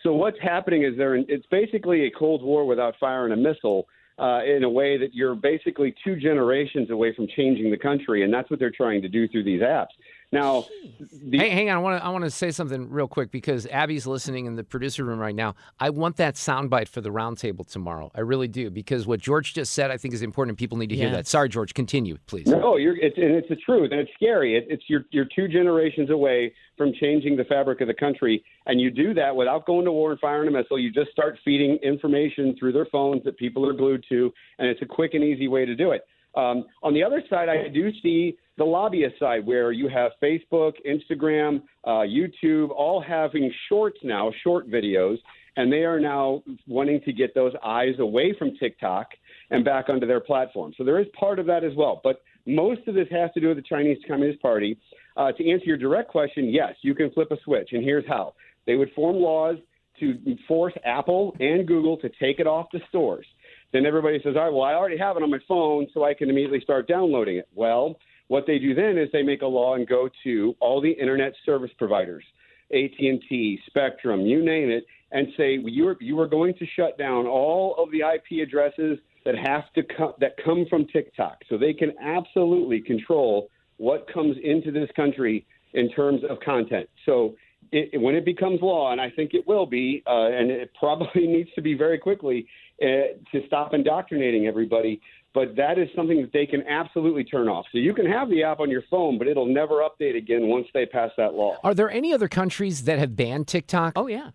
So 0.03 0.13
what's 0.13 0.37
happening 0.39 0.83
is 0.83 0.95
there? 0.95 1.15
It's 1.15 1.47
basically 1.49 2.05
a 2.05 2.11
Cold 2.11 2.43
War 2.43 2.65
without 2.65 2.93
firing 2.99 3.33
a 3.33 3.35
missile. 3.35 3.87
Uh, 4.17 4.39
in 4.45 4.63
a 4.63 4.69
way 4.69 4.97
that 4.97 5.13
you're 5.13 5.35
basically 5.35 5.93
two 6.05 6.15
generations 6.15 6.89
away 6.89 7.13
from 7.13 7.27
changing 7.35 7.69
the 7.69 7.75
country, 7.77 8.23
and 8.23 8.33
that's 8.33 8.49
what 8.49 8.61
they're 8.61 8.71
trying 8.71 9.01
to 9.01 9.09
do 9.09 9.27
through 9.27 9.43
these 9.43 9.59
apps. 9.59 9.87
Now, 10.35 10.65
the, 10.99 11.37
hey, 11.37 11.49
hang 11.49 11.69
on. 11.69 11.77
I 11.77 11.79
want 11.79 11.99
to 12.01 12.05
I 12.05 12.09
want 12.09 12.25
to 12.25 12.29
say 12.29 12.51
something 12.51 12.89
real 12.89 13.07
quick 13.07 13.31
because 13.31 13.65
Abby's 13.67 14.05
listening 14.05 14.47
in 14.47 14.55
the 14.55 14.65
producer 14.65 15.05
room 15.05 15.17
right 15.17 15.33
now. 15.33 15.55
I 15.79 15.89
want 15.91 16.17
that 16.17 16.35
soundbite 16.35 16.89
for 16.89 16.99
the 16.99 17.09
roundtable 17.09 17.65
tomorrow. 17.65 18.11
I 18.13 18.19
really 18.19 18.49
do 18.49 18.69
because 18.69 19.07
what 19.07 19.21
George 19.21 19.53
just 19.53 19.71
said 19.71 19.91
I 19.91 19.97
think 19.97 20.13
is 20.13 20.21
important. 20.21 20.51
And 20.51 20.57
people 20.57 20.77
need 20.77 20.89
to 20.89 20.95
hear 20.95 21.07
Yeah. 21.07 21.15
that. 21.15 21.27
Sorry, 21.27 21.47
George. 21.47 21.73
Continue, 21.73 22.17
please. 22.27 22.47
No, 22.47 22.75
you're, 22.75 22.97
it's, 22.97 23.17
and 23.17 23.31
it's 23.31 23.47
the 23.47 23.55
truth, 23.55 23.91
and 23.91 23.99
it's 24.01 24.11
scary. 24.15 24.57
It, 24.57 24.65
it's 24.69 24.83
you're, 24.87 25.05
you're 25.11 25.27
two 25.33 25.47
generations 25.47 26.09
away 26.09 26.53
from 26.77 26.91
changing 26.99 27.37
the 27.37 27.45
fabric 27.45 27.79
of 27.79 27.87
the 27.87 27.93
country, 27.93 28.43
and 28.65 28.81
you 28.81 28.91
do 28.91 29.13
that 29.13 29.33
without 29.33 29.65
going 29.65 29.85
to 29.85 29.91
war 29.93 30.11
and 30.11 30.19
firing 30.19 30.49
a 30.49 30.51
missile. 30.51 30.77
You 30.77 30.91
just 30.91 31.11
start 31.11 31.39
feeding 31.45 31.77
information 31.81 32.55
through 32.59 32.73
their 32.73 32.85
phones 32.91 33.23
that 33.23 33.37
people 33.37 33.65
are 33.67 33.73
glued 33.73 34.03
to, 34.09 34.33
and 34.59 34.67
it's 34.67 34.81
a 34.81 34.85
quick 34.85 35.13
and 35.13 35.23
easy 35.23 35.47
way 35.47 35.63
to 35.65 35.75
do 35.75 35.91
it. 35.91 36.01
Um, 36.35 36.65
on 36.83 36.93
the 36.93 37.03
other 37.03 37.23
side, 37.29 37.49
I 37.49 37.67
do 37.69 37.91
see 38.01 38.37
the 38.57 38.63
lobbyist 38.63 39.19
side 39.19 39.45
where 39.45 39.71
you 39.71 39.87
have 39.87 40.11
Facebook, 40.21 40.73
Instagram, 40.87 41.61
uh, 41.83 42.03
YouTube, 42.03 42.69
all 42.69 43.01
having 43.01 43.51
shorts 43.69 43.97
now, 44.03 44.31
short 44.43 44.69
videos, 44.69 45.17
and 45.57 45.71
they 45.71 45.83
are 45.83 45.99
now 45.99 46.43
wanting 46.67 47.01
to 47.01 47.13
get 47.13 47.33
those 47.33 47.53
eyes 47.63 47.95
away 47.99 48.33
from 48.37 48.55
TikTok 48.57 49.07
and 49.51 49.63
back 49.63 49.89
onto 49.89 50.05
their 50.05 50.19
platform. 50.19 50.73
So 50.77 50.83
there 50.83 50.99
is 50.99 51.07
part 51.17 51.39
of 51.39 51.45
that 51.47 51.63
as 51.63 51.73
well. 51.75 52.01
But 52.03 52.21
most 52.45 52.87
of 52.87 52.95
this 52.95 53.07
has 53.11 53.31
to 53.33 53.39
do 53.39 53.49
with 53.49 53.57
the 53.57 53.63
Chinese 53.63 53.97
Communist 54.07 54.41
Party. 54.41 54.77
Uh, 55.17 55.31
to 55.31 55.49
answer 55.49 55.65
your 55.65 55.77
direct 55.77 56.09
question, 56.09 56.49
yes, 56.49 56.73
you 56.81 56.93
can 56.93 57.09
flip 57.11 57.31
a 57.31 57.37
switch, 57.43 57.69
and 57.71 57.83
here's 57.83 58.05
how. 58.07 58.33
They 58.67 58.75
would 58.75 58.91
form 58.93 59.17
laws 59.17 59.57
to 59.99 60.17
force 60.47 60.73
Apple 60.83 61.35
and 61.39 61.65
Google 61.65 61.97
to 61.97 62.09
take 62.19 62.39
it 62.39 62.47
off 62.47 62.67
the 62.73 62.81
stores. 62.89 63.25
Then 63.73 63.85
everybody 63.85 64.19
says, 64.23 64.35
all 64.35 64.43
right, 64.43 64.53
well, 64.53 64.63
I 64.63 64.73
already 64.73 64.97
have 64.97 65.17
it 65.17 65.23
on 65.23 65.29
my 65.29 65.39
phone, 65.47 65.87
so 65.93 66.03
I 66.03 66.13
can 66.13 66.29
immediately 66.29 66.61
start 66.61 66.87
downloading 66.87 67.37
it. 67.37 67.47
Well, 67.53 67.97
what 68.27 68.45
they 68.47 68.57
do 68.57 68.73
then 68.73 68.97
is 68.97 69.09
they 69.11 69.23
make 69.23 69.41
a 69.41 69.47
law 69.47 69.75
and 69.75 69.87
go 69.87 70.09
to 70.23 70.55
all 70.59 70.81
the 70.81 70.91
internet 70.91 71.33
service 71.45 71.71
providers 71.77 72.23
AT&T, 72.71 73.59
Spectrum, 73.67 74.21
you 74.21 74.43
name 74.43 74.69
it, 74.69 74.85
and 75.11 75.27
say 75.37 75.59
you 75.63 75.87
are 75.87 75.97
you 76.01 76.19
are 76.19 76.27
going 76.27 76.53
to 76.55 76.65
shut 76.75 76.97
down 76.97 77.27
all 77.27 77.75
of 77.77 77.91
the 77.91 77.99
IP 77.99 78.45
addresses 78.45 78.97
that 79.23 79.35
have 79.37 79.71
to 79.73 79.83
come 79.83 80.13
that 80.19 80.33
come 80.43 80.65
from 80.69 80.87
TikTok, 80.87 81.37
so 81.47 81.57
they 81.57 81.73
can 81.73 81.93
absolutely 82.01 82.81
control 82.81 83.49
what 83.77 84.11
comes 84.11 84.35
into 84.43 84.71
this 84.71 84.89
country 84.95 85.45
in 85.73 85.91
terms 85.91 86.21
of 86.27 86.39
content. 86.39 86.89
So 87.05 87.35
it, 87.71 87.99
when 87.99 88.15
it 88.15 88.25
becomes 88.25 88.61
law, 88.61 88.91
and 88.91 89.01
I 89.01 89.09
think 89.09 89.33
it 89.33 89.47
will 89.47 89.65
be, 89.65 90.03
uh, 90.07 90.27
and 90.27 90.49
it 90.49 90.71
probably 90.79 91.27
needs 91.27 91.49
to 91.55 91.61
be 91.61 91.75
very 91.75 91.97
quickly 91.97 92.47
uh, 92.81 92.85
to 93.31 93.45
stop 93.47 93.73
indoctrinating 93.73 94.47
everybody. 94.47 95.01
But 95.33 95.55
that 95.57 95.77
is 95.77 95.89
something 95.95 96.21
that 96.21 96.31
they 96.31 96.45
can 96.45 96.65
absolutely 96.65 97.25
turn 97.25 97.49
off. 97.49 97.65
So 97.73 97.77
you 97.77 97.93
can 97.93 98.05
have 98.05 98.29
the 98.29 98.43
app 98.43 98.61
on 98.61 98.69
your 98.69 98.83
phone, 98.89 99.17
but 99.17 99.27
it'll 99.27 99.45
never 99.45 99.81
update 99.85 100.15
again 100.15 100.47
once 100.47 100.67
they 100.73 100.85
pass 100.85 101.11
that 101.17 101.33
law. 101.33 101.57
Are 101.63 101.73
there 101.73 101.91
any 101.91 102.13
other 102.13 102.29
countries 102.29 102.83
that 102.85 102.99
have 102.99 103.15
banned 103.17 103.47
TikTok? 103.47 103.93
Oh 103.97 104.07
yeah. 104.07 104.29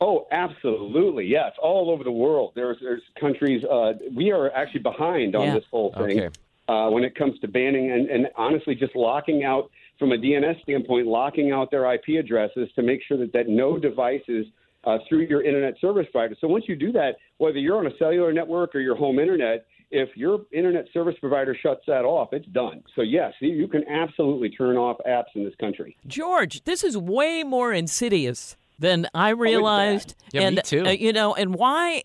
Oh, 0.00 0.26
absolutely. 0.30 1.26
Yes, 1.26 1.52
all 1.60 1.90
over 1.90 2.02
the 2.04 2.10
world. 2.12 2.52
There's 2.54 2.78
there's 2.80 3.02
countries. 3.20 3.62
Uh, 3.64 3.94
we 4.14 4.30
are 4.30 4.50
actually 4.52 4.80
behind 4.80 5.34
on 5.36 5.48
Yeah. 5.48 5.54
this 5.54 5.64
whole 5.70 5.92
thing 5.92 6.18
Okay. 6.20 6.28
uh, 6.68 6.88
when 6.90 7.04
it 7.04 7.14
comes 7.14 7.38
to 7.40 7.48
banning 7.48 7.90
and, 7.90 8.08
and 8.08 8.28
honestly 8.36 8.74
just 8.74 8.96
locking 8.96 9.44
out 9.44 9.70
from 9.98 10.12
a 10.12 10.16
DNS 10.16 10.62
standpoint, 10.62 11.08
locking 11.08 11.50
out 11.52 11.70
their 11.70 11.92
IP 11.92 12.10
addresses 12.18 12.70
to 12.76 12.82
make 12.82 13.02
sure 13.02 13.18
that 13.18 13.32
that 13.34 13.48
no 13.48 13.76
devices 13.78 14.46
uh, 14.84 14.98
through 15.08 15.20
your 15.26 15.42
internet 15.42 15.74
service 15.80 16.06
provider. 16.12 16.36
So 16.40 16.48
once 16.48 16.64
you 16.68 16.76
do 16.76 16.92
that, 16.92 17.16
whether 17.38 17.58
you're 17.58 17.78
on 17.78 17.86
a 17.86 17.96
cellular 17.98 18.32
network 18.32 18.74
or 18.74 18.80
your 18.80 18.96
home 18.96 19.18
internet, 19.18 19.66
if 19.90 20.08
your 20.16 20.40
internet 20.52 20.86
service 20.92 21.14
provider 21.20 21.56
shuts 21.60 21.80
that 21.86 22.04
off, 22.04 22.32
it's 22.32 22.46
done. 22.48 22.82
So 22.94 23.02
yes, 23.02 23.32
you- 23.40 23.54
you 23.54 23.68
can 23.68 23.86
absolutely 23.88 24.50
turn 24.50 24.76
off 24.76 24.98
apps 25.06 25.34
in 25.34 25.44
this 25.44 25.54
country. 25.56 25.96
George, 26.06 26.62
this 26.64 26.84
is 26.84 26.96
way 26.96 27.42
more 27.42 27.72
insidious 27.72 28.56
than 28.78 29.08
I 29.14 29.30
realized. 29.30 30.14
Yeah, 30.32 30.40
me 30.40 30.46
and 30.46 30.64
too. 30.64 30.84
uh, 30.86 30.90
you 30.90 31.12
know, 31.12 31.34
and 31.34 31.54
why 31.54 32.02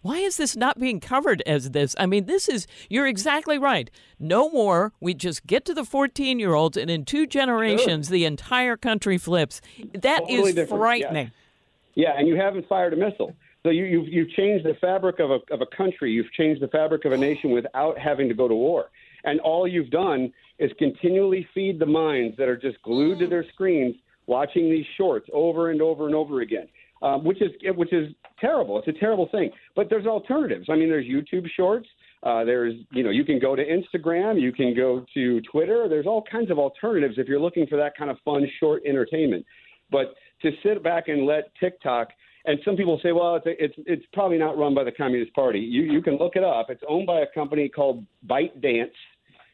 why 0.00 0.18
is 0.18 0.36
this 0.36 0.56
not 0.56 0.78
being 0.78 1.00
covered 1.00 1.42
as 1.44 1.72
this? 1.72 1.94
I 1.98 2.06
mean, 2.06 2.24
this 2.26 2.48
is 2.48 2.66
you're 2.88 3.06
exactly 3.06 3.58
right. 3.58 3.90
No 4.18 4.48
more. 4.48 4.92
We 5.00 5.12
just 5.12 5.46
get 5.46 5.64
to 5.66 5.74
the 5.74 5.82
14-year-olds 5.82 6.76
and 6.76 6.88
in 6.90 7.04
two 7.04 7.26
generations 7.26 8.08
the 8.08 8.24
entire 8.24 8.76
country 8.76 9.18
flips. 9.18 9.60
That 9.92 10.22
is 10.22 10.28
Totally 10.38 10.52
different, 10.54 10.80
frightening. 10.80 11.24
Yeah, 11.26 11.30
and 12.16 12.28
you 12.28 12.36
haven't 12.36 12.68
fired 12.68 12.92
a 12.92 12.96
missile. 12.96 13.34
So 13.64 13.70
you, 13.70 13.84
you've, 13.84 14.08
you've 14.08 14.30
changed 14.30 14.64
the 14.64 14.74
fabric 14.80 15.18
of 15.18 15.30
a, 15.30 15.40
of 15.52 15.60
a 15.60 15.76
country. 15.76 16.12
You've 16.12 16.32
changed 16.32 16.62
the 16.62 16.68
fabric 16.68 17.04
of 17.04 17.12
a 17.12 17.16
nation 17.16 17.50
without 17.50 17.98
having 17.98 18.28
to 18.28 18.34
go 18.34 18.46
to 18.46 18.54
war. 18.54 18.90
And 19.24 19.40
all 19.40 19.66
you've 19.66 19.90
done 19.90 20.32
is 20.58 20.70
continually 20.78 21.46
feed 21.52 21.78
the 21.78 21.86
minds 21.86 22.36
that 22.38 22.48
are 22.48 22.56
just 22.56 22.80
glued 22.82 23.18
to 23.18 23.26
their 23.26 23.44
screens 23.52 23.96
watching 24.26 24.70
these 24.70 24.86
shorts 24.96 25.28
over 25.32 25.70
and 25.70 25.82
over 25.82 26.06
and 26.06 26.14
over 26.14 26.40
again, 26.40 26.68
um, 27.02 27.24
which 27.24 27.42
is 27.42 27.50
which 27.74 27.92
is 27.92 28.14
terrible. 28.40 28.78
It's 28.78 28.88
a 28.88 29.00
terrible 29.00 29.28
thing. 29.32 29.50
But 29.74 29.90
there's 29.90 30.06
alternatives. 30.06 30.66
I 30.70 30.76
mean, 30.76 30.88
there's 30.88 31.06
YouTube 31.06 31.48
Shorts. 31.56 31.88
Uh, 32.22 32.44
there's 32.44 32.74
you 32.92 33.02
know 33.02 33.10
you 33.10 33.24
can 33.24 33.38
go 33.38 33.56
to 33.56 33.64
Instagram. 33.64 34.40
You 34.40 34.52
can 34.52 34.74
go 34.74 35.04
to 35.14 35.40
Twitter. 35.42 35.88
There's 35.88 36.06
all 36.06 36.22
kinds 36.30 36.50
of 36.50 36.58
alternatives 36.58 37.14
if 37.18 37.26
you're 37.26 37.40
looking 37.40 37.66
for 37.66 37.76
that 37.76 37.96
kind 37.96 38.10
of 38.10 38.18
fun 38.24 38.46
short 38.60 38.82
entertainment. 38.86 39.44
But 39.90 40.14
to 40.42 40.50
sit 40.62 40.82
back 40.82 41.08
and 41.08 41.26
let 41.26 41.52
TikTok 41.60 42.08
and 42.48 42.58
some 42.64 42.76
people 42.76 42.98
say, 43.02 43.12
well, 43.12 43.36
it's 43.36 43.46
it's 43.46 43.74
it's 43.86 44.04
probably 44.14 44.38
not 44.38 44.56
run 44.56 44.74
by 44.74 44.82
the 44.82 44.92
Communist 44.92 45.34
Party. 45.34 45.58
You 45.58 45.82
you 45.82 46.00
can 46.00 46.16
look 46.16 46.34
it 46.34 46.42
up. 46.42 46.70
It's 46.70 46.82
owned 46.88 47.06
by 47.06 47.20
a 47.20 47.26
company 47.34 47.68
called 47.68 48.04
Byte 48.26 48.62
Dance, 48.62 48.94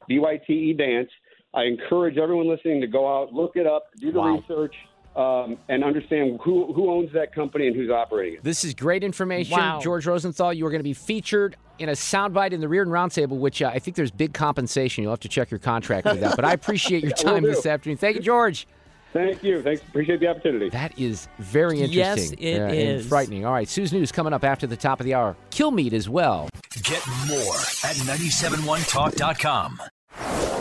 B 0.06 0.20
Y 0.20 0.40
T 0.46 0.52
E 0.52 0.72
Dance. 0.74 1.08
I 1.52 1.64
encourage 1.64 2.18
everyone 2.18 2.48
listening 2.48 2.80
to 2.82 2.86
go 2.86 3.12
out, 3.12 3.32
look 3.32 3.56
it 3.56 3.66
up, 3.66 3.86
do 4.00 4.12
the 4.12 4.20
research, 4.20 4.74
um, 5.16 5.56
and 5.68 5.82
understand 5.82 6.38
who 6.44 6.72
who 6.72 6.88
owns 6.88 7.12
that 7.14 7.34
company 7.34 7.66
and 7.66 7.74
who's 7.74 7.90
operating 7.90 8.34
it. 8.34 8.44
This 8.44 8.62
is 8.62 8.74
great 8.74 9.02
information. 9.02 9.58
Wow. 9.58 9.80
George 9.80 10.06
Rosenthal, 10.06 10.52
you 10.52 10.64
are 10.64 10.70
going 10.70 10.78
to 10.78 10.84
be 10.84 10.94
featured 10.94 11.56
in 11.80 11.88
a 11.88 11.92
soundbite 11.92 12.52
in 12.52 12.60
the 12.60 12.68
Reardon 12.68 12.92
Roundtable, 12.92 13.40
which 13.40 13.60
uh, 13.60 13.72
I 13.74 13.80
think 13.80 13.96
there's 13.96 14.12
big 14.12 14.34
compensation. 14.34 15.02
You'll 15.02 15.12
have 15.12 15.20
to 15.20 15.28
check 15.28 15.50
your 15.50 15.58
contract 15.58 16.06
with 16.06 16.20
that. 16.20 16.36
But 16.36 16.44
I 16.44 16.52
appreciate 16.52 17.02
your 17.02 17.12
time 17.16 17.42
do. 17.42 17.48
this 17.48 17.66
afternoon. 17.66 17.96
Thank 17.98 18.16
you, 18.16 18.22
George. 18.22 18.68
Thank 19.14 19.42
you. 19.44 19.62
Thanks. 19.62 19.80
Appreciate 19.82 20.18
the 20.20 20.26
opportunity. 20.26 20.68
That 20.70 20.98
is 20.98 21.28
very 21.38 21.78
Yes, 21.80 22.18
interesting. 22.32 22.38
it 22.40 22.60
uh, 22.60 22.64
and 22.64 22.74
is. 22.74 23.06
frightening. 23.06 23.46
All 23.46 23.52
right, 23.52 23.68
Sue's 23.68 23.92
News 23.92 24.10
coming 24.12 24.32
up 24.32 24.42
after 24.44 24.66
the 24.66 24.76
top 24.76 24.98
of 25.00 25.06
the 25.06 25.14
hour. 25.14 25.36
Kilmeade 25.50 25.92
as 25.92 26.08
well. 26.08 26.48
Get 26.82 27.00
more 27.28 27.54
at 27.84 27.96
971talk.com. 28.04 29.78